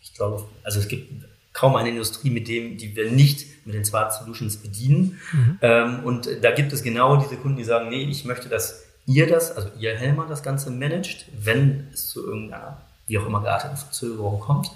ich 0.02 0.14
glaube, 0.14 0.44
also 0.64 0.80
es 0.80 0.88
gibt 0.88 1.26
kaum 1.54 1.76
eine 1.76 1.90
Industrie, 1.90 2.30
mit 2.30 2.48
dem, 2.48 2.78
die 2.78 2.96
wir 2.96 3.10
nicht 3.10 3.66
mit 3.66 3.74
den 3.74 3.84
Smart 3.84 4.14
Solutions 4.14 4.58
bedienen. 4.58 5.20
Mhm. 5.32 5.60
Ähm, 5.62 6.00
und 6.04 6.30
da 6.42 6.52
gibt 6.52 6.72
es 6.72 6.84
genau 6.84 7.18
diese 7.18 7.38
Kunden, 7.38 7.58
die 7.58 7.64
sagen, 7.64 7.90
nee, 7.90 8.04
ich 8.04 8.26
möchte 8.26 8.50
das 8.50 8.84
ihr 9.08 9.26
das, 9.26 9.56
also 9.56 9.70
ihr 9.80 9.96
Helmer 9.96 10.28
das 10.28 10.44
Ganze 10.44 10.70
managt, 10.70 11.26
wenn 11.40 11.88
es 11.94 12.10
zu 12.10 12.28
irgendeiner, 12.28 12.82
wie 13.08 13.18
auch 13.18 13.26
immer 13.26 13.42
gearteten 13.42 13.78
Verzögerung 13.78 14.40
kommt. 14.40 14.70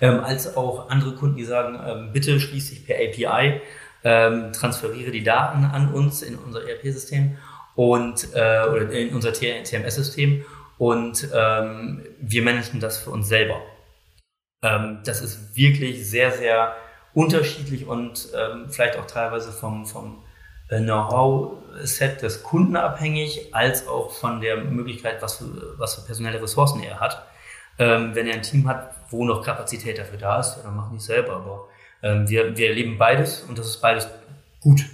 Ähm, 0.00 0.20
als 0.20 0.56
auch 0.56 0.90
andere 0.90 1.14
Kunden, 1.14 1.36
die 1.36 1.44
sagen, 1.44 1.80
ähm, 1.86 2.12
bitte 2.12 2.38
schließ 2.38 2.70
dich 2.70 2.86
per 2.86 2.96
API, 2.96 3.60
ähm, 4.04 4.52
transferiere 4.52 5.10
die 5.10 5.24
Daten 5.24 5.64
an 5.64 5.92
uns 5.92 6.22
in 6.22 6.36
unser 6.36 6.68
ERP-System 6.68 7.38
und 7.74 8.28
äh, 8.34 8.66
oder 8.68 8.90
in 8.90 9.14
unser 9.14 9.32
TMS-System 9.32 10.44
und 10.78 11.28
ähm, 11.34 12.04
wir 12.20 12.42
managen 12.42 12.80
das 12.80 12.98
für 12.98 13.10
uns 13.10 13.28
selber. 13.28 13.60
Ähm, 14.62 15.00
das 15.04 15.22
ist 15.22 15.56
wirklich 15.56 16.08
sehr, 16.08 16.32
sehr 16.32 16.74
unterschiedlich 17.14 17.86
und 17.86 18.28
ähm, 18.36 18.68
vielleicht 18.68 18.98
auch 18.98 19.06
teilweise 19.06 19.52
vom, 19.52 19.86
vom 19.86 20.24
äh, 20.68 20.80
Know-how-Set 20.80 22.22
des 22.22 22.42
Kunden 22.42 22.76
abhängig, 22.76 23.54
als 23.54 23.86
auch 23.86 24.10
von 24.10 24.40
der 24.40 24.56
Möglichkeit, 24.56 25.22
was 25.22 25.38
für, 25.38 25.78
was 25.78 25.94
für 25.94 26.02
personelle 26.02 26.42
Ressourcen 26.42 26.82
er 26.82 27.00
hat. 27.00 27.24
Ähm, 27.78 28.14
wenn 28.14 28.26
er 28.26 28.34
ein 28.34 28.42
Team 28.42 28.68
hat, 28.68 28.94
wo 29.10 29.24
noch 29.24 29.42
Kapazität 29.44 29.98
dafür 29.98 30.18
da 30.18 30.40
ist, 30.40 30.58
dann 30.62 30.76
machen 30.76 30.90
die 30.92 30.98
es 30.98 31.06
selber. 31.06 31.36
Aber 31.36 31.68
ähm, 32.02 32.28
wir, 32.28 32.56
wir 32.56 32.68
erleben 32.68 32.98
beides 32.98 33.40
und 33.42 33.58
das 33.58 33.66
ist 33.66 33.80
beides 33.80 34.08
gut. 34.60 34.84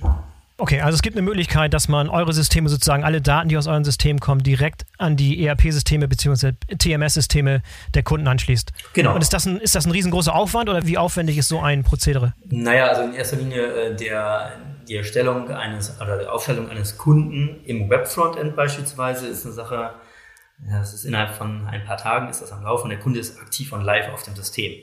Okay, 0.61 0.83
also 0.83 0.95
es 0.95 1.01
gibt 1.01 1.17
eine 1.17 1.23
Möglichkeit, 1.23 1.73
dass 1.73 1.89
man 1.89 2.11
eure 2.11 2.35
Systeme 2.35 2.69
sozusagen, 2.69 3.03
alle 3.03 3.23
Daten, 3.23 3.49
die 3.49 3.57
aus 3.57 3.67
euren 3.67 3.83
Systemen 3.83 4.21
kommen, 4.21 4.43
direkt 4.43 4.85
an 4.99 5.17
die 5.17 5.43
ERP-Systeme 5.47 6.07
bzw. 6.07 6.53
TMS-Systeme 6.77 7.63
der 7.95 8.03
Kunden 8.03 8.29
anschließt. 8.29 8.71
Genau. 8.93 9.15
Und 9.15 9.23
ist 9.23 9.33
das, 9.33 9.47
ein, 9.47 9.57
ist 9.59 9.75
das 9.75 9.87
ein 9.87 9.91
riesengroßer 9.91 10.35
Aufwand 10.35 10.69
oder 10.69 10.87
wie 10.87 10.99
aufwendig 10.99 11.39
ist 11.39 11.49
so 11.49 11.61
ein 11.61 11.83
Prozedere? 11.83 12.35
Naja, 12.51 12.89
also 12.89 13.03
in 13.03 13.15
erster 13.15 13.39
Linie 13.39 13.63
äh, 13.63 13.97
der, 13.97 14.53
die 14.87 14.97
Erstellung 14.97 15.51
eines 15.51 15.99
oder 15.99 16.19
die 16.19 16.27
Aufstellung 16.27 16.69
eines 16.69 16.99
Kunden 16.99 17.65
im 17.65 17.89
Web-Frontend 17.89 18.55
beispielsweise 18.55 19.29
ist 19.29 19.47
eine 19.47 19.55
Sache, 19.55 19.95
das 20.69 20.95
ist 20.95 21.05
innerhalb 21.05 21.35
von 21.35 21.67
ein 21.67 21.85
paar 21.85 21.97
Tagen 21.97 22.29
ist 22.29 22.43
das 22.43 22.53
am 22.53 22.63
Laufen. 22.63 22.91
Der 22.91 22.99
Kunde 22.99 23.21
ist 23.21 23.41
aktiv 23.41 23.73
und 23.73 23.83
live 23.83 24.13
auf 24.13 24.23
dem 24.23 24.35
System. 24.35 24.81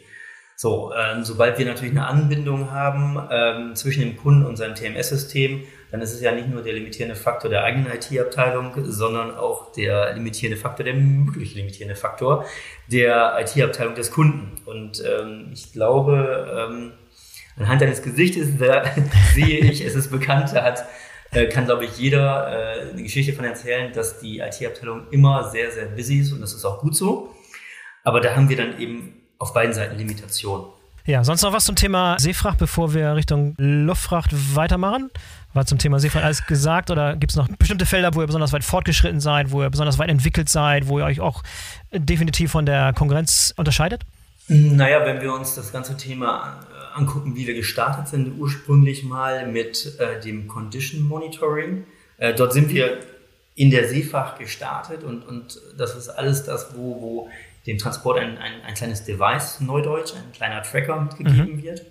So, 0.60 0.92
ähm, 0.92 1.24
sobald 1.24 1.60
wir 1.60 1.68
natürlich 1.68 1.92
eine 1.92 2.08
Anbindung 2.08 2.72
haben 2.72 3.22
ähm, 3.30 3.76
zwischen 3.76 4.02
dem 4.02 4.18
Kunden 4.18 4.44
und 4.44 4.56
seinem 4.56 4.74
TMS-System, 4.74 5.64
dann 5.92 6.02
ist 6.02 6.14
es 6.14 6.22
ja 6.22 6.32
nicht 6.32 6.50
nur 6.50 6.64
der 6.64 6.74
limitierende 6.74 7.16
Faktor 7.16 7.52
der 7.52 7.64
eigenen 7.64 7.92
IT-Abteilung, 7.92 8.74
sondern 8.86 9.36
auch 9.36 9.72
der 9.74 10.14
limitierende 10.14 10.60
Faktor, 10.60 10.84
der 10.84 10.96
möglich 10.96 11.54
limitierende 11.54 11.96
Faktor 11.96 12.44
der 12.88 13.38
IT-Abteilung 13.40 13.94
des 13.94 14.10
Kunden. 14.10 14.60
Und 14.66 15.04
ähm, 15.06 15.52
ich 15.54 15.74
glaube, 15.74 16.68
ähm, 16.72 16.92
anhand 17.56 17.82
deines 17.82 18.02
Gesichtes 18.02 18.48
sehe 19.36 19.60
ich, 19.60 19.86
es 19.86 19.94
ist 19.94 20.10
bekannt, 20.10 20.54
da 20.56 20.64
hat 20.64 20.86
äh, 21.32 21.48
kann, 21.48 21.66
glaube 21.66 21.86
ich, 21.86 21.98
jeder 21.98 22.48
äh, 22.48 22.90
eine 22.92 23.04
Geschichte 23.04 23.34
von 23.34 23.46
erzählen, 23.46 23.92
dass 23.94 24.20
die 24.20 24.40
IT-Abteilung 24.40 25.10
immer 25.12 25.50
sehr, 25.50 25.72
sehr 25.72 25.86
busy 25.88 26.20
ist 26.20 26.32
und 26.32 26.42
das 26.42 26.54
ist 26.54 26.66
auch 26.66 26.80
gut 26.80 26.96
so. 26.96 27.34
Aber 28.04 28.22
da 28.22 28.36
haben 28.36 28.50
wir 28.50 28.58
dann 28.58 28.80
eben 28.80 29.14
auf 29.38 29.54
beiden 29.54 29.74
Seiten 29.74 29.98
Limitationen. 29.98 30.68
Ja, 31.06 31.24
sonst 31.24 31.42
noch 31.42 31.54
was 31.54 31.64
zum 31.64 31.76
Thema 31.76 32.18
Seefracht, 32.20 32.58
bevor 32.58 32.94
wir 32.94 33.16
Richtung 33.16 33.56
Luftfracht 33.58 34.32
weitermachen? 34.56 35.10
War 35.54 35.66
zum 35.66 35.78
Thema 35.78 36.00
Seefracht 36.00 36.26
alles 36.26 36.46
gesagt 36.46 36.92
oder 36.92 37.16
gibt 37.16 37.32
es 37.32 37.38
noch 37.38 37.48
bestimmte 37.48 37.86
Felder, 37.86 38.14
wo 38.14 38.20
ihr 38.20 38.28
besonders 38.28 38.52
weit 38.52 38.66
fortgeschritten 38.66 39.22
seid, 39.22 39.52
wo 39.52 39.62
ihr 39.62 39.70
besonders 39.70 39.98
weit 40.00 40.10
entwickelt 40.10 40.50
seid, 40.50 40.88
wo 40.88 41.00
ihr 41.00 41.06
euch 41.06 41.22
auch 41.22 41.44
definitiv 41.94 42.52
von 42.52 42.66
der 42.66 42.92
Konkurrenz 42.92 43.54
unterscheidet? 43.56 44.04
Naja, 44.50 45.06
wenn 45.06 45.22
wir 45.22 45.34
uns 45.34 45.56
das 45.56 45.72
ganze 45.72 45.96
Thema 45.96 46.60
angucken, 46.98 47.36
wie 47.36 47.48
wir 47.48 47.54
gestartet 47.54 48.08
sind, 48.08 48.40
ursprünglich 48.40 49.04
mal 49.04 49.48
mit 49.48 50.00
äh, 50.00 50.20
dem 50.20 50.48
Condition 50.48 51.02
Monitoring. 51.02 51.86
Äh, 52.18 52.34
dort 52.34 52.54
sind 52.54 52.70
wir 52.70 53.00
in 53.56 53.72
der 53.72 53.88
Seefracht 53.88 54.40
gestartet 54.40 55.04
und, 55.04 55.28
und 55.28 55.60
das 55.78 55.96
ist 55.96 56.10
alles 56.10 56.44
das, 56.44 56.76
wo, 56.76 57.02
wo 57.02 57.30
dem 57.66 57.78
Transport 57.78 58.20
ein, 58.20 58.38
ein, 58.38 58.62
ein 58.62 58.74
kleines 58.74 59.04
Device, 59.04 59.60
Neudeutsch, 59.62 60.14
ein 60.16 60.32
kleiner 60.32 60.62
Tracker 60.64 61.02
mitgegeben 61.02 61.58
mhm. 61.58 61.64
wird. 61.64 61.86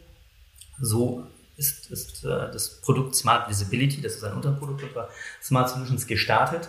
So 0.81 1.27
ist, 1.57 1.91
ist 1.91 2.25
äh, 2.25 2.29
das 2.29 2.81
Produkt 2.81 3.15
Smart 3.15 3.49
Visibility, 3.49 4.01
das 4.01 4.17
ist 4.17 4.25
ein 4.25 4.35
Unterprodukt 4.35 4.83
unserer 4.83 5.09
Smart 5.43 5.71
Solutions, 5.71 6.07
gestartet. 6.07 6.69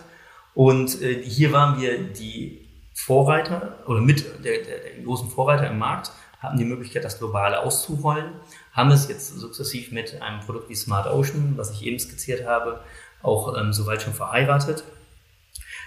Und 0.54 1.00
äh, 1.02 1.22
hier 1.22 1.52
waren 1.52 1.80
wir 1.80 2.02
die 2.02 2.66
Vorreiter 2.94 3.78
oder 3.86 4.00
mit 4.00 4.24
der, 4.44 4.62
der, 4.62 4.80
der, 4.80 5.04
großen 5.04 5.30
Vorreiter 5.30 5.70
im 5.70 5.78
Markt, 5.78 6.10
haben 6.40 6.58
die 6.58 6.64
Möglichkeit, 6.64 7.04
das 7.04 7.18
Globale 7.18 7.60
auszurollen, 7.60 8.32
haben 8.72 8.90
es 8.90 9.08
jetzt 9.08 9.36
sukzessiv 9.38 9.92
mit 9.92 10.20
einem 10.22 10.40
Produkt 10.40 10.68
wie 10.68 10.74
Smart 10.74 11.06
Ocean, 11.06 11.54
was 11.56 11.70
ich 11.72 11.84
eben 11.84 11.98
skizziert 11.98 12.46
habe, 12.46 12.80
auch 13.22 13.56
ähm, 13.58 13.72
soweit 13.72 14.02
schon 14.02 14.14
verheiratet. 14.14 14.84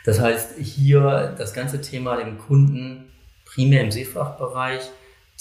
Das 0.03 0.19
heißt, 0.19 0.57
hier 0.57 1.35
das 1.37 1.53
ganze 1.53 1.81
Thema 1.81 2.17
dem 2.17 2.37
Kunden 2.37 3.11
primär 3.45 3.81
im 3.81 3.91
Seefrachtbereich 3.91 4.89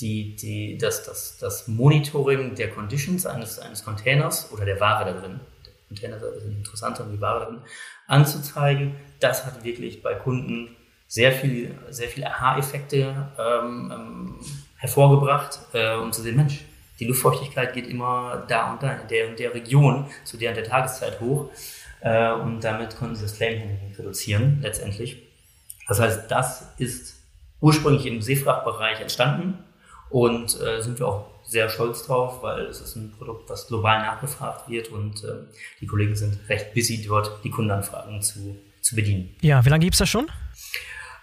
die, 0.01 0.35
die, 0.37 0.79
das, 0.79 1.05
das, 1.05 1.39
das 1.39 1.69
Monitoring 1.69 2.55
der 2.55 2.71
Conditions 2.71 3.27
eines, 3.27 3.59
eines 3.59 3.85
Containers 3.85 4.51
oder 4.53 4.65
der 4.65 4.81
Ware 4.81 5.05
da 5.05 5.21
drin, 5.21 5.41
der 5.67 5.73
Container 5.89 6.17
ein 6.17 6.35
bisschen 6.35 6.57
interessanter, 6.57 7.07
die 7.11 7.21
Ware 7.21 7.41
da 7.41 7.47
drin, 7.47 7.61
anzuzeigen. 8.07 8.97
Das 9.21 9.45
hat 9.45 9.63
wirklich 9.63 10.03
bei 10.03 10.15
Kunden 10.15 10.77
sehr 11.07 11.33
viel, 11.33 11.77
sehr 11.91 12.09
viele 12.09 12.29
Aha-Effekte 12.29 13.29
ähm, 13.39 13.93
ähm, 13.95 14.41
hervorgebracht, 14.81 15.61
äh, 15.73 15.95
um 15.95 16.13
zu 16.13 16.23
sehen, 16.23 16.37
Mensch, 16.37 16.61
die 16.99 17.07
Luftfeuchtigkeit 17.07 17.73
geht 17.73 17.87
immer 17.87 18.45
da 18.49 18.73
und 18.73 18.83
da 18.83 18.93
in 18.93 19.09
der 19.09 19.29
und 19.29 19.39
der 19.39 19.55
Region 19.55 20.07
zu 20.25 20.37
der 20.37 20.51
und 20.51 20.57
der 20.57 20.65
Tageszeit 20.65 21.21
hoch. 21.21 21.51
Äh, 22.01 22.33
und 22.33 22.61
damit 22.61 22.97
konnten 22.97 23.15
sie 23.15 23.23
das 23.23 23.37
Claim 23.37 23.63
reduzieren, 23.99 24.59
letztendlich. 24.63 25.23
Das 25.89 26.01
heißt, 26.01 26.31
das 26.31 26.69
ist 26.79 27.17
ursprünglich 27.61 28.07
im 28.07 28.23
Seefrachtbereich 28.23 29.01
entstanden 29.01 29.59
und 30.09 30.61
äh, 30.61 30.81
sind 30.81 30.99
wir 30.99 31.09
auch 31.09 31.27
sehr 31.45 31.69
stolz 31.69 32.07
drauf, 32.07 32.43
weil 32.43 32.67
es 32.67 32.81
ist 32.81 32.97
ein 32.97 33.13
Produkt, 33.17 33.51
was 33.51 33.67
global 33.67 34.01
nachgefragt 34.01 34.69
wird 34.69 34.89
und 34.89 35.25
äh, 35.25 35.47
die 35.81 35.87
Kollegen 35.87 36.15
sind 36.15 36.39
recht 36.49 36.73
busy 36.75 37.05
dort, 37.07 37.45
die 37.45 37.51
Kundenanfragen 37.51 38.23
zu, 38.23 38.57
zu 38.81 38.95
bedienen. 38.95 39.35
Ja, 39.41 39.65
wie 39.65 39.69
lange 39.69 39.85
gibt 39.85 39.95
es 39.95 39.99
das 39.99 40.09
schon? 40.09 40.31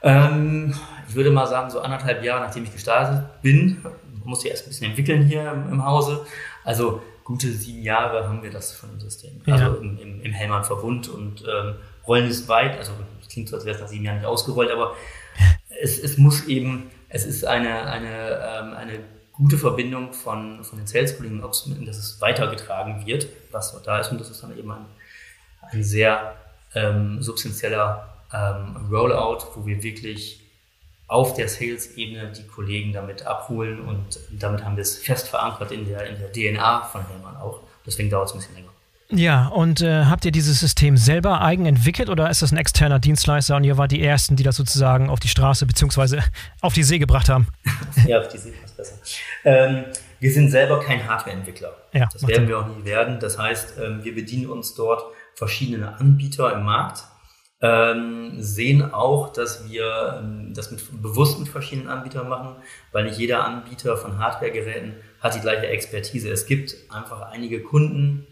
Ähm, 0.01 0.73
ich 1.07 1.15
würde 1.15 1.31
mal 1.31 1.47
sagen, 1.47 1.69
so 1.69 1.79
anderthalb 1.79 2.23
Jahre, 2.23 2.45
nachdem 2.45 2.63
ich 2.63 2.71
gestartet 2.71 3.23
bin, 3.41 3.83
musste 4.23 4.47
ich 4.47 4.51
erst 4.51 4.65
ein 4.65 4.69
bisschen 4.69 4.89
entwickeln 4.89 5.23
hier 5.23 5.51
im, 5.51 5.71
im 5.71 5.85
Hause. 5.85 6.25
Also 6.63 7.01
gute 7.23 7.51
sieben 7.51 7.83
Jahre 7.83 8.27
haben 8.27 8.43
wir 8.43 8.51
das 8.51 8.73
von 8.73 8.89
dem 8.89 8.99
System. 8.99 9.41
Ja. 9.45 9.55
Also 9.55 9.75
im, 9.77 9.97
im, 9.99 10.21
im 10.21 10.31
Hellmann-Verbund 10.31 11.09
und 11.09 11.43
ähm, 11.47 11.75
rollen 12.07 12.27
ist 12.27 12.47
weit. 12.47 12.77
Also 12.77 12.93
es 13.21 13.27
klingt 13.27 13.49
so, 13.49 13.55
als 13.55 13.65
wäre 13.65 13.75
es 13.75 13.81
nach 13.81 13.89
sieben 13.89 14.05
Jahren 14.05 14.17
nicht 14.17 14.27
ausgerollt, 14.27 14.71
aber 14.71 14.95
es, 15.81 15.99
es 15.99 16.17
muss 16.17 16.45
eben, 16.45 16.89
es 17.09 17.25
ist 17.25 17.45
eine, 17.45 17.85
eine, 17.87 18.39
ähm, 18.41 18.73
eine 18.73 18.99
gute 19.33 19.57
Verbindung 19.57 20.13
von, 20.13 20.63
von 20.63 20.79
den 20.79 20.87
Sales-Kollegen, 20.87 21.41
dass 21.41 21.97
es 21.97 22.19
weitergetragen 22.21 23.05
wird, 23.05 23.27
was 23.51 23.71
dort 23.71 23.87
da 23.87 23.99
ist. 23.99 24.11
Und 24.11 24.19
das 24.19 24.29
ist 24.29 24.41
dann 24.41 24.57
eben 24.57 24.71
ein, 24.71 24.85
ein 25.71 25.83
sehr 25.83 26.35
ähm, 26.73 27.21
substanzieller 27.21 28.16
ähm, 28.33 28.87
Rollout, 28.91 29.45
wo 29.55 29.65
wir 29.65 29.81
wirklich 29.83 30.41
auf 31.07 31.33
der 31.33 31.47
Sales-Ebene 31.47 32.33
die 32.33 32.45
Kollegen 32.47 32.91
damit 32.91 33.25
abholen 33.25 33.79
und 33.79 34.19
damit 34.31 34.63
haben 34.63 34.75
wir 34.75 34.81
es 34.81 34.97
fest 34.97 35.29
verankert 35.29 35.71
in 35.71 35.85
der, 35.85 36.05
in 36.07 36.17
der 36.19 36.31
DNA 36.31 36.83
von 36.83 37.07
Hellmann 37.07 37.37
auch. 37.37 37.61
Deswegen 37.85 38.09
dauert 38.09 38.27
es 38.27 38.33
ein 38.33 38.39
bisschen 38.39 38.55
länger. 38.55 38.69
Ja, 39.09 39.47
und 39.47 39.81
äh, 39.81 40.03
habt 40.03 40.25
ihr 40.25 40.33
dieses 40.33 40.59
System 40.59 40.97
selber 40.97 41.39
eigen 41.41 41.65
entwickelt 41.65 42.09
oder 42.09 42.29
ist 42.29 42.41
das 42.41 42.51
ein 42.51 42.57
externer 42.57 42.99
Dienstleister 42.99 43.55
und 43.55 43.63
ihr 43.63 43.77
wart 43.77 43.93
die 43.93 44.03
Ersten, 44.03 44.35
die 44.35 44.43
das 44.43 44.57
sozusagen 44.57 45.09
auf 45.09 45.21
die 45.21 45.29
Straße 45.29 45.65
bzw. 45.65 46.19
auf 46.61 46.73
die 46.73 46.83
See 46.83 46.99
gebracht 46.99 47.29
haben? 47.29 47.47
ja, 48.05 48.19
auf 48.19 48.27
die 48.27 48.37
See 48.37 48.51
passt 48.51 48.75
besser. 48.75 48.95
Ähm, 49.45 49.85
wir 50.19 50.33
sind 50.33 50.49
selber 50.49 50.81
kein 50.81 51.07
Hardware-Entwickler. 51.07 51.71
Ja, 51.93 52.09
das 52.11 52.27
werden 52.27 52.49
wir 52.49 52.59
auch 52.59 52.67
nie 52.67 52.83
werden. 52.83 53.19
Das 53.21 53.37
heißt, 53.37 53.75
ähm, 53.81 54.03
wir 54.03 54.13
bedienen 54.13 54.49
uns 54.49 54.75
dort 54.75 55.03
verschiedene 55.35 55.97
Anbieter 55.97 56.53
im 56.53 56.63
Markt 56.63 57.03
ähm, 57.61 58.33
sehen 58.37 58.93
auch, 58.93 59.33
dass 59.33 59.67
wir 59.69 60.19
ähm, 60.19 60.53
das 60.53 60.71
mit, 60.71 61.01
bewusst 61.01 61.39
mit 61.39 61.49
verschiedenen 61.49 61.89
Anbietern 61.89 62.29
machen, 62.29 62.55
weil 62.91 63.05
nicht 63.05 63.17
jeder 63.17 63.43
Anbieter 63.43 63.97
von 63.97 64.19
Hardwaregeräten 64.19 64.95
hat 65.19 65.35
die 65.35 65.39
gleiche 65.39 65.67
Expertise. 65.67 66.29
Es 66.29 66.45
gibt 66.45 66.75
einfach 66.89 67.21
einige 67.31 67.63
Kunden, 67.63 68.27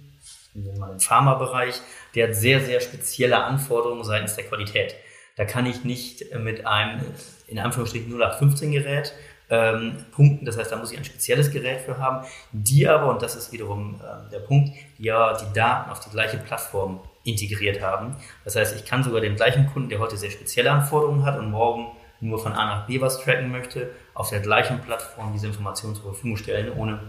wir 0.53 0.71
den 0.73 0.99
Pharmabereich, 0.99 1.81
der 2.13 2.29
hat 2.29 2.35
sehr, 2.35 2.61
sehr 2.61 2.79
spezielle 2.79 3.43
Anforderungen 3.43 4.03
seitens 4.03 4.35
der 4.35 4.45
Qualität. 4.45 4.95
Da 5.35 5.43
kann 5.43 5.65
ich 5.65 5.83
nicht 5.83 6.33
mit 6.35 6.65
einem, 6.65 7.01
in 7.47 7.59
Anführungsstrichen 7.59 8.09
0815 8.13 8.71
Gerät 8.71 9.13
ähm, 9.49 10.05
punkten. 10.11 10.45
Das 10.45 10.57
heißt, 10.57 10.71
da 10.71 10.77
muss 10.77 10.91
ich 10.91 10.97
ein 10.97 11.03
spezielles 11.03 11.51
Gerät 11.51 11.81
für 11.81 11.97
haben, 11.97 12.25
die 12.51 12.87
aber, 12.87 13.09
und 13.09 13.21
das 13.21 13.35
ist 13.35 13.51
wiederum 13.51 13.99
äh, 14.01 14.31
der 14.31 14.39
Punkt, 14.39 14.71
die 14.97 15.03
ja 15.03 15.35
die 15.37 15.53
Daten 15.53 15.91
auf 15.91 15.99
die 15.99 16.09
gleiche 16.09 16.37
Plattform 16.37 17.01
integriert 17.25 17.81
haben. 17.81 18.15
Das 18.45 18.55
heißt, 18.55 18.75
ich 18.75 18.85
kann 18.85 19.03
sogar 19.03 19.19
den 19.19 19.35
gleichen 19.35 19.67
Kunden, 19.67 19.89
der 19.89 19.99
heute 19.99 20.15
sehr 20.15 20.31
spezielle 20.31 20.71
Anforderungen 20.71 21.25
hat 21.25 21.37
und 21.37 21.51
morgen 21.51 21.87
nur 22.21 22.39
von 22.39 22.53
A 22.53 22.65
nach 22.65 22.87
B 22.87 23.01
was 23.01 23.21
tracken 23.21 23.51
möchte, 23.51 23.91
auf 24.13 24.29
der 24.29 24.39
gleichen 24.39 24.79
Plattform 24.79 25.33
diese 25.33 25.47
Informationen 25.47 25.95
zur 25.95 26.05
Verfügung 26.05 26.37
stellen, 26.37 26.71
ohne 26.71 26.99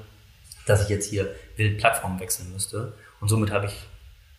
dass 0.66 0.82
ich 0.82 0.88
jetzt 0.88 1.08
hier 1.08 1.28
wild 1.56 1.78
Plattform 1.78 2.18
wechseln 2.18 2.52
müsste. 2.52 2.94
Und 3.20 3.28
somit 3.28 3.52
habe 3.52 3.66
ich 3.66 3.86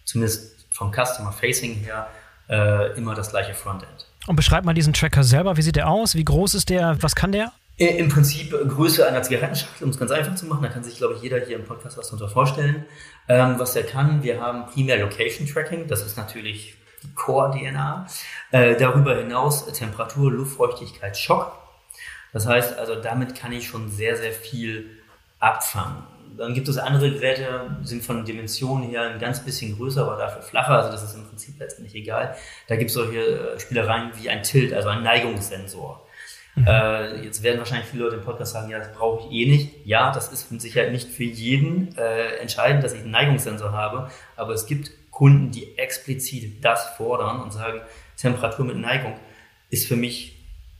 zumindest 0.03 0.65
vom 0.71 0.91
Customer 0.91 1.31
Facing 1.31 1.75
her 1.75 2.07
äh, 2.49 2.97
immer 2.97 3.15
das 3.15 3.29
gleiche 3.29 3.53
Frontend. 3.53 4.07
Und 4.27 4.35
beschreib 4.35 4.65
mal 4.65 4.73
diesen 4.73 4.93
Tracker 4.93 5.23
selber. 5.23 5.55
Wie 5.55 5.61
sieht 5.61 5.77
der 5.77 5.89
aus? 5.89 6.15
Wie 6.15 6.25
groß 6.25 6.55
ist 6.55 6.69
der? 6.69 7.01
Was 7.01 7.15
kann 7.15 7.31
der? 7.31 7.53
Äh, 7.79 7.97
Im 7.97 8.09
Prinzip 8.09 8.51
Größe 8.51 9.07
einer 9.07 9.21
Zigarettenschachtel, 9.21 9.83
um 9.83 9.91
es 9.91 9.99
ganz 9.99 10.11
einfach 10.11 10.35
zu 10.35 10.47
machen. 10.47 10.63
Da 10.63 10.69
kann 10.69 10.83
sich, 10.83 10.97
glaube 10.97 11.15
ich, 11.15 11.21
jeder 11.21 11.39
hier 11.39 11.57
im 11.57 11.65
Podcast 11.65 11.97
was 11.97 12.07
darunter 12.07 12.27
vorstellen. 12.27 12.85
Ähm, 13.27 13.55
was 13.57 13.75
er 13.75 13.83
kann, 13.83 14.23
wir 14.23 14.41
haben 14.41 14.65
primär 14.65 14.97
Location 14.97 15.47
Tracking. 15.47 15.87
Das 15.87 16.03
ist 16.03 16.17
natürlich 16.17 16.75
die 17.03 17.13
Core-DNA. 17.13 18.07
Äh, 18.51 18.75
darüber 18.77 19.15
hinaus 19.15 19.71
Temperatur, 19.73 20.31
Luftfeuchtigkeit, 20.31 21.15
Schock. 21.17 21.51
Das 22.33 22.47
heißt, 22.47 22.77
also 22.77 22.95
damit 22.95 23.35
kann 23.35 23.51
ich 23.51 23.67
schon 23.67 23.91
sehr, 23.91 24.17
sehr 24.17 24.31
viel 24.31 24.89
abfangen. 25.39 26.03
Dann 26.35 26.53
gibt 26.53 26.67
es 26.67 26.77
andere 26.77 27.11
Geräte, 27.11 27.77
sind 27.83 28.03
von 28.03 28.25
Dimensionen 28.25 28.89
her 28.89 29.03
ein 29.03 29.19
ganz 29.19 29.43
bisschen 29.43 29.75
größer, 29.75 30.01
aber 30.01 30.17
dafür 30.17 30.41
flacher. 30.41 30.77
Also 30.77 30.91
das 30.91 31.03
ist 31.03 31.15
im 31.15 31.27
Prinzip 31.27 31.59
letztendlich 31.59 31.95
egal. 31.95 32.35
Da 32.67 32.75
gibt 32.75 32.89
es 32.89 32.95
solche 32.95 33.19
äh, 33.19 33.59
Spielereien 33.59 34.11
wie 34.15 34.29
ein 34.29 34.41
Tilt, 34.43 34.73
also 34.73 34.89
ein 34.89 35.03
Neigungssensor. 35.03 36.06
Mhm. 36.57 36.65
Äh, 36.67 37.23
jetzt 37.23 37.43
werden 37.43 37.59
wahrscheinlich 37.59 37.87
viele 37.87 38.05
Leute 38.05 38.15
im 38.15 38.23
Podcast 38.23 38.53
sagen, 38.53 38.69
ja, 38.69 38.79
das 38.79 38.91
brauche 38.93 39.27
ich 39.27 39.31
eh 39.31 39.45
nicht. 39.45 39.85
Ja, 39.85 40.11
das 40.11 40.33
ist 40.33 40.51
mit 40.51 40.59
Sicherheit 40.59 40.91
nicht 40.91 41.07
für 41.07 41.23
jeden 41.23 41.95
äh, 41.97 42.37
entscheidend, 42.37 42.83
dass 42.83 42.93
ich 42.93 43.01
einen 43.01 43.11
Neigungssensor 43.11 43.71
habe, 43.71 44.09
aber 44.35 44.53
es 44.53 44.65
gibt 44.65 44.91
Kunden, 45.11 45.51
die 45.51 45.77
explizit 45.77 46.63
das 46.65 46.89
fordern 46.97 47.41
und 47.41 47.53
sagen, 47.53 47.81
Temperatur 48.17 48.65
mit 48.65 48.77
Neigung 48.77 49.15
ist 49.69 49.87
für 49.87 49.95
mich 49.95 50.35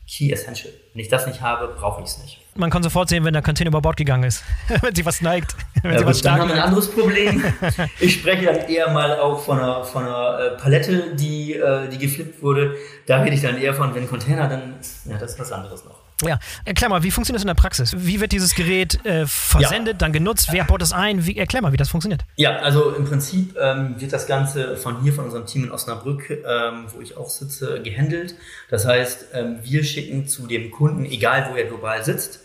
Key 0.08 0.32
Essential. 0.32 0.74
Wenn 0.94 1.02
ich 1.02 1.10
das 1.10 1.28
nicht 1.28 1.42
habe, 1.42 1.68
brauche 1.68 2.02
ich 2.02 2.08
es 2.08 2.18
nicht. 2.20 2.40
Man 2.58 2.70
kann 2.70 2.84
sofort 2.84 3.10
sehen, 3.10 3.24
wenn 3.24 3.34
der 3.34 3.42
Container 3.42 3.70
über 3.70 3.82
Bord 3.82 3.98
gegangen 3.98 4.24
ist, 4.24 4.44
wenn 4.82 4.96
sie 4.96 5.06
was 5.06 5.22
neigt. 5.22 5.56
Wenn 5.82 5.94
ja, 5.94 6.00
sie 6.00 6.06
was 6.06 6.22
dann 6.22 6.40
haben 6.40 6.50
wir 6.50 6.56
ein 6.56 6.62
anderes 6.62 6.92
Problem. 6.92 7.44
ich 8.00 8.16
spreche 8.16 8.46
dann 8.46 8.68
eher 8.68 8.92
mal 8.92 9.20
auch 9.20 9.44
von 9.44 9.60
einer, 9.60 9.84
von 9.84 10.04
einer 10.04 10.40
äh, 10.40 10.58
Palette, 10.58 11.16
die, 11.16 11.54
äh, 11.54 11.88
die 11.88 11.98
geflippt 11.98 12.42
wurde. 12.42 12.76
Da 13.06 13.22
rede 13.22 13.36
ich 13.36 13.42
dann 13.42 13.58
eher 13.58 13.74
von, 13.74 13.94
wenn 13.94 14.08
Container, 14.08 14.48
dann 14.48 14.76
ja, 15.06 15.18
das 15.18 15.34
ist 15.34 15.40
was 15.40 15.52
anderes 15.52 15.86
noch. 15.86 16.08
Ja, 16.24 16.40
erklär 16.66 16.90
mal, 16.90 17.04
wie 17.04 17.12
funktioniert 17.12 17.38
das 17.38 17.44
in 17.44 17.48
der 17.48 17.62
Praxis? 17.62 17.94
Wie 17.96 18.20
wird 18.20 18.32
dieses 18.32 18.56
Gerät 18.56 19.06
äh, 19.06 19.28
versendet, 19.28 19.94
ja. 19.94 19.98
dann 20.00 20.14
genutzt? 20.14 20.48
Wer 20.52 20.64
baut 20.64 20.82
das 20.82 20.92
ein? 20.92 21.28
Wie, 21.28 21.38
erklär 21.38 21.62
mal, 21.62 21.72
wie 21.74 21.78
das 21.78 21.90
funktioniert. 21.90 22.26
Ja, 22.38 22.58
also 22.58 22.92
im 22.96 23.06
Prinzip 23.06 23.56
ähm, 23.60 23.96
wird 24.00 24.14
das 24.14 24.26
Ganze 24.26 24.78
von 24.78 25.04
hier, 25.04 25.14
von 25.14 25.26
unserem 25.26 25.46
Team 25.46 25.66
in 25.66 25.72
Osnabrück, 25.72 26.32
ähm, 26.32 26.86
wo 26.88 27.02
ich 27.02 27.18
auch 27.18 27.30
sitze, 27.30 27.82
gehandelt. 27.84 28.34
Das 28.72 28.88
heißt, 28.88 29.28
ähm, 29.34 29.60
wir 29.62 29.84
schicken 29.84 30.28
zu 30.28 30.48
dem 30.48 30.72
Kunden, 30.72 31.06
egal 31.06 31.50
wo 31.52 31.56
er 31.56 31.66
global 31.66 32.04
sitzt, 32.04 32.40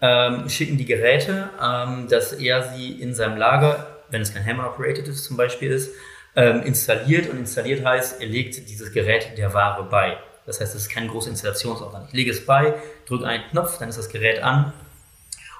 ähm, 0.00 0.48
schicken 0.48 0.76
die 0.76 0.84
Geräte, 0.84 1.50
ähm, 1.62 2.08
dass 2.08 2.32
er 2.32 2.74
sie 2.74 2.92
in 2.92 3.14
seinem 3.14 3.36
Lager, 3.36 3.98
wenn 4.10 4.22
es 4.22 4.32
kein 4.32 4.44
Hammer-Operated 4.44 5.08
ist 5.08 5.24
zum 5.24 5.36
Beispiel 5.36 5.70
ist, 5.70 5.92
ähm, 6.34 6.62
installiert. 6.62 7.28
Und 7.30 7.38
installiert 7.38 7.84
heißt, 7.84 8.20
er 8.20 8.26
legt 8.26 8.68
dieses 8.68 8.92
Gerät 8.92 9.36
der 9.38 9.54
Ware 9.54 9.84
bei. 9.84 10.18
Das 10.44 10.60
heißt, 10.60 10.74
es 10.74 10.82
ist 10.82 10.88
kein 10.90 11.08
großer 11.08 11.30
Installationsaufwand. 11.30 12.08
Ich 12.08 12.14
lege 12.14 12.30
es 12.30 12.44
bei, 12.44 12.74
drücke 13.06 13.26
einen 13.26 13.44
Knopf, 13.50 13.78
dann 13.78 13.88
ist 13.88 13.98
das 13.98 14.08
Gerät 14.08 14.42
an 14.42 14.72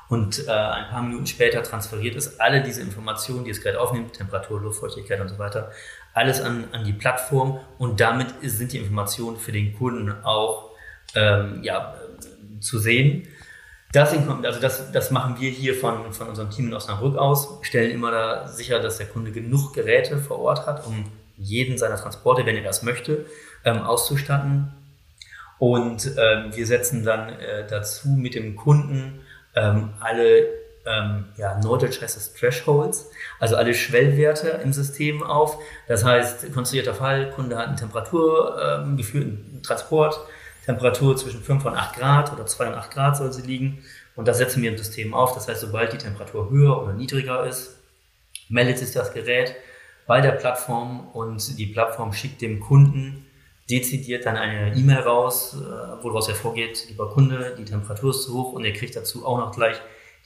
und 0.08 0.46
äh, 0.46 0.50
ein 0.50 0.88
paar 0.88 1.02
Minuten 1.02 1.26
später 1.26 1.62
transferiert 1.62 2.14
es 2.14 2.38
alle 2.38 2.62
diese 2.62 2.80
Informationen, 2.80 3.44
die 3.44 3.50
das 3.50 3.60
Gerät 3.60 3.76
aufnimmt, 3.76 4.12
Temperatur, 4.14 4.60
Luftfeuchtigkeit 4.60 5.20
und 5.20 5.28
so 5.28 5.38
weiter, 5.38 5.72
alles 6.14 6.40
an, 6.40 6.68
an 6.72 6.84
die 6.84 6.92
Plattform 6.92 7.58
und 7.78 8.00
damit 8.00 8.28
sind 8.42 8.72
die 8.72 8.78
Informationen 8.78 9.36
für 9.36 9.52
den 9.52 9.74
Kunden 9.74 10.12
auch 10.24 10.70
ähm, 11.14 11.60
ja, 11.62 11.96
zu 12.60 12.78
sehen. 12.78 13.26
Das, 13.96 14.12
also 14.42 14.60
das, 14.60 14.92
das 14.92 15.10
machen 15.10 15.36
wir 15.40 15.48
hier 15.48 15.74
von, 15.74 16.12
von 16.12 16.28
unserem 16.28 16.50
Team 16.50 16.66
in 16.66 16.74
Osnabrück 16.74 17.16
aus, 17.16 17.58
stellen 17.62 17.90
immer 17.90 18.10
da 18.10 18.46
sicher, 18.46 18.78
dass 18.78 18.98
der 18.98 19.06
Kunde 19.06 19.32
genug 19.32 19.72
Geräte 19.72 20.18
vor 20.18 20.38
Ort 20.38 20.66
hat, 20.66 20.86
um 20.86 21.06
jeden 21.38 21.78
seiner 21.78 21.96
Transporte, 21.96 22.44
wenn 22.44 22.56
er 22.56 22.62
das 22.62 22.82
möchte, 22.82 23.24
ähm, 23.64 23.78
auszustatten. 23.78 24.74
Und 25.58 26.10
ähm, 26.18 26.54
wir 26.54 26.66
setzen 26.66 27.04
dann 27.04 27.30
äh, 27.30 27.66
dazu 27.66 28.10
mit 28.10 28.34
dem 28.34 28.54
Kunden 28.54 29.20
ähm, 29.54 29.94
alle 30.00 30.46
ähm, 30.84 31.24
ja, 31.38 31.58
Neudeutsch 31.58 32.02
heißt 32.02 32.18
es 32.18 32.34
Thresholds, 32.34 33.10
also 33.40 33.56
alle 33.56 33.72
Schwellwerte 33.72 34.60
im 34.62 34.74
System 34.74 35.22
auf. 35.22 35.58
Das 35.88 36.04
heißt, 36.04 36.52
konstruierter 36.52 36.92
Fall, 36.92 37.30
Kunde 37.30 37.56
hat 37.56 37.68
einen 37.68 37.78
temperaturgeführten 37.78 39.52
ähm, 39.54 39.62
Transport, 39.62 40.20
Temperatur 40.66 41.16
zwischen 41.16 41.42
5 41.42 41.64
und 41.64 41.74
8 41.74 41.96
Grad 41.96 42.32
oder 42.32 42.44
2 42.44 42.68
und 42.68 42.74
8 42.74 42.90
Grad 42.90 43.16
soll 43.16 43.32
sie 43.32 43.42
liegen. 43.42 43.82
Und 44.14 44.28
das 44.28 44.38
setzen 44.38 44.62
wir 44.62 44.70
im 44.70 44.78
System 44.78 45.14
auf. 45.14 45.34
Das 45.34 45.48
heißt, 45.48 45.60
sobald 45.60 45.92
die 45.92 45.98
Temperatur 45.98 46.50
höher 46.50 46.82
oder 46.82 46.92
niedriger 46.92 47.46
ist, 47.46 47.78
meldet 48.48 48.78
sich 48.78 48.92
das 48.92 49.12
Gerät 49.12 49.54
bei 50.06 50.20
der 50.20 50.32
Plattform 50.32 51.08
und 51.08 51.58
die 51.58 51.66
Plattform 51.66 52.12
schickt 52.12 52.42
dem 52.42 52.60
Kunden 52.60 53.26
dezidiert 53.70 54.26
dann 54.26 54.36
eine 54.36 54.76
E-Mail 54.76 55.00
raus, 55.00 55.54
äh, 55.54 56.02
wo 56.02 56.08
daraus 56.08 56.28
hervorgeht, 56.28 56.86
lieber 56.88 57.10
Kunde, 57.10 57.56
die 57.58 57.64
Temperatur 57.64 58.10
ist 58.10 58.22
zu 58.22 58.34
hoch 58.34 58.52
und 58.52 58.64
er 58.64 58.72
kriegt 58.72 58.94
dazu 58.94 59.26
auch 59.26 59.38
noch 59.38 59.52
gleich 59.54 59.76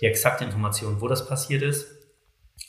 die 0.00 0.06
exakte 0.06 0.44
Information, 0.44 1.00
wo 1.00 1.08
das 1.08 1.26
passiert 1.26 1.62
ist, 1.62 1.86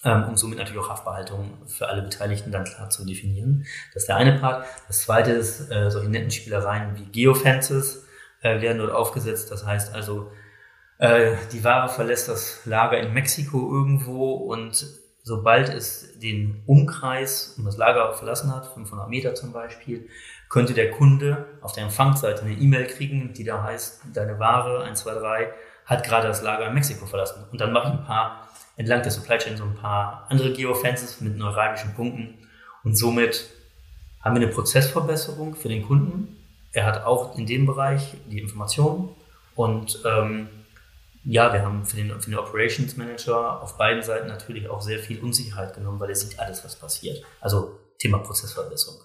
ähm, 0.04 0.24
um 0.30 0.38
somit 0.38 0.58
natürlich 0.58 0.82
auch 0.82 0.90
Haftbehaltung 0.90 1.58
für 1.68 1.88
alle 1.88 2.02
Beteiligten 2.02 2.52
dann 2.52 2.64
klar 2.64 2.90
zu 2.90 3.06
definieren. 3.06 3.66
Das 3.94 4.04
ist 4.04 4.08
der 4.08 4.18
eine 4.18 4.40
Part. 4.40 4.66
Das 4.88 5.02
zweite 5.02 5.32
ist, 5.32 5.72
äh, 5.72 5.90
solche 5.92 6.10
netten 6.10 6.32
Spielereien 6.32 6.98
wie 6.98 7.06
Geofences 7.12 8.06
äh, 8.42 8.62
werden 8.62 8.80
dort 8.80 8.92
aufgesetzt. 8.92 9.52
Das 9.52 9.66
heißt 9.66 9.94
also, 9.94 10.32
äh, 10.98 11.36
die 11.52 11.64
Ware 11.64 11.90
verlässt 11.90 12.30
das 12.30 12.66
Lager 12.66 13.00
in 13.00 13.14
Mexiko 13.14 13.72
irgendwo 13.72 14.34
und 14.34 14.86
sobald 15.24 15.70
es 15.70 16.18
den 16.20 16.64
Umkreis 16.66 17.56
um 17.58 17.66
das 17.66 17.78
Lager 17.78 18.14
verlassen 18.14 18.54
hat, 18.54 18.68
500 18.74 19.08
Meter 19.08 19.36
zum 19.36 19.52
Beispiel, 19.54 20.08
könnte 20.50 20.74
der 20.74 20.92
Kunde 20.92 21.46
auf 21.62 21.74
der 21.74 21.84
Empfangsseite 21.84 22.42
eine 22.42 22.54
E-Mail 22.54 22.88
kriegen, 22.88 23.34
die 23.34 23.44
da 23.44 23.64
heißt, 23.64 24.02
deine 24.14 24.40
Ware 24.40 24.84
123 24.84 25.48
hat 25.86 26.04
gerade 26.04 26.28
das 26.28 26.42
Lager 26.42 26.68
in 26.68 26.74
Mexiko 26.74 27.06
verlassen. 27.06 27.46
Und 27.52 27.60
dann 27.62 27.72
mache 27.72 27.88
ich 27.88 27.94
ein 27.94 28.04
paar, 28.04 28.48
entlang 28.76 29.02
der 29.04 29.12
Supply 29.12 29.38
Chain 29.38 29.58
so 29.58 29.64
ein 29.64 29.76
paar 29.76 30.26
andere 30.30 30.54
Geofences 30.54 31.22
mit 31.22 31.38
neuralgischen 31.38 31.94
Punkten. 31.94 32.36
Und 32.84 32.96
somit 32.96 33.50
haben 34.22 34.36
wir 34.36 34.42
eine 34.42 34.52
Prozessverbesserung 34.52 35.56
für 35.56 35.70
den 35.70 35.84
Kunden. 35.84 36.38
Er 36.74 36.86
hat 36.86 37.04
auch 37.04 37.38
in 37.38 37.46
dem 37.46 37.66
Bereich 37.66 38.16
die 38.30 38.40
Informationen. 38.40 39.10
Und 39.56 40.00
ähm, 40.06 40.48
ja, 41.24 41.54
wir 41.54 41.64
haben 41.64 41.86
für 41.86 41.98
den, 41.98 42.10
für 42.20 42.30
den 42.32 42.40
Operations 42.40 42.98
Manager 42.98 43.62
auf 43.62 43.78
beiden 43.78 44.02
Seiten 44.02 44.28
natürlich 44.28 44.70
auch 44.70 44.82
sehr 44.82 45.00
viel 45.00 45.20
Unsicherheit 45.20 45.76
genommen, 45.76 46.00
weil 46.00 46.10
er 46.10 46.16
sieht 46.16 46.40
alles, 46.40 46.64
was 46.64 46.76
passiert. 46.76 47.24
Also 47.40 47.80
Thema 48.00 48.20
Prozessverbesserung. 48.20 49.00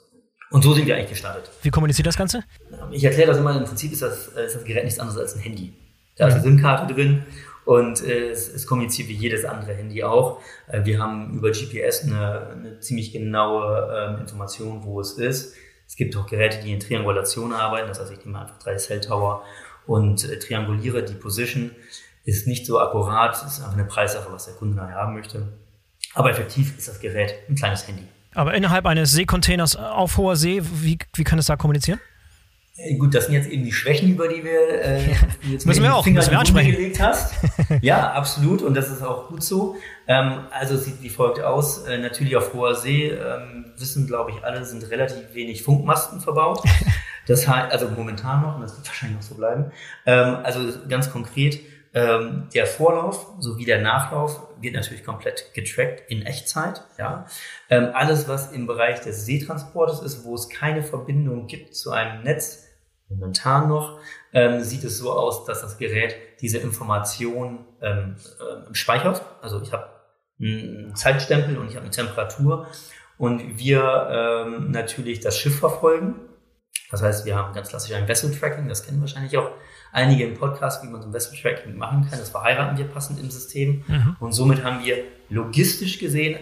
Und 0.50 0.62
so 0.62 0.72
sind 0.72 0.86
wir 0.86 0.94
eigentlich 0.94 1.10
gestartet. 1.10 1.50
Wie 1.62 1.70
kommuniziert 1.70 2.06
das 2.06 2.16
Ganze? 2.16 2.44
Ich 2.92 3.04
erkläre 3.04 3.28
das 3.28 3.38
immer, 3.38 3.56
im 3.56 3.64
Prinzip 3.64 3.92
ist 3.92 4.00
das, 4.00 4.28
ist 4.28 4.54
das 4.54 4.64
Gerät 4.64 4.84
nichts 4.84 5.00
anderes 5.00 5.18
als 5.18 5.34
ein 5.34 5.40
Handy. 5.40 5.74
Da 6.16 6.28
ist 6.28 6.34
eine 6.34 6.42
SIM-Karte 6.42 6.94
drin 6.94 7.24
und 7.66 8.02
äh, 8.02 8.30
es, 8.30 8.48
es 8.48 8.66
kommuniziert 8.66 9.08
wie 9.08 9.14
jedes 9.14 9.44
andere 9.44 9.74
Handy 9.74 10.04
auch. 10.04 10.40
Äh, 10.68 10.84
wir 10.84 11.00
haben 11.00 11.34
über 11.34 11.50
GPS 11.50 12.04
eine, 12.04 12.48
eine 12.50 12.80
ziemlich 12.80 13.12
genaue 13.12 14.14
ähm, 14.14 14.20
Information, 14.20 14.84
wo 14.84 15.00
es 15.00 15.18
ist. 15.18 15.54
Es 15.86 15.96
gibt 15.96 16.16
auch 16.16 16.26
Geräte, 16.26 16.60
die 16.64 16.72
in 16.72 16.80
Triangulation 16.80 17.52
arbeiten, 17.52 17.88
das 17.88 18.00
heißt, 18.00 18.12
ich 18.12 18.24
nehme 18.24 18.40
einfach 18.40 18.58
drei 18.58 18.76
Cell 18.76 19.00
Tower 19.00 19.42
und 19.86 20.24
äh, 20.24 20.38
trianguliere 20.38 21.02
die 21.02 21.14
Position. 21.14 21.72
Ist 22.24 22.46
nicht 22.46 22.66
so 22.66 22.78
akkurat, 22.80 23.34
ist 23.34 23.60
einfach 23.60 23.74
eine 23.74 23.84
Preissache, 23.84 24.32
was 24.32 24.46
der 24.46 24.54
Kunde 24.54 24.76
nachher 24.76 24.94
haben 24.94 25.14
möchte. 25.14 25.48
Aber 26.14 26.30
effektiv 26.30 26.78
ist 26.78 26.86
das 26.86 27.00
Gerät 27.00 27.34
ein 27.48 27.56
kleines 27.56 27.86
Handy. 27.86 28.04
Aber 28.34 28.54
innerhalb 28.54 28.86
eines 28.86 29.10
Seekontainers 29.10 29.74
auf 29.74 30.16
hoher 30.16 30.36
See, 30.36 30.62
wie, 30.62 30.98
wie 31.14 31.24
kann 31.24 31.38
es 31.38 31.46
da 31.46 31.56
kommunizieren? 31.56 32.00
Äh, 32.76 32.94
gut, 32.96 33.14
das 33.14 33.26
sind 33.26 33.34
jetzt 33.34 33.48
eben 33.48 33.64
die 33.64 33.72
Schwächen, 33.72 34.10
über 34.10 34.28
die 34.28 34.44
wir 34.44 34.82
äh, 34.82 35.00
jetzt 35.50 35.66
müssen 35.66 35.82
wir 35.82 35.94
auch 35.94 36.04
Finger 36.04 36.18
müssen 36.18 36.32
wir 36.32 36.40
ansprechen. 36.40 36.72
gelegt 36.72 37.00
hast. 37.00 37.34
ja, 37.80 38.12
absolut 38.12 38.62
und 38.62 38.74
das 38.74 38.90
ist 38.90 39.02
auch 39.02 39.28
gut 39.28 39.42
so. 39.42 39.76
Ähm, 40.06 40.46
also 40.50 40.76
sieht 40.76 41.02
wie 41.02 41.08
folgt 41.08 41.40
aus. 41.40 41.86
Äh, 41.86 41.98
natürlich 41.98 42.36
auf 42.36 42.52
hoher 42.52 42.74
See 42.74 43.08
ähm, 43.08 43.72
wissen, 43.78 44.06
glaube 44.06 44.32
ich, 44.32 44.44
alle 44.44 44.64
sind 44.64 44.88
relativ 44.90 45.34
wenig 45.34 45.62
Funkmasten 45.62 46.20
verbaut. 46.20 46.62
Das 47.28 47.48
heißt, 47.48 47.72
also 47.72 47.88
momentan 47.88 48.42
noch 48.42 48.54
und 48.54 48.62
das 48.62 48.76
wird 48.76 48.86
wahrscheinlich 48.86 49.16
noch 49.16 49.26
so 49.28 49.34
bleiben. 49.34 49.72
Ähm, 50.06 50.36
also 50.44 50.60
ganz 50.88 51.10
konkret 51.10 51.58
ähm, 51.92 52.48
der 52.54 52.66
Vorlauf 52.66 53.26
sowie 53.40 53.64
der 53.64 53.80
Nachlauf 53.80 54.46
wird 54.60 54.74
natürlich 54.74 55.02
komplett 55.02 55.52
getrackt 55.54 56.08
in 56.08 56.22
Echtzeit. 56.22 56.84
Ja. 56.98 57.26
Ähm, 57.68 57.88
alles, 57.94 58.28
was 58.28 58.52
im 58.52 58.68
Bereich 58.68 59.00
des 59.00 59.26
Seetransportes 59.26 60.02
ist, 60.02 60.24
wo 60.24 60.34
es 60.34 60.48
keine 60.48 60.82
Verbindung 60.82 61.48
gibt 61.48 61.74
zu 61.74 61.90
einem 61.90 62.22
Netz, 62.22 62.65
momentan 63.08 63.68
noch, 63.68 63.98
ähm, 64.32 64.62
sieht 64.62 64.84
es 64.84 64.98
so 64.98 65.12
aus, 65.12 65.44
dass 65.44 65.60
das 65.60 65.78
Gerät 65.78 66.16
diese 66.40 66.58
Information 66.58 67.64
ähm, 67.80 68.16
äh, 68.40 68.74
speichert. 68.74 69.22
Also 69.42 69.60
ich 69.62 69.72
habe 69.72 69.88
einen 70.40 70.94
Zeitstempel 70.94 71.56
und 71.56 71.68
ich 71.68 71.76
habe 71.76 71.84
eine 71.84 71.94
Temperatur 71.94 72.66
und 73.18 73.58
wir 73.58 74.08
ähm, 74.10 74.70
natürlich 74.70 75.20
das 75.20 75.38
Schiff 75.38 75.58
verfolgen. 75.58 76.16
Das 76.90 77.02
heißt, 77.02 77.24
wir 77.24 77.36
haben 77.36 77.54
ganz 77.54 77.68
klassisch 77.68 77.94
ein 77.94 78.06
Vessel-Tracking, 78.06 78.68
das 78.68 78.84
kennen 78.84 79.00
wahrscheinlich 79.00 79.36
auch 79.38 79.50
einige 79.92 80.24
im 80.24 80.34
Podcast, 80.34 80.82
wie 80.82 80.88
man 80.88 81.00
so 81.00 81.06
ein 81.06 81.10
Investment-Tracking 81.10 81.76
machen 81.76 82.06
kann. 82.08 82.18
Das 82.18 82.28
verheiraten 82.28 82.76
wir 82.76 82.86
passend 82.86 83.18
im 83.18 83.30
System. 83.30 83.82
Mhm. 83.86 84.16
Und 84.20 84.32
somit 84.32 84.62
haben 84.62 84.84
wir 84.84 85.04
logistisch 85.30 85.98
gesehen 85.98 86.38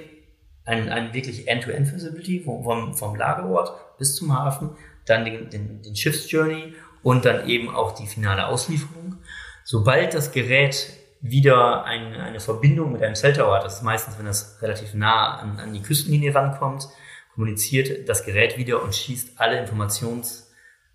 ein, 0.64 0.88
ein 0.88 1.14
wirklich 1.14 1.46
End-to-End-Visibility 1.46 2.40
vom, 2.40 2.94
vom 2.94 3.16
Lagerort 3.16 3.98
bis 3.98 4.16
zum 4.16 4.36
Hafen, 4.36 4.70
dann 5.06 5.24
den, 5.24 5.50
den, 5.50 5.82
den 5.82 5.96
Schiffsjourney 5.96 6.74
und 7.02 7.24
dann 7.24 7.48
eben 7.48 7.74
auch 7.74 7.92
die 7.92 8.06
finale 8.06 8.46
Auslieferung. 8.46 9.16
Sobald 9.64 10.14
das 10.14 10.32
Gerät 10.32 10.90
wieder 11.20 11.84
ein, 11.84 12.14
eine 12.14 12.40
Verbindung 12.40 12.92
mit 12.92 13.02
einem 13.02 13.14
Cell 13.14 13.32
Tower 13.32 13.56
hat, 13.56 13.64
das 13.64 13.76
ist 13.76 13.82
meistens, 13.82 14.18
wenn 14.18 14.26
das 14.26 14.60
relativ 14.60 14.94
nah 14.94 15.38
an, 15.38 15.58
an 15.58 15.72
die 15.72 15.82
Küstenlinie 15.82 16.34
rankommt, 16.34 16.88
kommuniziert 17.34 18.08
das 18.08 18.24
Gerät 18.24 18.58
wieder 18.58 18.82
und 18.82 18.94
schießt 18.94 19.40
alle 19.40 19.64
Informations- 19.64 20.44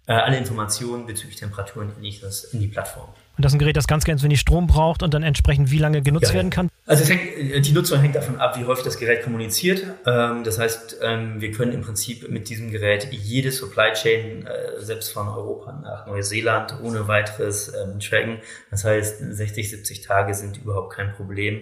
äh, 0.09 0.13
alle 0.13 0.37
Informationen 0.37 1.05
bezüglich 1.05 1.37
Temperaturen 1.37 1.91
in, 2.01 2.03
in 2.03 2.59
die 2.59 2.67
Plattform. 2.67 3.09
Und 3.39 3.45
das 3.45 3.53
ist 3.53 3.55
ein 3.55 3.59
Gerät, 3.59 3.77
das 3.77 3.87
ganz 3.87 4.03
ganz 4.03 4.21
wenig 4.21 4.41
Strom 4.41 4.67
braucht 4.67 5.01
und 5.01 5.13
dann 5.13 5.23
entsprechend 5.23 5.71
wie 5.71 5.77
lange 5.77 6.01
genutzt 6.01 6.27
ja, 6.27 6.33
werden 6.33 6.49
kann? 6.49 6.69
Also 6.85 7.05
hängt, 7.05 7.37
äh, 7.37 7.61
die 7.61 7.71
Nutzung 7.71 8.01
hängt 8.01 8.15
davon 8.15 8.37
ab, 8.37 8.59
wie 8.59 8.65
häufig 8.65 8.83
das 8.83 8.97
Gerät 8.97 9.23
kommuniziert. 9.23 9.81
Ähm, 10.05 10.43
das 10.43 10.59
heißt, 10.59 10.97
ähm, 11.01 11.39
wir 11.39 11.53
können 11.53 11.71
im 11.71 11.79
Prinzip 11.79 12.29
mit 12.29 12.49
diesem 12.49 12.69
Gerät 12.69 13.07
jede 13.13 13.53
Supply 13.53 13.93
Chain, 13.93 14.45
äh, 14.45 14.81
selbst 14.81 15.13
von 15.13 15.29
Europa 15.29 15.71
nach 15.71 16.05
Neuseeland, 16.05 16.81
ohne 16.83 17.07
weiteres 17.07 17.73
ähm, 17.73 18.01
tracken. 18.01 18.39
Das 18.71 18.83
heißt, 18.83 19.19
60, 19.21 19.69
70 19.69 20.01
Tage 20.01 20.33
sind 20.33 20.57
überhaupt 20.57 20.91
kein 20.91 21.13
Problem. 21.13 21.61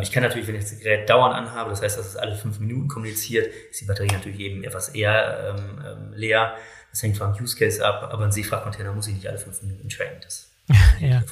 Ich 0.00 0.12
kann 0.12 0.22
natürlich, 0.22 0.46
wenn 0.46 0.54
ich 0.54 0.62
das 0.62 0.78
Gerät 0.78 1.10
dauernd 1.10 1.34
anhabe, 1.34 1.70
das 1.70 1.82
heißt, 1.82 1.98
dass 1.98 2.06
es 2.06 2.16
alle 2.16 2.36
fünf 2.36 2.60
Minuten 2.60 2.86
kommuniziert, 2.86 3.52
ist 3.68 3.80
die 3.80 3.84
Batterie 3.84 4.12
natürlich 4.12 4.38
eben 4.38 4.62
etwas 4.62 4.90
eher 4.90 5.56
leer. 6.14 6.54
Das 6.92 7.02
hängt 7.02 7.16
vom 7.16 7.32
Use 7.32 7.56
Case 7.56 7.84
ab, 7.84 8.08
aber 8.12 8.24
ein 8.24 8.30
Seefrachtcontainer 8.30 8.92
muss 8.92 9.08
ich 9.08 9.14
nicht 9.14 9.26
alle 9.26 9.38
fünf 9.38 9.60
Minuten 9.60 9.88
tracken. 9.88 10.18
Das 10.22 10.51
ja. 11.00 11.22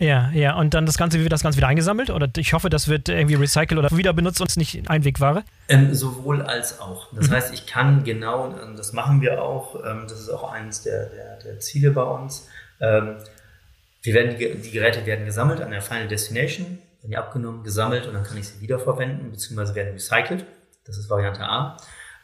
Ja, 0.00 0.30
ja. 0.30 0.56
Und 0.56 0.72
dann 0.72 0.86
das 0.86 0.96
Ganze, 0.96 1.18
wie 1.18 1.24
wird 1.24 1.32
das 1.32 1.42
Ganze 1.42 1.58
wieder 1.58 1.68
eingesammelt? 1.68 2.08
Oder 2.08 2.26
ich 2.38 2.54
hoffe, 2.54 2.70
das 2.70 2.88
wird 2.88 3.10
irgendwie 3.10 3.34
recycelt 3.34 3.78
oder 3.78 3.94
wieder 3.94 4.14
benutzt 4.14 4.40
und 4.40 4.48
es 4.48 4.56
nicht 4.56 4.88
Einwegware? 4.88 5.44
Ähm, 5.68 5.94
sowohl 5.94 6.40
als 6.40 6.80
auch. 6.80 7.08
Das 7.14 7.28
mhm. 7.28 7.34
heißt, 7.34 7.52
ich 7.52 7.66
kann 7.66 8.02
genau, 8.02 8.54
das 8.76 8.94
machen 8.94 9.20
wir 9.20 9.42
auch, 9.42 9.76
ähm, 9.84 10.06
das 10.08 10.20
ist 10.20 10.30
auch 10.30 10.50
eines 10.50 10.82
der, 10.82 11.10
der, 11.10 11.38
der 11.44 11.60
Ziele 11.60 11.90
bei 11.90 12.02
uns. 12.02 12.48
Ähm, 12.80 13.16
wir 14.02 14.14
werden 14.14 14.38
die, 14.38 14.70
Geräte 14.70 15.04
werden 15.04 15.26
gesammelt 15.26 15.60
an 15.60 15.70
der 15.70 15.82
Final 15.82 16.08
Destination, 16.08 16.78
werden 17.02 17.10
die 17.10 17.18
abgenommen, 17.18 17.62
gesammelt 17.62 18.06
und 18.06 18.14
dann 18.14 18.24
kann 18.24 18.38
ich 18.38 18.48
sie 18.48 18.60
wiederverwenden, 18.62 19.30
beziehungsweise 19.30 19.74
werden 19.74 19.92
recycelt. 19.92 20.46
Das 20.86 20.96
ist 20.96 21.10
Variante 21.10 21.42
A. 21.42 21.76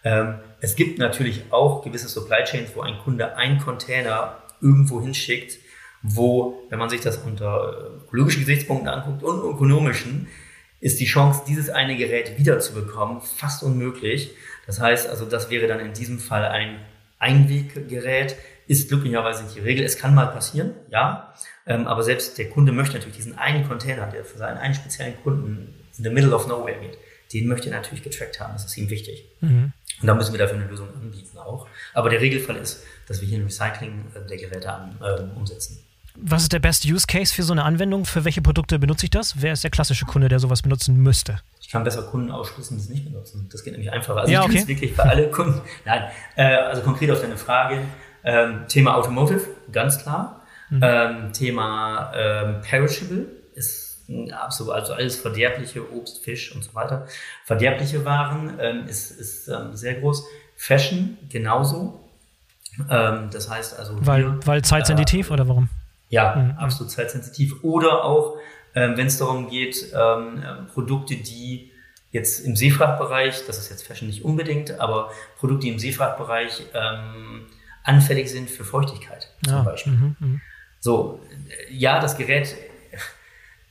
Ähm, 0.03 0.37
es 0.61 0.77
gibt 0.77 0.99
natürlich 0.99 1.53
auch 1.53 1.85
gewisse 1.85 2.09
Supply 2.09 2.45
Chains, 2.45 2.71
wo 2.75 2.81
ein 2.81 2.99
Kunde 3.05 3.37
einen 3.37 3.59
Container 3.59 4.38
irgendwo 4.62 5.03
hinschickt, 5.03 5.59
wo, 6.14 6.62
wenn 6.71 6.79
man 6.79 6.88
sich 6.88 7.01
das 7.01 7.19
unter 7.19 7.92
ökologischen 8.07 8.40
Gesichtspunkten 8.40 8.88
anguckt 8.88 9.23
und 9.23 9.38
ökonomischen, 9.38 10.29
ist 10.81 11.01
die 11.01 11.07
Chance, 11.07 11.42
dieses 11.49 11.71
eine 11.71 11.97
Gerät 11.97 12.38
wiederzubekommen, 12.38 13.21
fast 13.21 13.62
unmöglich. 13.62 14.31
Das 14.66 14.81
heißt 14.81 15.09
also, 15.09 15.25
das 15.25 15.51
wäre 15.51 15.66
dann 15.66 15.81
in 15.81 15.92
diesem 15.92 16.19
Fall 16.19 16.45
ein 16.45 16.81
Einweggerät, 17.19 18.37
ist 18.66 18.88
glücklicherweise 18.88 19.45
nicht 19.45 19.57
die 19.57 19.61
Regel. 19.61 19.85
Es 19.85 19.99
kann 19.99 20.14
mal 20.14 20.27
passieren, 20.27 20.75
ja, 20.90 21.35
ähm, 21.66 21.87
aber 21.87 22.03
selbst 22.03 22.37
der 22.38 22.51
Kunde 22.51 22.73
möchte 22.73 22.97
natürlich 22.97 23.16
diesen 23.16 23.38
einen 23.38 23.66
Container, 23.66 24.07
der 24.07 24.25
für 24.25 24.38
seinen 24.38 24.59
einen 24.59 24.75
speziellen 24.75 25.16
Kunden 25.23 25.75
in 25.97 26.05
the 26.05 26.11
middle 26.11 26.35
of 26.35 26.47
nowhere 26.47 26.79
geht, 26.79 26.99
den 27.33 27.49
möchte 27.49 27.71
er 27.71 27.77
natürlich 27.77 28.05
getrackt 28.05 28.38
haben. 28.40 28.53
Das 28.53 28.64
ist 28.64 28.77
ihm 28.77 28.90
wichtig. 28.90 29.25
Mhm. 29.40 29.73
Und 30.01 30.07
da 30.07 30.14
müssen 30.14 30.33
wir 30.33 30.38
dafür 30.38 30.59
eine 30.59 30.67
Lösung 30.67 30.88
anbieten 30.94 31.38
auch. 31.38 31.67
Aber 31.94 32.11
der 32.11 32.21
Regelfall 32.21 32.57
ist, 32.57 32.85
dass 33.09 33.21
wir 33.21 33.29
hier 33.29 33.38
ein 33.38 33.44
Recycling 33.44 34.04
äh, 34.15 34.27
der 34.29 34.37
Geräte 34.37 34.73
an, 34.73 34.98
äh, 35.00 35.37
umsetzen. 35.37 35.85
Was 36.19 36.42
ist 36.42 36.52
der 36.52 36.58
beste 36.58 36.88
Use 36.88 37.06
Case 37.06 37.35
für 37.35 37.42
so 37.42 37.52
eine 37.52 37.64
Anwendung? 37.64 38.04
Für 38.04 38.25
welche 38.25 38.42
Produkte 38.42 38.79
benutze 38.79 39.06
ich 39.06 39.10
das? 39.10 39.40
Wer 39.40 39.52
ist 39.52 39.64
der 39.64 39.71
klassische 39.71 40.06
Kunde, 40.06 40.29
der 40.29 40.38
sowas 40.38 40.62
benutzen 40.62 40.96
müsste? 40.96 41.40
Ich 41.60 41.69
kann 41.69 41.85
besser 41.85 42.02
Kunden 42.02 42.31
ausschließen, 42.31 42.77
die 42.77 42.83
es 42.83 42.88
nicht 42.88 43.04
benutzen. 43.04 43.48
Das 43.50 43.64
geht 43.64 43.73
nämlich 43.73 43.92
einfacher. 43.92 44.21
Also 44.21 44.33
ja, 44.33 44.42
okay. 44.42 44.58
ich 44.58 44.69
wirklich 44.69 44.96
bei 44.96 45.04
alle 45.04 45.31
Kunden. 45.31 45.60
Nein, 45.85 46.04
äh, 46.37 46.54
also 46.54 46.83
konkret 46.83 47.10
auf 47.10 47.21
deine 47.21 47.37
Frage. 47.37 47.83
Ähm, 48.25 48.64
Thema 48.69 48.96
Automotive, 48.96 49.42
ganz 49.71 49.98
klar. 49.98 50.42
Mhm. 50.71 50.81
Ähm, 50.83 51.33
Thema 51.33 52.12
ähm, 52.14 52.60
Perishable 52.62 53.27
ist 53.54 54.00
absolut, 54.33 54.75
also 54.75 54.94
alles 54.94 55.17
verderbliche 55.17 55.92
Obst, 55.92 56.25
Fisch 56.25 56.54
und 56.54 56.64
so 56.64 56.75
weiter. 56.75 57.06
Verderbliche 57.44 58.04
Waren 58.04 58.54
ähm, 58.60 58.87
ist, 58.87 59.10
ist 59.10 59.48
ähm, 59.48 59.75
sehr 59.75 59.94
groß. 59.94 60.25
Fashion 60.56 61.19
genauso. 61.29 62.00
Ähm, 62.90 63.29
das 63.31 63.50
heißt 63.50 63.79
also. 63.79 63.94
Weil, 64.00 64.23
hier, 64.23 64.38
weil 64.44 64.62
zeitsensitiv 64.62 65.31
äh, 65.31 65.35
oder 65.35 65.48
warum? 65.48 65.69
Ja, 66.09 66.37
mhm. 66.37 66.50
absolut 66.59 66.90
zeitsensitiv. 66.90 67.63
Oder 67.63 68.04
auch, 68.04 68.37
ähm, 68.75 68.96
wenn 68.96 69.07
es 69.07 69.19
darum 69.19 69.48
geht, 69.48 69.92
ähm, 69.94 70.42
ähm, 70.46 70.67
Produkte, 70.69 71.17
die 71.17 71.73
jetzt 72.13 72.40
im 72.40 72.57
Seefrachtbereich, 72.57 73.44
das 73.46 73.59
ist 73.59 73.71
jetzt 73.71 73.87
Fashion 73.87 74.09
nicht 74.09 74.25
unbedingt, 74.25 74.79
aber 74.81 75.11
Produkte, 75.38 75.67
die 75.67 75.73
im 75.73 75.79
Seefrachtbereich 75.79 76.63
ähm, 76.75 77.46
anfällig 77.83 78.31
sind 78.31 78.48
für 78.50 78.65
Feuchtigkeit 78.65 79.29
zum 79.44 79.54
Ja, 79.54 79.63
Beispiel. 79.63 79.92
mhm, 79.92 80.17
mhm. 80.19 80.40
So, 80.81 81.21
äh, 81.69 81.75
ja, 81.75 82.00
das 82.00 82.17
Gerät, 82.17 82.54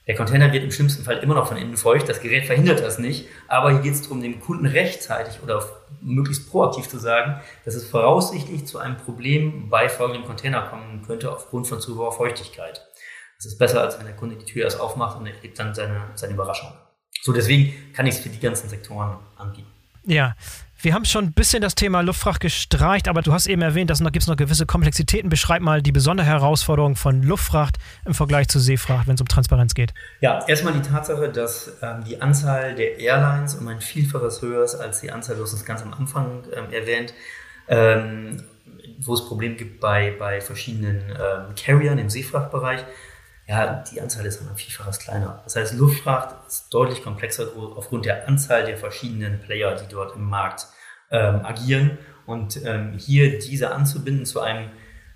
der 0.08 0.16
Container 0.16 0.54
wird 0.54 0.64
im 0.64 0.72
schlimmsten 0.72 1.04
Fall 1.04 1.18
immer 1.18 1.34
noch 1.34 1.48
von 1.48 1.58
innen 1.58 1.78
feucht, 1.78 2.08
das 2.08 2.22
Gerät 2.22 2.46
verhindert 2.46 2.82
das 2.82 3.00
nicht, 3.00 3.28
aber 3.48 3.72
hier 3.72 3.82
geht 3.82 3.94
es 3.94 4.04
darum, 4.04 4.22
dem 4.22 4.40
Kunden 4.40 4.68
rechtzeitig 4.68 5.42
oder 5.42 5.66
möglichst 6.02 6.50
proaktiv 6.50 6.88
zu 6.88 7.00
sagen, 7.00 7.42
dass 7.66 7.74
es 7.76 7.88
voraussichtlich 7.88 8.66
zu 8.66 8.78
einem 8.78 8.98
Problem 8.98 9.70
bei 9.70 9.90
folgendem 9.90 10.26
Container 10.26 10.62
kommen 10.64 11.04
könnte 11.06 11.32
aufgrund 11.32 11.68
von 11.68 11.82
zu 11.82 11.98
hoher 11.98 12.12
Feuchtigkeit. 12.12 12.86
Das 13.38 13.48
ist 13.48 13.58
besser, 13.58 13.82
als 13.82 13.98
wenn 13.98 14.06
der 14.06 14.16
Kunde 14.16 14.36
die 14.36 14.46
Tür 14.46 14.64
erst 14.64 14.80
aufmacht 14.80 15.18
und 15.18 15.26
er 15.26 15.36
erlebt 15.36 15.58
dann 15.60 15.74
seine, 15.74 16.10
seine 16.16 16.34
Überraschung. 16.34 16.72
So, 17.22 17.34
deswegen 17.34 17.74
kann 17.94 18.06
ich 18.06 18.16
es 18.16 18.22
für 18.22 18.30
die 18.30 18.40
ganzen 18.40 18.70
Sektoren 18.70 19.18
anbieten. 19.36 19.72
Ja, 20.06 20.36
wir 20.86 20.94
haben 20.94 21.04
schon 21.04 21.26
ein 21.26 21.34
bisschen 21.34 21.64
das 21.64 21.74
Thema 21.74 22.02
Luftfracht 22.02 22.40
gestreicht, 22.40 23.08
aber 23.08 23.24
du 23.24 23.34
hast 23.34 23.48
eben 23.48 23.64
erwähnt, 23.64 23.90
dass 23.90 24.04
gibt 24.04 24.18
es 24.18 24.28
noch 24.28 24.38
gewisse 24.38 24.68
Komplexitäten. 24.68 25.32
Beschreib 25.32 25.64
mal 25.64 25.82
die 25.82 25.92
besondere 25.92 26.28
Herausforderung 26.28 26.96
von 26.96 27.24
Luftfracht 27.24 27.78
im 28.06 28.14
Vergleich 28.14 28.50
zu 28.50 28.60
Seefracht, 28.60 29.08
wenn 29.08 29.16
es 29.16 29.22
um 29.22 29.28
Transparenz 29.28 29.74
geht. 29.74 29.96
Ja, 30.22 30.46
erstmal 30.48 30.74
die 30.74 30.84
Tatsache, 30.84 31.30
dass 31.30 31.80
ähm, 31.82 32.04
die 32.08 32.22
Anzahl 32.22 32.76
der 32.76 33.00
Airlines 33.00 33.56
um 33.56 33.68
ein 33.68 33.82
Vielfaches 33.82 34.44
höher 34.44 34.64
ist 34.64 34.76
als 34.76 35.02
die 35.02 35.12
Anzahl, 35.12 35.38
du 35.38 35.42
hast 35.42 35.54
es 35.54 35.66
ganz 35.66 35.82
am 35.82 35.92
Anfang 35.92 36.44
ähm, 36.56 36.72
erwähnt, 36.72 37.16
ähm, 37.68 38.44
wo 39.00 39.16
es 39.16 39.28
Probleme 39.28 39.56
gibt 39.56 39.80
bei, 39.80 40.16
bei 40.20 40.40
verschiedenen 40.40 41.02
ähm, 41.10 41.56
Carriern 41.56 41.98
im 41.98 42.12
Seefrachtbereich. 42.12 42.86
Ja, 43.48 43.84
die 43.92 44.00
Anzahl 44.02 44.26
ist 44.28 44.40
um 44.40 44.50
ein 44.50 44.56
Vielfaches 44.56 45.00
kleiner. 45.00 45.42
Das 45.46 45.56
heißt, 45.56 45.74
Luftfracht 45.74 46.36
ist 46.48 46.72
deutlich 46.72 47.04
komplexer 47.04 47.48
aufgrund 47.76 48.06
der 48.06 48.28
Anzahl 48.28 48.66
der 48.66 48.78
verschiedenen 48.78 49.40
Player, 49.40 49.76
die 49.76 49.88
dort 49.88 50.16
im 50.16 50.30
Markt 50.30 50.68
ähm, 51.12 51.46
agieren. 51.46 51.98
Und 52.26 52.64
ähm, 52.66 52.94
hier 52.98 53.40
diese 53.40 53.72
anzubinden 53.72 54.26
zu 54.26 54.42
einem 54.42 54.70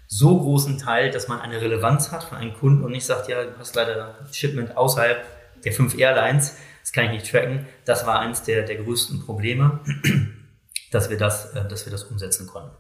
so 0.08 0.40
großen 0.40 0.80
Teil, 0.80 1.12
dass 1.12 1.28
man 1.28 1.40
eine 1.40 1.62
Relevanz 1.62 2.12
hat 2.12 2.24
von 2.24 2.38
einem 2.38 2.54
Kunden 2.54 2.84
und 2.84 2.92
nicht 2.92 3.06
sagt, 3.06 3.30
ja, 3.30 3.44
du 3.44 3.58
hast 3.60 3.76
leider 3.76 4.16
Shipment 4.32 4.76
außerhalb 4.76 5.24
der 5.64 5.72
fünf 5.72 5.98
Airlines, 5.98 6.58
das 6.82 6.92
kann 6.92 7.06
ich 7.06 7.12
nicht 7.12 7.32
tracken. 7.32 7.68
Das 7.86 8.08
war 8.08 8.20
eins 8.20 8.44
der, 8.44 8.64
der 8.64 8.78
größten 8.78 9.24
Probleme, 9.26 9.80
dass 10.92 11.10
wir 11.10 11.18
das, 11.18 11.54
äh, 11.54 11.68
dass 11.68 11.86
wir 11.86 11.92
das 11.92 12.06
umsetzen 12.06 12.48
konnten. 12.48 12.76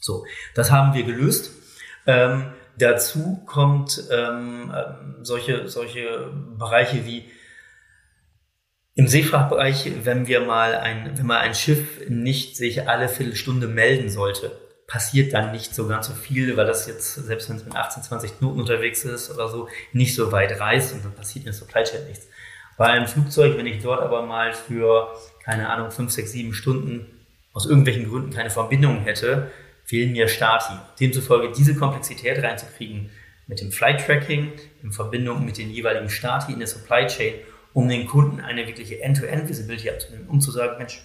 So, 0.00 0.24
das 0.54 0.70
haben 0.70 0.94
wir 0.94 1.04
gelöst. 1.04 1.52
Ähm, 2.06 2.52
dazu 2.78 3.42
kommt 3.46 4.02
ähm, 4.10 4.74
ähm 4.74 5.24
solche, 5.24 5.68
solche 5.68 6.32
Bereiche 6.58 7.06
wie 7.06 7.30
im 8.94 9.08
Seefrachtbereich, 9.08 9.90
wenn 10.04 10.26
wir 10.26 10.40
mal 10.40 10.76
ein, 10.76 11.10
wenn 11.16 11.26
mal 11.26 11.40
ein 11.40 11.54
Schiff 11.54 12.08
nicht 12.08 12.56
sich 12.56 12.88
alle 12.88 13.08
Viertelstunde 13.08 13.66
melden 13.66 14.08
sollte, 14.08 14.52
passiert 14.86 15.32
dann 15.32 15.50
nicht 15.50 15.74
so 15.74 15.88
ganz 15.88 16.06
so 16.06 16.14
viel, 16.14 16.56
weil 16.56 16.66
das 16.66 16.86
jetzt, 16.86 17.14
selbst 17.14 17.48
wenn 17.48 17.56
es 17.56 17.64
mit 17.64 17.74
18, 17.74 18.02
20 18.04 18.38
Knoten 18.38 18.60
unterwegs 18.60 19.04
ist 19.04 19.30
oder 19.32 19.48
so, 19.48 19.68
nicht 19.92 20.14
so 20.14 20.30
weit 20.30 20.60
reist 20.60 20.94
und 20.94 21.04
dann 21.04 21.14
passiert 21.14 21.44
in 21.44 21.46
der 21.46 21.54
Supply 21.54 21.82
Chain 21.82 22.06
nichts. 22.06 22.28
Bei 22.76 22.86
einem 22.86 23.06
Flugzeug, 23.06 23.56
wenn 23.56 23.66
ich 23.66 23.82
dort 23.82 24.00
aber 24.00 24.22
mal 24.22 24.52
für, 24.52 25.08
keine 25.42 25.68
Ahnung, 25.68 25.90
5, 25.90 26.10
6, 26.10 26.32
7 26.32 26.54
Stunden 26.54 27.06
aus 27.52 27.66
irgendwelchen 27.66 28.08
Gründen 28.08 28.30
keine 28.30 28.50
Verbindung 28.50 29.00
hätte, 29.00 29.50
fehlen 29.84 30.12
mir 30.12 30.28
Stati. 30.28 30.74
Demzufolge 31.00 31.52
diese 31.56 31.74
Komplexität 31.74 32.42
reinzukriegen 32.42 33.10
mit 33.46 33.60
dem 33.60 33.70
Flight 33.70 34.04
Tracking 34.04 34.52
in 34.82 34.92
Verbindung 34.92 35.44
mit 35.44 35.58
den 35.58 35.70
jeweiligen 35.70 36.08
Stati 36.08 36.52
in 36.52 36.58
der 36.58 36.68
Supply 36.68 37.06
Chain 37.06 37.34
um 37.74 37.88
den 37.88 38.06
Kunden 38.06 38.40
eine 38.40 38.66
wirkliche 38.66 39.02
End-to-End-Visibility 39.02 39.90
abzunehmen, 39.90 40.28
um 40.28 40.40
zu 40.40 40.50
sagen, 40.50 40.78
Mensch, 40.78 41.02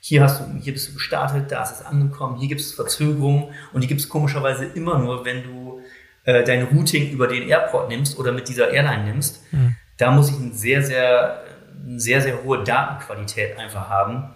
hier 0.00 0.22
hast 0.22 0.40
du, 0.40 0.44
hier 0.60 0.72
bist 0.72 0.88
du 0.88 0.94
gestartet, 0.94 1.50
da 1.50 1.62
ist 1.62 1.72
es 1.72 1.82
angekommen, 1.82 2.38
hier 2.38 2.48
gibt 2.48 2.60
es 2.60 2.72
Verzögerungen 2.72 3.54
und 3.72 3.82
die 3.82 3.86
gibt 3.86 4.00
es 4.00 4.08
komischerweise 4.08 4.64
immer 4.64 4.98
nur, 4.98 5.24
wenn 5.24 5.42
du 5.44 5.80
äh, 6.24 6.42
dein 6.42 6.64
Routing 6.64 7.10
über 7.10 7.26
den 7.26 7.48
Airport 7.48 7.88
nimmst 7.88 8.18
oder 8.18 8.32
mit 8.32 8.48
dieser 8.48 8.70
Airline 8.70 9.04
nimmst. 9.04 9.40
Mhm. 9.52 9.76
Da 9.98 10.10
muss 10.10 10.30
ich 10.30 10.36
eine 10.36 10.52
sehr, 10.52 10.82
sehr, 10.82 11.44
eine 11.86 12.00
sehr, 12.00 12.20
sehr 12.20 12.42
hohe 12.42 12.64
Datenqualität 12.64 13.58
einfach 13.58 13.88
haben, 13.88 14.30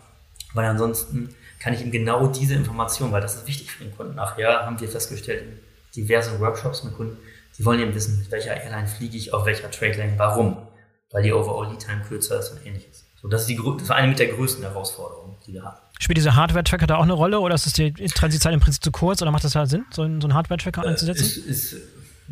weil 0.53 0.67
ansonsten 0.67 1.35
kann 1.59 1.73
ich 1.73 1.81
ihm 1.81 1.91
genau 1.91 2.27
diese 2.27 2.55
Information, 2.55 3.11
weil 3.11 3.23
das 3.23 3.37
ist 3.37 3.49
wichtig 3.49 3.71
für 3.71 3.85
den 3.85 3.97
Kunden. 3.97 4.15
Nachher 4.15 4.67
haben 4.67 4.79
wir 4.79 4.89
festgestellt 4.89 5.43
in 5.43 5.59
diversen 5.97 6.39
Workshops 6.41 6.85
mit 6.85 6.95
Kunden, 6.95 7.17
die 7.59 7.65
wollen 7.65 7.81
eben 7.81 7.95
wissen, 7.95 8.19
mit 8.19 8.31
welcher 8.31 8.63
Airline 8.63 8.87
fliege 8.87 9.17
ich, 9.17 9.33
auf 9.33 9.47
welcher 9.47 9.71
Trade 9.71 9.99
Lane, 9.99 10.15
warum 10.19 10.59
weil 11.15 11.23
die 11.23 11.33
Overall 11.33 11.71
Lead 11.71 11.79
Time 11.79 12.03
kürzer 12.07 12.41
ist 12.41 12.51
und 12.51 12.67
ähnliches. 12.67 13.07
So, 13.23 13.29
das, 13.29 13.43
ist 13.43 13.47
die, 13.47 13.59
das 13.79 13.89
war 13.89 13.97
eine 13.97 14.09
mit 14.09 14.19
der 14.19 14.27
größten 14.27 14.65
Herausforderungen, 14.65 15.37
die 15.47 15.55
wir 15.55 15.63
haben. 15.63 15.77
Spielt 16.01 16.19
dieser 16.19 16.35
Hardware-Tracker 16.35 16.89
da 16.89 16.97
auch 16.97 17.05
eine 17.05 17.13
Rolle 17.13 17.39
oder 17.39 17.55
ist 17.55 17.79
die 17.79 17.93
Transitzeit 17.93 18.53
im 18.53 18.61
Prinzip 18.61 18.83
zu 18.83 18.91
kurz 18.91 19.23
oder 19.23 19.31
macht 19.31 19.45
das 19.45 19.55
halt 19.55 19.71
Sinn, 19.71 19.87
so 19.91 20.03
einen, 20.03 20.21
so 20.21 20.27
einen 20.27 20.35
Hardware-Tracker 20.35 20.85
äh, 20.85 20.89
einzusetzen? 20.89 21.25
Ist, 21.25 21.73
ist, 21.73 21.77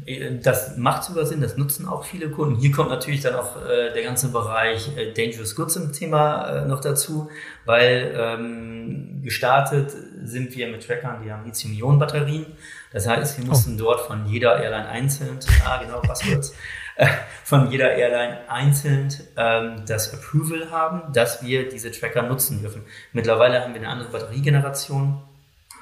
äh, 0.04 0.38
das 0.42 0.76
macht 0.78 1.04
sogar 1.04 1.26
Sinn, 1.26 1.40
das 1.40 1.56
nutzen 1.56 1.86
auch 1.86 2.04
viele 2.04 2.28
Kunden. 2.28 2.60
Hier 2.60 2.72
kommt 2.72 2.90
natürlich 2.90 3.20
dann 3.20 3.36
auch 3.36 3.56
äh, 3.64 3.92
der 3.94 4.02
ganze 4.02 4.30
Bereich 4.30 4.90
äh, 4.96 5.12
Dangerous 5.12 5.54
Goods 5.54 5.76
im 5.76 5.92
Thema 5.92 6.48
äh, 6.48 6.66
noch 6.66 6.80
dazu, 6.80 7.30
weil 7.64 8.12
ähm, 8.18 9.22
gestartet 9.22 9.92
sind 10.24 10.56
wir 10.56 10.66
mit 10.66 10.84
Trackern, 10.84 11.22
die 11.24 11.30
haben 11.30 11.44
Lithium-Ionen-Batterien. 11.44 12.46
Das 12.92 13.06
heißt, 13.06 13.38
wir 13.38 13.46
mussten 13.46 13.76
oh. 13.76 13.84
dort 13.84 14.00
von 14.00 14.26
jeder 14.26 14.60
Airline 14.60 14.88
einzeln, 14.88 15.38
ah 15.64 15.80
genau, 15.80 16.00
Passwords, 16.00 16.52
von 17.44 17.70
jeder 17.70 17.94
Airline 17.94 18.48
einzeln 18.48 19.08
ähm, 19.36 19.84
das 19.86 20.12
Approval 20.14 20.70
haben, 20.70 21.12
dass 21.12 21.44
wir 21.44 21.68
diese 21.68 21.90
Tracker 21.90 22.22
nutzen 22.22 22.60
dürfen. 22.60 22.82
Mittlerweile 23.12 23.62
haben 23.62 23.74
wir 23.74 23.80
eine 23.80 23.90
andere 23.90 24.10
Batteriegeneration, 24.10 25.22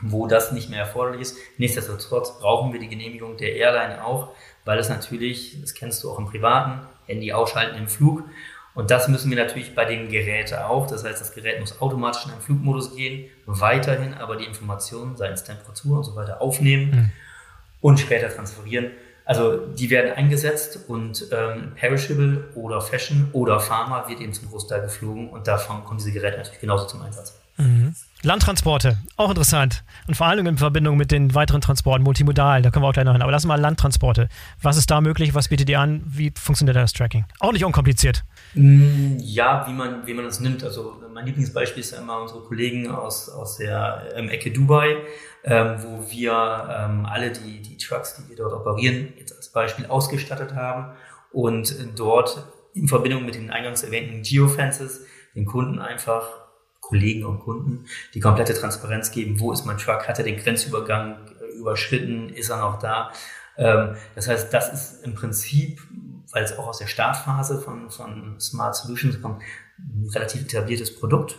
wo 0.02 0.26
das 0.26 0.52
nicht 0.52 0.70
mehr 0.70 0.80
erforderlich 0.80 1.22
ist. 1.22 1.36
Nichtsdestotrotz 1.58 2.38
brauchen 2.38 2.72
wir 2.72 2.80
die 2.80 2.88
Genehmigung 2.88 3.36
der 3.36 3.54
Airline 3.56 4.04
auch, 4.04 4.34
weil 4.64 4.78
es 4.78 4.88
natürlich, 4.88 5.60
das 5.60 5.74
kennst 5.74 6.02
du 6.02 6.10
auch 6.10 6.18
im 6.18 6.26
Privaten, 6.26 6.86
Handy 7.06 7.32
ausschalten 7.32 7.76
im 7.76 7.88
Flug. 7.88 8.24
Und 8.74 8.90
das 8.90 9.08
müssen 9.08 9.30
wir 9.30 9.36
natürlich 9.36 9.74
bei 9.74 9.84
dem 9.84 10.08
Gerät 10.08 10.54
auch. 10.54 10.86
Das 10.86 11.04
heißt, 11.04 11.20
das 11.20 11.34
Gerät 11.34 11.60
muss 11.60 11.80
automatisch 11.80 12.24
in 12.24 12.30
einen 12.30 12.40
Flugmodus 12.40 12.94
gehen, 12.94 13.28
weiterhin 13.46 14.14
aber 14.14 14.36
die 14.36 14.44
Informationen, 14.44 15.16
seien 15.16 15.32
es 15.32 15.44
Temperatur 15.44 15.98
und 15.98 16.04
so 16.04 16.14
weiter, 16.14 16.40
aufnehmen 16.40 16.90
mhm. 16.90 17.10
und 17.80 17.98
später 17.98 18.28
transferieren. 18.28 18.92
Also 19.24 19.66
die 19.66 19.90
werden 19.90 20.12
eingesetzt 20.12 20.80
und 20.88 21.26
ähm, 21.30 21.72
Perishable 21.74 22.48
oder 22.54 22.80
Fashion 22.80 23.28
oder 23.32 23.60
Pharma 23.60 24.08
wird 24.08 24.20
eben 24.20 24.32
zum 24.32 24.48
Großteil 24.48 24.82
geflogen 24.82 25.30
und 25.30 25.46
davon 25.46 25.84
kommen 25.84 25.98
diese 25.98 26.12
Geräte 26.12 26.38
natürlich 26.38 26.60
genauso 26.60 26.86
zum 26.86 27.02
Einsatz. 27.02 27.38
Mhm. 27.56 27.94
Landtransporte, 28.22 28.98
auch 29.16 29.30
interessant. 29.30 29.82
Und 30.06 30.14
vor 30.14 30.26
allem 30.26 30.46
in 30.46 30.58
Verbindung 30.58 30.98
mit 30.98 31.10
den 31.10 31.34
weiteren 31.34 31.62
Transporten, 31.62 32.04
multimodal, 32.04 32.60
da 32.60 32.70
können 32.70 32.84
wir 32.84 32.88
auch 32.88 32.92
gleich 32.92 33.06
noch 33.06 33.12
hin. 33.12 33.22
Aber 33.22 33.32
lass 33.32 33.46
mal 33.46 33.58
Landtransporte. 33.58 34.28
Was 34.60 34.76
ist 34.76 34.90
da 34.90 35.00
möglich? 35.00 35.34
Was 35.34 35.48
bietet 35.48 35.70
ihr 35.70 35.80
an? 35.80 36.02
Wie 36.04 36.30
funktioniert 36.38 36.76
das 36.76 36.92
Tracking? 36.92 37.24
Auch 37.38 37.52
nicht 37.52 37.64
unkompliziert. 37.64 38.24
Mm, 38.52 39.16
ja, 39.20 39.64
wie 39.66 39.72
man, 39.72 40.06
wie 40.06 40.12
man 40.12 40.26
das 40.26 40.38
nimmt. 40.40 40.62
Also 40.62 41.00
mein 41.14 41.24
Lieblingsbeispiel 41.24 41.80
ist 41.80 41.92
immer 41.92 42.20
unsere 42.20 42.40
Kollegen 42.40 42.90
aus, 42.90 43.30
aus 43.30 43.56
der 43.56 44.12
ähm, 44.14 44.28
Ecke 44.28 44.50
Dubai, 44.50 44.96
ähm, 45.44 45.76
wo 45.78 46.10
wir 46.10 46.32
ähm, 46.78 47.06
alle 47.06 47.32
die, 47.32 47.62
die 47.62 47.78
Trucks, 47.78 48.16
die 48.16 48.28
wir 48.28 48.36
dort 48.36 48.52
operieren, 48.52 49.14
jetzt 49.18 49.34
als 49.34 49.50
Beispiel 49.50 49.86
ausgestattet 49.86 50.54
haben 50.54 50.92
und 51.32 51.74
dort 51.96 52.44
in 52.74 52.86
Verbindung 52.86 53.24
mit 53.24 53.34
den 53.34 53.50
eingangs 53.50 53.82
erwähnten 53.82 54.22
Geofences 54.22 55.06
den 55.34 55.46
Kunden 55.46 55.78
einfach 55.78 56.49
Kollegen 56.90 57.24
und 57.24 57.38
Kunden 57.38 57.86
die 58.14 58.20
komplette 58.20 58.52
Transparenz 58.52 59.12
geben. 59.12 59.38
Wo 59.38 59.52
ist 59.52 59.64
mein 59.64 59.78
Truck? 59.78 60.08
Hat 60.08 60.18
er 60.18 60.24
den 60.24 60.36
Grenzübergang 60.36 61.16
äh, 61.40 61.56
überschritten? 61.56 62.28
Ist 62.30 62.50
er 62.50 62.58
noch 62.58 62.80
da? 62.80 63.12
Ähm, 63.56 63.94
das 64.16 64.28
heißt, 64.28 64.52
das 64.52 64.72
ist 64.72 65.04
im 65.04 65.14
Prinzip, 65.14 65.80
weil 66.32 66.42
es 66.42 66.58
auch 66.58 66.66
aus 66.66 66.78
der 66.78 66.88
Startphase 66.88 67.60
von, 67.60 67.90
von 67.90 68.38
Smart 68.40 68.74
Solutions 68.74 69.22
kommt, 69.22 69.40
ein 69.78 70.10
relativ 70.12 70.42
etabliertes 70.42 70.94
Produkt. 70.98 71.36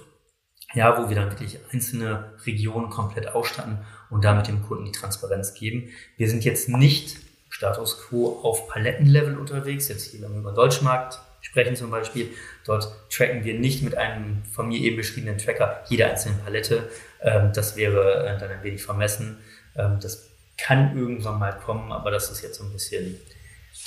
Ja, 0.74 0.98
wo 0.98 1.10
wir 1.10 1.18
dann 1.18 1.30
wirklich 1.30 1.60
einzelne 1.74 2.32
Regionen 2.46 2.90
komplett 2.90 3.28
ausstatten 3.28 3.80
und 4.10 4.24
damit 4.24 4.48
dem 4.48 4.66
Kunden 4.66 4.86
die 4.86 4.94
Transparenz 4.94 5.54
geben. 5.54 5.90
Wir 6.16 6.30
sind 6.30 6.46
jetzt 6.46 6.70
nicht 6.70 7.18
Status 7.50 8.00
quo 8.00 8.40
auf 8.42 8.70
Palettenlevel 8.70 9.38
unterwegs, 9.38 9.90
jetzt 9.90 10.12
hier 10.12 10.26
über 10.26 10.52
den 10.52 10.56
Deutschmarkt 10.56 11.20
sprechen 11.42 11.76
zum 11.76 11.92
Beispiel. 11.92 12.30
Dort 12.66 12.88
tracken 13.10 13.44
wir 13.44 13.56
nicht 13.56 13.84
mit 13.84 13.98
einem 13.98 14.44
von 14.52 14.68
mir 14.68 14.80
eben 14.80 14.98
beschriebenen 14.98 15.38
Tracker 15.38 15.84
jede 15.90 16.08
einzelne 16.08 16.38
Palette. 16.38 16.90
Ähm, 17.22 17.52
das 17.54 17.76
wäre 17.76 18.26
äh, 18.26 18.40
dann 18.40 18.50
ein 18.50 18.64
wenig 18.64 18.84
vermessen. 18.84 19.38
Ähm, 19.76 20.00
das 20.02 20.30
kann 20.58 20.98
irgendwann 20.98 21.40
mal 21.40 21.54
kommen, 21.58 21.92
aber 21.92 22.12
das 22.12 22.32
ist 22.32 22.42
jetzt 22.42 22.58
so 22.58 22.64
ein 22.64 22.72
bisschen 22.72 23.20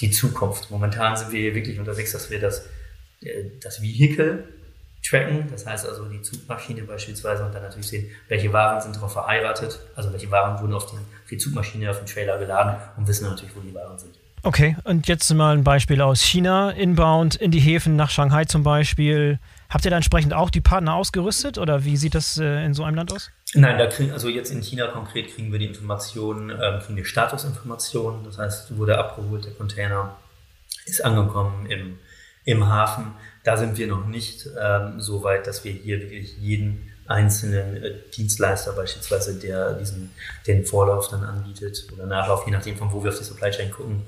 die 0.00 0.10
Zukunft. 0.10 0.70
Momentan 0.70 1.16
sind 1.16 1.32
wir 1.32 1.40
hier 1.40 1.54
wirklich 1.54 1.78
unterwegs, 1.78 2.12
dass 2.12 2.30
wir 2.30 2.40
das, 2.40 2.66
äh, 3.22 3.44
das 3.62 3.80
Vehikel 3.80 4.48
tracken, 5.08 5.48
das 5.50 5.66
heißt 5.66 5.86
also 5.86 6.06
die 6.06 6.22
Zugmaschine 6.22 6.82
beispielsweise 6.82 7.44
und 7.44 7.54
dann 7.54 7.62
natürlich 7.62 7.88
sehen, 7.88 8.10
welche 8.28 8.52
Waren 8.52 8.80
sind 8.80 8.96
darauf 8.96 9.12
verheiratet, 9.12 9.78
also 9.94 10.10
welche 10.12 10.30
Waren 10.30 10.60
wurden 10.60 10.72
auf, 10.72 10.86
den, 10.86 10.98
auf 10.98 11.28
die 11.30 11.36
Zugmaschine, 11.36 11.90
auf 11.90 11.98
den 11.98 12.06
Trailer 12.06 12.38
geladen 12.38 12.80
und 12.96 13.06
wissen 13.06 13.28
natürlich, 13.28 13.54
wo 13.54 13.60
die 13.60 13.74
Waren 13.74 13.98
sind. 13.98 14.18
Okay, 14.46 14.76
und 14.84 15.08
jetzt 15.08 15.32
mal 15.32 15.56
ein 15.56 15.64
Beispiel 15.64 16.02
aus 16.02 16.20
China, 16.20 16.70
inbound 16.70 17.34
in 17.34 17.50
die 17.50 17.60
Häfen 17.60 17.96
nach 17.96 18.10
Shanghai 18.10 18.44
zum 18.44 18.62
Beispiel. 18.62 19.38
Habt 19.70 19.86
ihr 19.86 19.90
da 19.90 19.96
entsprechend 19.96 20.34
auch 20.34 20.50
die 20.50 20.60
Partner 20.60 20.92
ausgerüstet 20.92 21.56
oder 21.56 21.86
wie 21.86 21.96
sieht 21.96 22.14
das 22.14 22.36
äh, 22.36 22.62
in 22.62 22.74
so 22.74 22.84
einem 22.84 22.94
Land 22.94 23.10
aus? 23.10 23.30
Nein, 23.54 23.78
da 23.78 23.86
kriegen, 23.86 24.12
also 24.12 24.28
jetzt 24.28 24.50
in 24.50 24.60
China 24.60 24.88
konkret 24.88 25.34
kriegen 25.34 25.50
wir 25.50 25.58
die 25.58 25.64
Informationen, 25.64 26.50
ähm, 26.50 26.80
kriegen 26.80 26.94
wir 26.94 27.06
Statusinformationen. 27.06 28.22
Das 28.24 28.36
heißt, 28.36 28.76
wurde 28.76 28.98
abgeholt, 28.98 29.46
der 29.46 29.52
Container 29.52 30.14
ist 30.84 31.02
angekommen 31.02 31.64
im, 31.70 31.98
im 32.44 32.68
Hafen. 32.68 33.12
Da 33.44 33.56
sind 33.56 33.78
wir 33.78 33.86
noch 33.86 34.06
nicht 34.06 34.46
ähm, 34.62 35.00
so 35.00 35.22
weit, 35.22 35.46
dass 35.46 35.64
wir 35.64 35.72
hier 35.72 36.00
wirklich 36.00 36.36
jeden 36.36 36.92
einzelnen 37.06 37.82
äh, 37.82 37.92
Dienstleister 38.16 38.72
beispielsweise, 38.72 39.34
der 39.38 39.74
diesen, 39.74 40.10
den 40.46 40.64
Vorlauf 40.64 41.08
dann 41.08 41.22
anbietet 41.24 41.86
oder 41.92 42.06
Nachlauf, 42.06 42.46
je 42.46 42.52
nachdem 42.52 42.76
von 42.76 42.92
wo 42.92 43.02
wir 43.02 43.10
auf 43.10 43.18
die 43.18 43.24
Supply 43.24 43.50
Chain 43.50 43.70
gucken, 43.70 44.02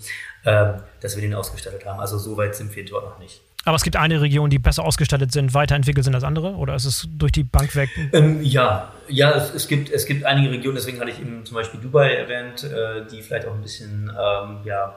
ähm, 0.44 0.74
dass 1.00 1.16
wir 1.16 1.22
den 1.22 1.34
ausgestattet 1.34 1.84
haben. 1.84 2.00
Also 2.00 2.18
so 2.18 2.36
weit 2.36 2.54
sind 2.54 2.74
wir 2.74 2.84
dort 2.84 3.04
noch 3.04 3.18
nicht. 3.18 3.40
Aber 3.66 3.74
es 3.74 3.82
gibt 3.82 3.96
eine 3.96 4.20
Region, 4.20 4.48
die 4.48 4.60
besser 4.60 4.84
ausgestattet 4.84 5.32
sind, 5.32 5.52
weiterentwickelt 5.52 6.04
sind 6.04 6.14
als 6.14 6.22
andere? 6.22 6.54
Oder 6.54 6.76
ist 6.76 6.84
es 6.84 7.08
durch 7.10 7.32
die 7.32 7.42
Bank 7.42 7.74
weg? 7.74 7.90
Ähm, 8.12 8.40
ja, 8.40 8.92
ja 9.08 9.32
es, 9.32 9.52
es, 9.52 9.66
gibt, 9.66 9.90
es 9.90 10.06
gibt 10.06 10.24
einige 10.24 10.52
Regionen, 10.52 10.76
deswegen 10.76 11.00
hatte 11.00 11.10
ich 11.10 11.18
eben 11.20 11.44
zum 11.44 11.56
Beispiel 11.56 11.80
Dubai 11.80 12.14
erwähnt, 12.14 12.62
äh, 12.62 13.04
die 13.10 13.22
vielleicht 13.22 13.48
auch 13.48 13.54
ein 13.54 13.62
bisschen 13.62 14.08
ähm, 14.08 14.58
ja, 14.64 14.96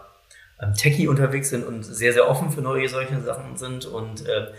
ähm, 0.62 0.76
techy 0.76 1.08
unterwegs 1.08 1.50
sind 1.50 1.66
und 1.66 1.84
sehr, 1.84 2.14
sehr 2.14 2.30
offen 2.30 2.52
für 2.52 2.62
neue 2.62 2.88
solche 2.88 3.20
Sachen 3.22 3.58
sind. 3.58 3.86
Und 3.86 4.28
äh, 4.28 4.50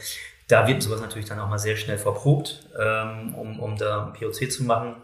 da 0.50 0.66
wird 0.66 0.82
sowas 0.82 1.00
natürlich 1.00 1.28
dann 1.28 1.38
auch 1.38 1.48
mal 1.48 1.58
sehr 1.58 1.76
schnell 1.76 1.98
verprobt, 1.98 2.66
ähm, 2.80 3.34
um, 3.34 3.60
um 3.60 3.76
da 3.76 4.06
ein 4.06 4.12
POC 4.12 4.50
zu 4.50 4.64
machen. 4.64 4.96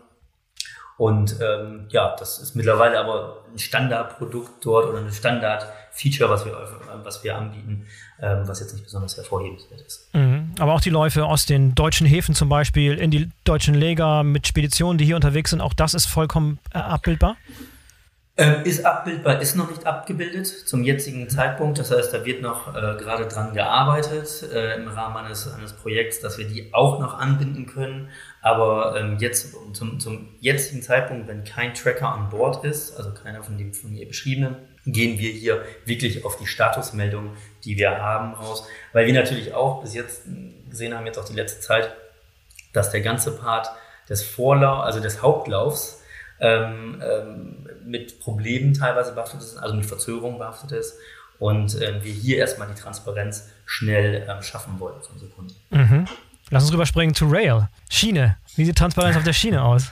Und 0.99 1.37
ähm, 1.43 1.87
ja, 1.91 2.17
das 2.19 2.39
ist 2.39 2.57
mittlerweile 2.57 2.99
aber 2.99 3.45
ein 3.53 3.59
Standardprodukt 3.59 4.65
dort 4.65 4.87
oder 4.87 4.99
ein 4.99 5.13
Standard-Feature, 5.13 6.31
was 6.31 6.47
wir, 6.47 6.57
was 7.05 7.23
wir 7.23 7.37
anbieten, 7.37 7.87
ähm, 8.19 8.49
was 8.49 8.61
jetzt 8.61 8.73
nicht 8.73 8.85
besonders 8.85 9.15
hervorhebenswert 9.17 9.83
ist. 9.83 10.09
Mhm. 10.15 10.53
Aber 10.59 10.73
auch 10.73 10.81
die 10.81 10.91
Läufe 10.91 11.27
aus 11.27 11.45
den 11.45 11.75
deutschen 11.75 12.07
Häfen 12.07 12.35
zum 12.35 12.49
Beispiel 12.49 12.95
in 12.95 13.11
die 13.11 13.29
deutschen 13.45 13.75
Leger 13.75 14.23
mit 14.23 14.47
Speditionen, 14.47 14.97
die 14.97 15.05
hier 15.05 15.17
unterwegs 15.17 15.51
sind, 15.51 15.61
auch 15.61 15.75
das 15.75 15.93
ist 15.93 16.07
vollkommen 16.07 16.59
äh, 16.73 16.79
abbildbar? 16.79 17.37
Ähm, 18.39 18.65
ist 18.65 18.85
abbildbar, 18.85 19.41
ist 19.41 19.57
noch 19.57 19.71
nicht 19.71 19.87
abgebildet 19.87 20.47
zum 20.47 20.85
jetzigen 20.85 21.31
Zeitpunkt. 21.31 21.79
Das 21.79 21.91
heißt, 21.91 22.13
da 22.13 22.23
wird 22.27 22.43
noch 22.43 22.69
äh, 22.77 22.97
gerade 22.99 23.27
dran 23.29 23.55
gearbeitet 23.55 24.45
äh, 24.53 24.75
im 24.75 24.89
Rahmen 24.89 25.17
eines, 25.25 25.51
eines 25.55 25.73
Projekts, 25.73 26.21
dass 26.21 26.37
wir 26.37 26.47
die 26.47 26.75
auch 26.75 27.01
noch 27.01 27.19
anbinden 27.19 27.65
können. 27.65 28.11
Aber 28.43 28.95
ähm, 29.01 29.17
jetzt 29.21 29.57
zum, 29.73 30.01
zum 30.01 30.29
jetzigen 30.41 30.83
Zeitpunkt, 30.83 31.29
wenn 31.29 31.45
kein 31.45 31.73
Tracker 31.73 32.11
an 32.11 32.29
Bord 32.29 32.63
ist, 32.63 32.95
also 32.99 33.15
keiner 33.15 33.43
von 33.43 33.57
dem 33.57 33.73
von 33.73 33.91
mir 33.91 34.07
beschriebenen, 34.07 34.57
gehen 34.85 35.19
wir 35.19 35.31
hier 35.31 35.65
wirklich 35.87 36.27
auf 36.27 36.37
die 36.37 36.47
Statusmeldung, 36.47 37.31
die 37.65 37.79
wir 37.79 38.03
haben, 38.03 38.35
raus. 38.35 38.69
Weil 38.93 39.07
wir 39.07 39.15
natürlich 39.15 39.55
auch 39.55 39.81
bis 39.81 39.95
jetzt 39.95 40.25
gesehen 40.69 40.95
haben, 40.95 41.07
jetzt 41.07 41.19
auch 41.19 41.25
die 41.25 41.35
letzte 41.35 41.61
Zeit, 41.61 41.91
dass 42.75 42.91
der 42.91 43.01
ganze 43.01 43.35
Part 43.35 43.71
des 44.11 44.23
Vorlaufs, 44.23 44.85
also 44.85 45.01
des 45.01 45.23
Hauptlaufs, 45.23 46.03
ähm, 46.39 47.03
ähm, 47.03 47.66
mit 47.87 48.21
Problemen 48.21 48.75
teilweise 48.75 49.13
behaftet 49.13 49.41
ist, 49.41 49.57
also 49.57 49.75
mit 49.75 49.87
Verzögerungen 49.87 50.39
behaftet 50.39 50.73
ist. 50.73 50.95
Und 51.39 51.81
ähm, 51.83 52.03
wir 52.03 52.13
hier 52.13 52.39
erstmal 52.39 52.69
die 52.69 52.81
Transparenz 52.81 53.49
schnell 53.67 54.27
ähm, 54.29 54.43
schaffen 54.43 54.81
wollen 54.81 55.01
von 55.03 55.19
Sekunden. 55.19 55.55
Mhm. 55.71 56.07
Lass 56.51 56.65
uns 56.65 56.73
rüberspringen 56.73 57.15
zu 57.15 57.27
Rail. 57.27 57.69
Schiene. 57.91 58.37
Wie 58.55 58.65
sieht 58.65 58.79
Transparenz 58.79 59.17
auf 59.19 59.25
der 59.25 59.33
Schiene 59.33 59.63
aus? 59.63 59.91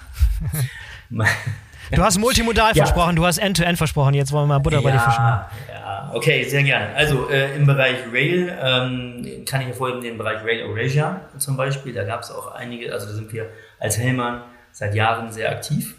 du 1.11 2.03
hast 2.03 2.18
multimodal 2.18 2.74
ja. 2.74 2.84
versprochen, 2.84 3.16
du 3.16 3.26
hast 3.26 3.38
End-to-End 3.38 3.74
-End 3.74 3.76
versprochen. 3.76 4.14
Jetzt 4.14 4.32
wollen 4.32 4.45
wir 4.45 4.55
mal 4.55 4.59
Butter 4.59 4.76
ja, 4.76 4.82
bei 4.82 4.92
dir 4.92 5.01
fischen. 5.01 5.22
Ja, 5.22 6.11
okay, 6.14 6.45
sehr 6.45 6.62
gerne. 6.62 6.95
Also 6.95 7.28
äh, 7.28 7.57
im 7.57 7.66
Bereich 7.66 7.97
Rail 8.11 8.57
ähm, 8.62 9.45
kann 9.45 9.61
ich 9.61 9.66
hervorheben 9.66 10.01
den 10.01 10.16
Bereich 10.16 10.42
Rail 10.45 10.62
Eurasia 10.62 11.20
zum 11.36 11.57
Beispiel. 11.57 11.92
Da 11.92 12.05
gab 12.05 12.22
es 12.22 12.30
auch 12.30 12.55
einige, 12.55 12.92
also 12.92 13.07
da 13.07 13.12
sind 13.12 13.32
wir 13.32 13.51
als 13.78 13.99
Hellmann 13.99 14.42
seit 14.72 14.95
Jahren 14.95 15.30
sehr 15.30 15.51
aktiv 15.51 15.95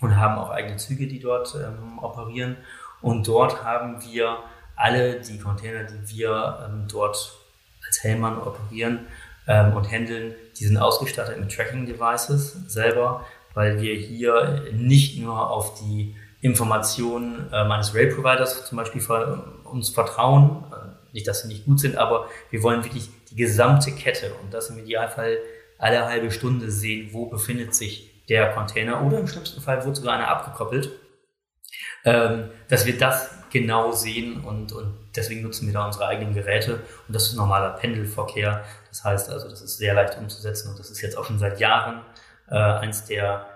und 0.00 0.16
haben 0.16 0.38
auch 0.38 0.50
eigene 0.50 0.76
Züge, 0.76 1.06
die 1.06 1.20
dort 1.20 1.54
ähm, 1.54 1.98
operieren. 1.98 2.56
Und 3.00 3.26
dort 3.26 3.64
haben 3.64 4.02
wir 4.04 4.38
alle 4.76 5.20
die 5.20 5.38
Container, 5.38 5.84
die 5.84 6.16
wir 6.16 6.68
ähm, 6.68 6.86
dort 6.88 7.32
als 7.86 8.02
Hellmann 8.02 8.38
operieren 8.38 9.06
ähm, 9.46 9.74
und 9.74 9.90
handeln, 9.90 10.34
die 10.58 10.64
sind 10.64 10.76
ausgestattet 10.76 11.38
mit 11.38 11.54
Tracking-Devices 11.54 12.52
selber, 12.68 13.26
weil 13.54 13.80
wir 13.80 13.94
hier 13.94 14.64
nicht 14.72 15.18
nur 15.18 15.50
auf 15.50 15.80
die 15.80 16.14
Informationen 16.40 17.52
äh, 17.52 17.64
meines 17.64 17.94
Rail-Providers 17.94 18.66
zum 18.66 18.76
Beispiel 18.76 19.00
ver 19.00 19.44
uns 19.64 19.90
vertrauen, 19.90 20.64
äh, 20.72 21.14
nicht, 21.14 21.26
dass 21.26 21.42
sie 21.42 21.48
nicht 21.48 21.64
gut 21.64 21.80
sind, 21.80 21.96
aber 21.96 22.28
wir 22.50 22.62
wollen 22.62 22.84
wirklich 22.84 23.10
die 23.30 23.36
gesamte 23.36 23.92
Kette 23.92 24.32
und 24.42 24.54
das 24.54 24.70
im 24.70 24.78
Idealfall 24.78 25.38
alle 25.78 26.04
halbe 26.06 26.30
Stunde 26.30 26.70
sehen, 26.70 27.10
wo 27.12 27.26
befindet 27.26 27.74
sich 27.74 28.07
der 28.28 28.52
Container 28.52 29.02
oder 29.04 29.18
im 29.18 29.28
schlimmsten 29.28 29.60
Fall 29.60 29.84
wurde 29.84 29.96
sogar 29.96 30.14
einer 30.14 30.28
abgekoppelt, 30.28 30.90
ähm, 32.04 32.50
dass 32.68 32.86
wir 32.86 32.98
das 32.98 33.30
genau 33.50 33.92
sehen 33.92 34.44
und, 34.44 34.72
und 34.72 34.94
deswegen 35.16 35.42
nutzen 35.42 35.66
wir 35.66 35.74
da 35.74 35.86
unsere 35.86 36.06
eigenen 36.06 36.34
Geräte 36.34 36.80
und 37.06 37.14
das 37.14 37.28
ist 37.28 37.34
normaler 37.34 37.70
Pendelverkehr. 37.70 38.64
Das 38.88 39.04
heißt 39.04 39.30
also, 39.30 39.48
das 39.48 39.62
ist 39.62 39.78
sehr 39.78 39.94
leicht 39.94 40.18
umzusetzen 40.18 40.70
und 40.70 40.78
das 40.78 40.90
ist 40.90 41.00
jetzt 41.00 41.16
auch 41.16 41.24
schon 41.24 41.38
seit 41.38 41.60
Jahren 41.60 42.02
äh, 42.50 42.56
eins 42.56 43.04
der, 43.06 43.46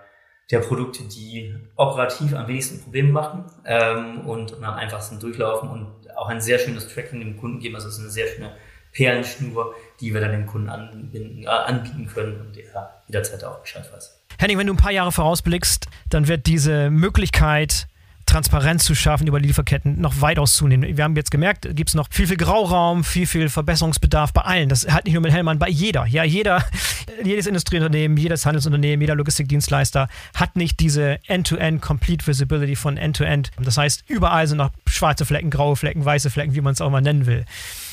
der 0.51 0.61
Produkte, 0.61 1.05
die 1.05 1.55
operativ 1.77 2.35
am 2.35 2.49
wenigsten 2.49 2.83
Probleme 2.83 3.13
machen 3.13 3.45
ähm, 3.65 4.27
und, 4.27 4.55
am 4.55 4.65
einfachsten 4.65 5.19
durchlaufen 5.19 5.69
und 5.69 6.17
auch 6.17 6.29
ein 6.29 6.41
sehr 6.41 6.59
schönes 6.59 6.89
Tracking 6.89 7.21
dem 7.21 7.37
Kunden 7.39 7.61
geben. 7.61 7.75
Also 7.75 7.89
es 7.89 7.95
ist 7.95 8.01
eine 8.01 8.11
sehr 8.11 8.27
schöne 8.29 8.57
Perlenschnur, 8.93 9.75
die 10.01 10.13
wir 10.13 10.21
dann 10.21 10.33
dem 10.33 10.47
Kunden 10.47 10.69
anbinden, 10.69 11.45
äh, 11.45 11.49
anbieten 11.49 12.07
können 12.07 12.41
und 12.41 12.57
der 12.57 13.03
jederzeit 13.07 13.45
auch 13.45 13.61
Bescheid 13.61 13.91
weiß. 13.93 14.22
Henning, 14.39 14.59
wenn 14.59 14.67
du 14.67 14.75
ein 14.75 14.79
paar 14.79 14.93
Jahre 14.93 15.13
vorausblickst, 15.13 15.87
dann 16.11 16.29
wird 16.29 16.47
diese 16.47 16.91
Möglichkeit, 16.91 17.87
Transparenz 18.27 18.85
zu 18.85 18.95
schaffen 18.95 19.27
über 19.27 19.41
Lieferketten 19.41 20.01
noch 20.01 20.21
weitaus 20.21 20.55
zunehmen. 20.55 20.97
Wir 20.97 21.05
haben 21.05 21.17
jetzt 21.17 21.31
gemerkt, 21.31 21.69
gibt 21.75 21.91
es 21.91 21.95
noch 21.95 22.09
viel, 22.11 22.27
viel 22.27 22.37
Grauraum, 22.37 23.05
viel, 23.05 23.27
viel 23.27 23.49
Verbesserungsbedarf 23.49 24.33
bei 24.33 24.43
allen. 24.43 24.69
Das 24.69 24.89
hat 24.89 25.05
nicht 25.05 25.15
nur 25.15 25.23
mit 25.23 25.33
Hellmann, 25.33 25.59
bei 25.59 25.69
jeder. 25.69 26.07
Ja, 26.07 26.25
jeder, 26.25 26.65
jedes 27.25 27.47
Industrieunternehmen, 27.47 28.17
jedes 28.17 28.47
Handelsunternehmen, 28.47 29.03
jeder 29.03 29.17
Logistikdienstleister 29.17 30.09
hat 30.35 30.57
nicht 30.57 30.81
diese 30.81 31.19
End-to-End 31.27 31.83
Complete 31.83 32.27
Visibility 32.27 32.77
von 32.77 32.97
End-to-End. 32.97 33.51
-End. 33.51 33.65
Das 33.65 33.77
heißt, 33.77 34.05
überall 34.09 34.47
sind 34.47 34.59
noch 34.59 34.71
schwarze 34.87 35.27
Flecken, 35.27 35.51
graue 35.51 35.77
Flecken, 35.77 36.05
weiße 36.05 36.31
Flecken, 36.31 36.55
wie 36.55 36.61
man 36.61 36.73
es 36.73 36.81
auch 36.81 36.91
mal 36.91 37.03
nennen 37.03 37.27
will. 37.27 37.45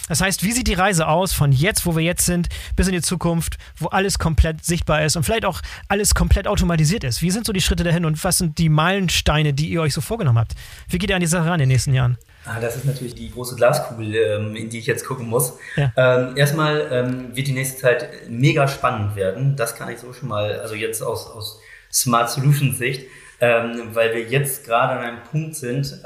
Das 0.09 0.21
heißt, 0.21 0.43
wie 0.43 0.51
sieht 0.51 0.67
die 0.67 0.73
Reise 0.73 1.07
aus 1.07 1.33
von 1.33 1.51
jetzt, 1.51 1.85
wo 1.85 1.95
wir 1.95 2.03
jetzt 2.03 2.25
sind, 2.25 2.49
bis 2.75 2.87
in 2.87 2.93
die 2.93 3.01
Zukunft, 3.01 3.57
wo 3.77 3.87
alles 3.87 4.19
komplett 4.19 4.65
sichtbar 4.65 5.05
ist 5.05 5.15
und 5.15 5.23
vielleicht 5.23 5.45
auch 5.45 5.61
alles 5.87 6.13
komplett 6.13 6.47
automatisiert 6.47 7.03
ist? 7.03 7.21
Wie 7.21 7.31
sind 7.31 7.45
so 7.45 7.53
die 7.53 7.61
Schritte 7.61 7.83
dahin 7.83 8.03
und 8.05 8.21
was 8.23 8.39
sind 8.39 8.57
die 8.57 8.69
Meilensteine, 8.69 9.53
die 9.53 9.69
ihr 9.69 9.81
euch 9.81 9.93
so 9.93 10.01
vorgenommen 10.01 10.39
habt? 10.39 10.55
Wie 10.89 10.97
geht 10.97 11.09
ihr 11.09 11.15
an 11.15 11.21
die 11.21 11.27
Sache 11.27 11.45
ran 11.45 11.53
in 11.53 11.59
den 11.59 11.69
nächsten 11.69 11.93
Jahren? 11.93 12.17
Ah, 12.45 12.59
das 12.59 12.75
ist 12.77 12.85
natürlich 12.85 13.13
die 13.13 13.31
große 13.31 13.55
Glaskugel, 13.55 14.15
ähm, 14.15 14.55
in 14.55 14.69
die 14.69 14.79
ich 14.79 14.87
jetzt 14.87 15.05
gucken 15.05 15.27
muss. 15.27 15.53
Ja. 15.75 15.91
Ähm, 15.95 16.35
erstmal 16.35 16.87
ähm, 16.91 17.35
wird 17.35 17.47
die 17.47 17.53
nächste 17.53 17.79
Zeit 17.79 18.09
mega 18.29 18.67
spannend 18.67 19.15
werden. 19.15 19.55
Das 19.55 19.75
kann 19.75 19.89
ich 19.89 19.99
so 19.99 20.11
schon 20.11 20.29
mal, 20.29 20.59
also 20.59 20.73
jetzt 20.73 21.03
aus, 21.03 21.27
aus 21.27 21.59
Smart 21.91 22.31
Solutions 22.31 22.77
Sicht, 22.77 23.05
weil 23.39 24.13
wir 24.13 24.23
jetzt 24.23 24.65
gerade 24.65 24.93
an 24.93 24.99
einem 24.99 25.23
Punkt 25.23 25.55
sind, 25.55 26.01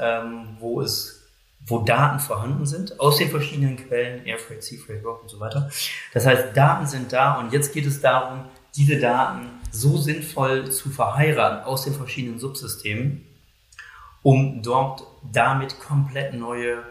wo 0.60 0.80
es 0.80 1.13
wo 1.66 1.78
Daten 1.78 2.18
vorhanden 2.18 2.66
sind 2.66 3.00
aus 3.00 3.16
den 3.16 3.30
verschiedenen 3.30 3.76
Quellen, 3.76 4.24
Airfreight, 4.26 4.62
Seafreight, 4.62 5.04
Rock 5.04 5.22
und 5.22 5.28
so 5.30 5.40
weiter. 5.40 5.70
Das 6.12 6.26
heißt, 6.26 6.56
Daten 6.56 6.86
sind 6.86 7.12
da 7.12 7.38
und 7.38 7.52
jetzt 7.52 7.72
geht 7.72 7.86
es 7.86 8.00
darum, 8.00 8.44
diese 8.76 8.98
Daten 8.98 9.48
so 9.70 9.96
sinnvoll 9.96 10.70
zu 10.70 10.90
verheiraten 10.90 11.64
aus 11.64 11.84
den 11.84 11.94
verschiedenen 11.94 12.38
Subsystemen, 12.38 13.24
um 14.22 14.62
dort 14.62 15.04
damit 15.32 15.78
komplett 15.80 16.34
neue 16.34 16.82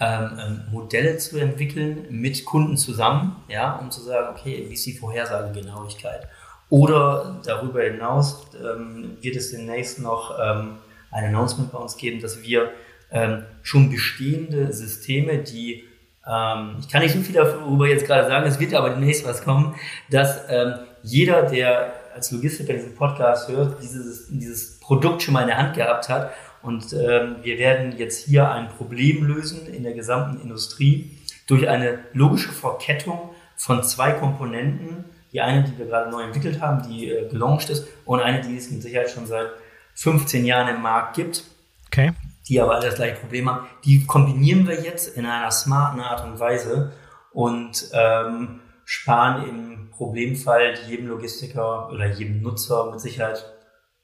ähm, 0.00 0.38
ähm, 0.40 0.64
Modelle 0.70 1.18
zu 1.18 1.38
entwickeln 1.38 2.06
mit 2.10 2.44
Kunden 2.44 2.76
zusammen, 2.76 3.36
ja, 3.48 3.76
um 3.76 3.90
zu 3.90 4.00
sagen, 4.00 4.34
okay, 4.36 4.66
wie 4.68 4.74
ist 4.74 4.86
die 4.86 4.94
Vorhersagegenauigkeit? 4.94 6.26
Oder 6.70 7.40
darüber 7.44 7.82
hinaus 7.82 8.46
ähm, 8.56 9.18
wird 9.20 9.36
es 9.36 9.50
demnächst 9.50 10.00
noch 10.00 10.36
ähm, 10.42 10.78
ein 11.10 11.26
Announcement 11.26 11.70
bei 11.70 11.78
uns 11.78 11.96
geben, 11.96 12.20
dass 12.20 12.42
wir 12.42 12.72
ähm, 13.12 13.44
schon 13.62 13.90
bestehende 13.90 14.72
Systeme, 14.72 15.38
die, 15.38 15.84
ähm, 16.26 16.76
ich 16.80 16.88
kann 16.88 17.02
nicht 17.02 17.14
so 17.14 17.20
viel 17.20 17.34
darüber 17.34 17.86
jetzt 17.86 18.06
gerade 18.06 18.26
sagen, 18.26 18.46
es 18.46 18.58
wird 18.58 18.74
aber 18.74 18.90
demnächst 18.90 19.26
was 19.26 19.44
kommen, 19.44 19.74
dass 20.10 20.40
ähm, 20.48 20.74
jeder, 21.02 21.42
der 21.42 21.92
als 22.14 22.30
Logistiker 22.30 22.72
diesen 22.72 22.94
Podcast 22.94 23.48
hört, 23.48 23.82
dieses, 23.82 24.28
dieses 24.28 24.78
Produkt 24.80 25.22
schon 25.22 25.34
mal 25.34 25.42
in 25.42 25.48
der 25.48 25.58
Hand 25.58 25.74
gehabt 25.74 26.08
hat. 26.08 26.32
Und 26.62 26.92
ähm, 26.92 27.36
wir 27.42 27.58
werden 27.58 27.96
jetzt 27.98 28.26
hier 28.26 28.50
ein 28.50 28.68
Problem 28.68 29.24
lösen 29.24 29.66
in 29.66 29.82
der 29.82 29.94
gesamten 29.94 30.40
Industrie 30.40 31.10
durch 31.46 31.68
eine 31.68 31.98
logische 32.12 32.50
Verkettung 32.50 33.30
von 33.56 33.82
zwei 33.82 34.12
Komponenten. 34.12 35.04
Die 35.32 35.40
eine, 35.40 35.64
die 35.64 35.76
wir 35.78 35.86
gerade 35.86 36.10
neu 36.10 36.22
entwickelt 36.22 36.60
haben, 36.60 36.88
die 36.88 37.08
äh, 37.10 37.28
gelauncht 37.28 37.70
ist, 37.70 37.88
und 38.04 38.20
eine, 38.20 38.42
die 38.42 38.56
es 38.56 38.70
mit 38.70 38.82
Sicherheit 38.82 39.10
schon 39.10 39.26
seit 39.26 39.48
15 39.94 40.44
Jahren 40.44 40.74
im 40.74 40.82
Markt 40.82 41.16
gibt. 41.16 41.44
Okay 41.86 42.12
die 42.48 42.60
aber 42.60 42.74
alle 42.74 42.86
das 42.86 42.96
gleiche 42.96 43.16
Problem 43.16 43.48
haben. 43.48 43.66
Die 43.84 44.06
kombinieren 44.06 44.66
wir 44.66 44.80
jetzt 44.80 45.16
in 45.16 45.26
einer 45.26 45.50
smarten 45.50 46.00
Art 46.00 46.24
und 46.24 46.40
Weise 46.40 46.92
und 47.32 47.88
ähm, 47.92 48.60
sparen 48.84 49.48
im 49.48 49.90
Problemfall 49.90 50.74
jedem 50.88 51.08
Logistiker 51.08 51.88
oder 51.90 52.06
jedem 52.06 52.42
Nutzer 52.42 52.90
mit 52.90 53.00
Sicherheit 53.00 53.44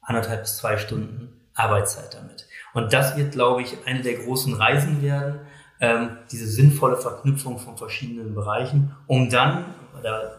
anderthalb 0.00 0.42
bis 0.42 0.58
zwei 0.58 0.76
Stunden 0.76 1.38
Arbeitszeit 1.54 2.14
damit. 2.14 2.46
Und 2.72 2.92
das 2.92 3.16
wird, 3.16 3.32
glaube 3.32 3.62
ich, 3.62 3.76
eine 3.86 4.02
der 4.02 4.14
großen 4.14 4.54
Reisen 4.54 5.02
werden, 5.02 5.40
ähm, 5.80 6.18
diese 6.30 6.46
sinnvolle 6.46 6.96
Verknüpfung 6.96 7.58
von 7.58 7.76
verschiedenen 7.76 8.34
Bereichen, 8.34 8.94
um 9.06 9.28
dann, 9.28 9.64
da 10.02 10.38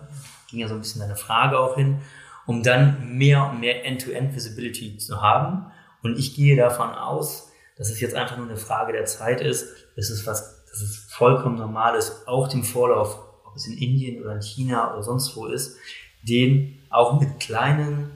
ging 0.50 0.60
ja 0.60 0.68
so 0.68 0.76
ein 0.76 0.82
bisschen 0.82 1.02
deine 1.02 1.16
Frage 1.16 1.60
auch 1.60 1.76
hin, 1.76 2.00
um 2.45 2.64
dann 2.64 3.18
mehr 3.18 3.50
und 3.50 3.60
mehr 3.60 3.86
End-to-End-Visibility 3.86 4.97
zu 4.97 5.22
haben. 5.22 5.72
Und 6.02 6.18
ich 6.18 6.36
gehe 6.36 6.56
davon 6.56 6.89
aus, 6.91 7.49
dass 7.80 7.90
es 7.90 8.00
jetzt 8.00 8.14
einfach 8.14 8.38
nur 8.38 8.46
eine 8.46 8.58
Frage 8.58 8.94
der 8.94 9.06
Zeit 9.06 9.42
ist. 9.42 9.74
Es 9.96 10.12
ist 10.12 10.28
was, 10.28 10.66
dass 10.70 10.82
es 10.82 10.98
vollkommen 11.10 11.58
normal 11.58 11.96
ist, 11.96 12.28
auch 12.28 12.48
dem 12.48 12.64
Vorlauf, 12.64 13.18
ob 13.46 13.56
es 13.56 13.66
in 13.66 13.78
Indien 13.78 14.22
oder 14.22 14.36
in 14.36 14.42
China 14.42 14.94
oder 14.94 15.02
sonst 15.02 15.36
wo 15.36 15.48
ist, 15.48 15.78
den 16.22 16.78
auch 16.90 17.20
mit 17.20 17.40
kleinen 17.40 18.12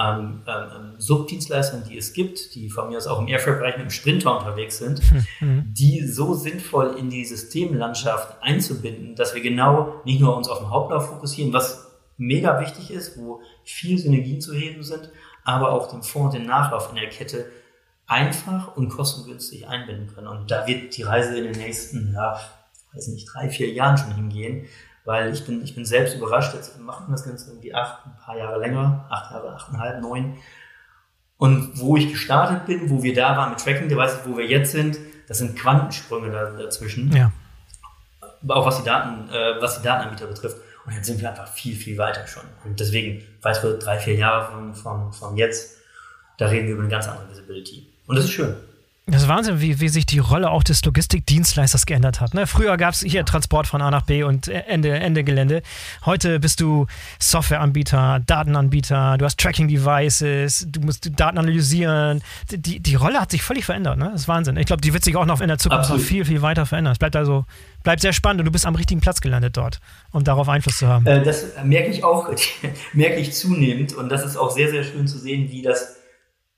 ähm, 0.00 0.42
ähm, 0.46 0.94
Subdienstleistern, 0.96 1.84
die 1.88 1.98
es 1.98 2.14
gibt, 2.14 2.54
die 2.54 2.70
von 2.70 2.88
mir 2.88 2.96
aus 2.96 3.06
auch 3.06 3.20
im 3.20 3.28
Airfreight-Bereich 3.28 3.76
mit 3.76 3.84
dem 3.84 3.90
Sprinter 3.90 4.38
unterwegs 4.38 4.78
sind, 4.78 5.02
mhm. 5.40 5.66
die 5.68 6.06
so 6.06 6.32
sinnvoll 6.32 6.96
in 6.98 7.10
die 7.10 7.26
Systemlandschaft 7.26 8.38
einzubinden, 8.40 9.14
dass 9.14 9.34
wir 9.34 9.42
genau 9.42 10.00
nicht 10.06 10.20
nur 10.20 10.34
uns 10.34 10.48
auf 10.48 10.58
den 10.60 10.70
Hauptlauf 10.70 11.08
fokussieren, 11.08 11.52
was 11.52 11.86
mega 12.16 12.58
wichtig 12.60 12.90
ist, 12.90 13.18
wo 13.18 13.42
viel 13.64 13.98
Synergien 13.98 14.40
zu 14.40 14.54
heben 14.54 14.82
sind, 14.82 15.10
aber 15.44 15.72
auch 15.72 15.88
den 15.88 16.02
Vor- 16.02 16.26
und 16.26 16.34
den 16.34 16.46
Nachlauf 16.46 16.88
in 16.88 16.96
der 16.96 17.10
Kette 17.10 17.46
einfach 18.12 18.76
und 18.76 18.90
kostengünstig 18.90 19.66
einbinden 19.66 20.14
können. 20.14 20.28
Und 20.28 20.50
da 20.50 20.66
wird 20.66 20.96
die 20.96 21.02
Reise 21.02 21.38
in 21.38 21.44
den 21.44 21.58
nächsten, 21.58 22.12
ja, 22.12 22.38
weiß 22.92 23.08
nicht, 23.08 23.26
drei, 23.32 23.48
vier 23.48 23.72
Jahren 23.72 23.96
schon 23.96 24.14
hingehen, 24.14 24.66
weil 25.04 25.32
ich 25.32 25.46
bin, 25.46 25.64
ich 25.64 25.74
bin 25.74 25.86
selbst 25.86 26.14
überrascht, 26.14 26.54
jetzt 26.54 26.78
machen 26.78 27.06
wir 27.08 27.12
das 27.12 27.24
Ganze 27.24 27.50
irgendwie 27.50 27.74
acht, 27.74 28.06
ein 28.06 28.16
paar 28.16 28.36
Jahre 28.36 28.60
länger, 28.60 29.06
acht 29.08 29.32
Jahre, 29.32 29.54
achteinhalb, 29.54 30.02
neun. 30.02 30.36
Und 31.38 31.80
wo 31.80 31.96
ich 31.96 32.10
gestartet 32.10 32.66
bin, 32.66 32.90
wo 32.90 33.02
wir 33.02 33.14
da 33.14 33.36
waren 33.36 33.50
mit 33.50 33.60
Tracking 33.60 33.88
Devices, 33.88 34.20
wo 34.26 34.36
wir 34.36 34.46
jetzt 34.46 34.72
sind, 34.72 34.98
das 35.26 35.38
sind 35.38 35.58
Quantensprünge 35.58 36.30
dazwischen. 36.30 37.10
Ja. 37.16 37.32
Auch 38.48 38.66
was 38.66 38.78
die 38.78 38.84
Daten, 38.84 39.28
äh, 39.30 39.60
was 39.60 39.78
die 39.78 39.84
Datenanbieter 39.84 40.26
betrifft. 40.26 40.58
Und 40.84 40.92
jetzt 40.92 41.06
sind 41.06 41.20
wir 41.20 41.30
einfach 41.30 41.48
viel, 41.48 41.74
viel 41.74 41.96
weiter 41.96 42.26
schon. 42.26 42.42
Und 42.64 42.78
deswegen, 42.78 43.24
weiß 43.40 43.62
wir 43.62 43.78
drei, 43.78 43.98
vier 43.98 44.16
Jahre 44.16 44.52
von, 44.52 44.74
von, 44.74 45.12
von 45.12 45.36
jetzt, 45.36 45.78
da 46.38 46.46
reden 46.46 46.66
wir 46.66 46.74
über 46.74 46.82
eine 46.82 46.90
ganz 46.90 47.08
andere 47.08 47.30
Visibility. 47.30 47.91
Und 48.12 48.16
das 48.16 48.26
ist 48.26 48.32
schön. 48.32 48.54
Das 49.06 49.22
ist 49.22 49.28
Wahnsinn, 49.28 49.58
wie, 49.62 49.80
wie 49.80 49.88
sich 49.88 50.04
die 50.04 50.18
Rolle 50.18 50.50
auch 50.50 50.62
des 50.62 50.84
Logistikdienstleisters 50.84 51.86
geändert 51.86 52.20
hat. 52.20 52.34
Ne? 52.34 52.46
Früher 52.46 52.76
gab 52.76 52.92
es 52.92 53.00
hier 53.00 53.24
Transport 53.24 53.66
von 53.66 53.80
A 53.80 53.90
nach 53.90 54.02
B 54.02 54.22
und 54.22 54.48
Ende, 54.48 54.90
Ende 54.90 55.24
Gelände. 55.24 55.62
Heute 56.04 56.38
bist 56.38 56.60
du 56.60 56.86
Softwareanbieter, 57.18 58.20
Datenanbieter, 58.26 59.16
du 59.16 59.24
hast 59.24 59.40
Tracking-Devices, 59.40 60.66
du 60.68 60.80
musst 60.82 61.18
Daten 61.18 61.38
analysieren. 61.38 62.20
Die, 62.50 62.80
die 62.80 62.94
Rolle 62.94 63.18
hat 63.18 63.30
sich 63.30 63.42
völlig 63.42 63.64
verändert. 63.64 63.96
Ne? 63.96 64.10
Das 64.12 64.20
ist 64.20 64.28
Wahnsinn. 64.28 64.58
Ich 64.58 64.66
glaube, 64.66 64.82
die 64.82 64.92
wird 64.92 65.04
sich 65.04 65.16
auch 65.16 65.26
noch 65.26 65.40
in 65.40 65.48
der 65.48 65.56
Zukunft 65.56 65.84
Absolut. 65.84 66.02
noch 66.02 66.08
viel, 66.08 66.26
viel 66.26 66.42
weiter 66.42 66.66
verändern. 66.66 66.92
Es 66.92 66.98
bleibt 66.98 67.16
also 67.16 67.46
bleibt 67.82 68.02
sehr 68.02 68.12
spannend 68.12 68.42
und 68.42 68.44
du 68.44 68.52
bist 68.52 68.66
am 68.66 68.74
richtigen 68.74 69.00
Platz 69.00 69.22
gelandet 69.22 69.56
dort, 69.56 69.80
um 70.10 70.22
darauf 70.22 70.50
Einfluss 70.50 70.76
zu 70.76 70.86
haben. 70.86 71.06
Äh, 71.06 71.24
das 71.24 71.46
merke 71.64 71.88
ich 71.88 72.04
auch, 72.04 72.28
merke 72.92 73.16
ich 73.16 73.32
zunehmend 73.32 73.94
und 73.94 74.10
das 74.10 74.22
ist 74.22 74.36
auch 74.36 74.50
sehr, 74.50 74.70
sehr 74.70 74.84
schön 74.84 75.08
zu 75.08 75.18
sehen, 75.18 75.50
wie 75.50 75.62
das 75.62 76.01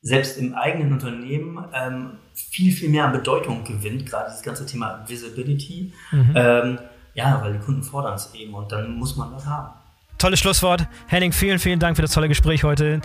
selbst 0.05 0.37
im 0.37 0.55
eigenen 0.55 0.93
Unternehmen 0.93 1.65
ähm, 1.73 2.11
viel, 2.35 2.73
viel 2.73 2.91
mehr 2.91 3.07
an 3.07 3.13
Bedeutung 3.13 3.65
gewinnt, 3.65 4.05
gerade 4.05 4.27
dieses 4.29 4.43
ganze 4.43 4.67
Thema 4.67 5.03
Visibility. 5.09 5.93
Mhm. 6.13 6.33
Ähm, 6.37 6.79
ja, 7.15 7.41
weil 7.43 7.55
die 7.55 7.59
Kunden 7.59 7.83
fordern 7.83 8.15
es 8.15 8.35
eben 8.35 8.55
und 8.55 8.71
dann 8.71 8.95
muss 8.97 9.17
man 9.17 9.33
das 9.33 9.47
haben. 9.47 9.73
Tolles 10.19 10.41
Schlusswort. 10.41 10.87
Henning, 11.07 11.33
vielen, 11.33 11.59
vielen 11.59 11.79
Dank 11.79 11.97
für 11.97 12.03
das 12.03 12.13
tolle 12.13 12.29
Gespräch 12.29 12.65
heute. 12.65 13.01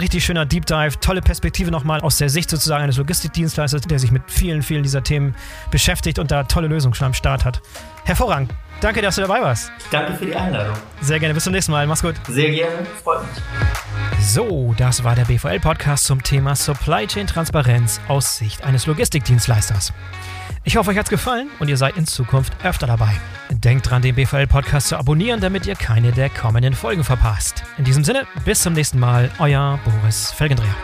Richtig 0.00 0.24
schöner 0.24 0.46
Deep 0.46 0.66
Dive, 0.66 0.98
tolle 1.00 1.20
Perspektive 1.20 1.70
nochmal 1.70 2.00
aus 2.00 2.16
der 2.18 2.28
Sicht 2.28 2.50
sozusagen 2.50 2.84
eines 2.84 2.96
Logistikdienstleisters, 2.96 3.82
der 3.82 3.98
sich 3.98 4.10
mit 4.10 4.22
vielen, 4.26 4.62
vielen 4.62 4.82
dieser 4.82 5.02
Themen 5.02 5.34
beschäftigt 5.70 6.18
und 6.18 6.30
da 6.30 6.44
tolle 6.44 6.68
Lösungen 6.68 6.94
schon 6.94 7.06
am 7.06 7.14
Start 7.14 7.44
hat. 7.44 7.60
Hervorragend. 8.04 8.52
Danke, 8.80 9.00
dass 9.00 9.14
du 9.14 9.22
dabei 9.22 9.40
warst. 9.40 9.70
Danke 9.90 10.14
für 10.14 10.26
die 10.26 10.34
Einladung. 10.34 10.76
Sehr 11.00 11.18
gerne. 11.18 11.34
Bis 11.34 11.44
zum 11.44 11.52
nächsten 11.52 11.72
Mal. 11.72 11.86
Mach's 11.86 12.02
gut. 12.02 12.14
Sehr 12.28 12.50
gerne. 12.50 12.84
Freut 13.02 13.20
mich. 13.22 13.42
So, 14.20 14.74
das 14.76 15.04
war 15.04 15.14
der 15.14 15.24
BVL-Podcast 15.24 16.04
zum 16.04 16.22
Thema 16.22 16.54
Supply 16.56 17.06
Chain 17.06 17.26
Transparenz 17.26 18.00
aus 18.08 18.38
Sicht 18.38 18.64
eines 18.64 18.86
Logistikdienstleisters. 18.86 19.92
Ich 20.66 20.78
hoffe, 20.78 20.90
euch 20.90 20.98
hat's 20.98 21.10
gefallen 21.10 21.50
und 21.60 21.68
ihr 21.68 21.76
seid 21.76 21.98
in 21.98 22.06
Zukunft 22.06 22.54
öfter 22.64 22.86
dabei. 22.86 23.12
Denkt 23.50 23.88
dran, 23.88 24.00
den 24.00 24.14
BVL-Podcast 24.14 24.88
zu 24.88 24.96
abonnieren, 24.96 25.40
damit 25.40 25.66
ihr 25.66 25.74
keine 25.74 26.10
der 26.10 26.30
kommenden 26.30 26.72
Folgen 26.72 27.04
verpasst. 27.04 27.62
In 27.76 27.84
diesem 27.84 28.02
Sinne, 28.02 28.26
bis 28.46 28.62
zum 28.62 28.72
nächsten 28.72 28.98
Mal, 28.98 29.30
euer 29.38 29.78
Boris 29.84 30.32
Felgendreher. 30.32 30.74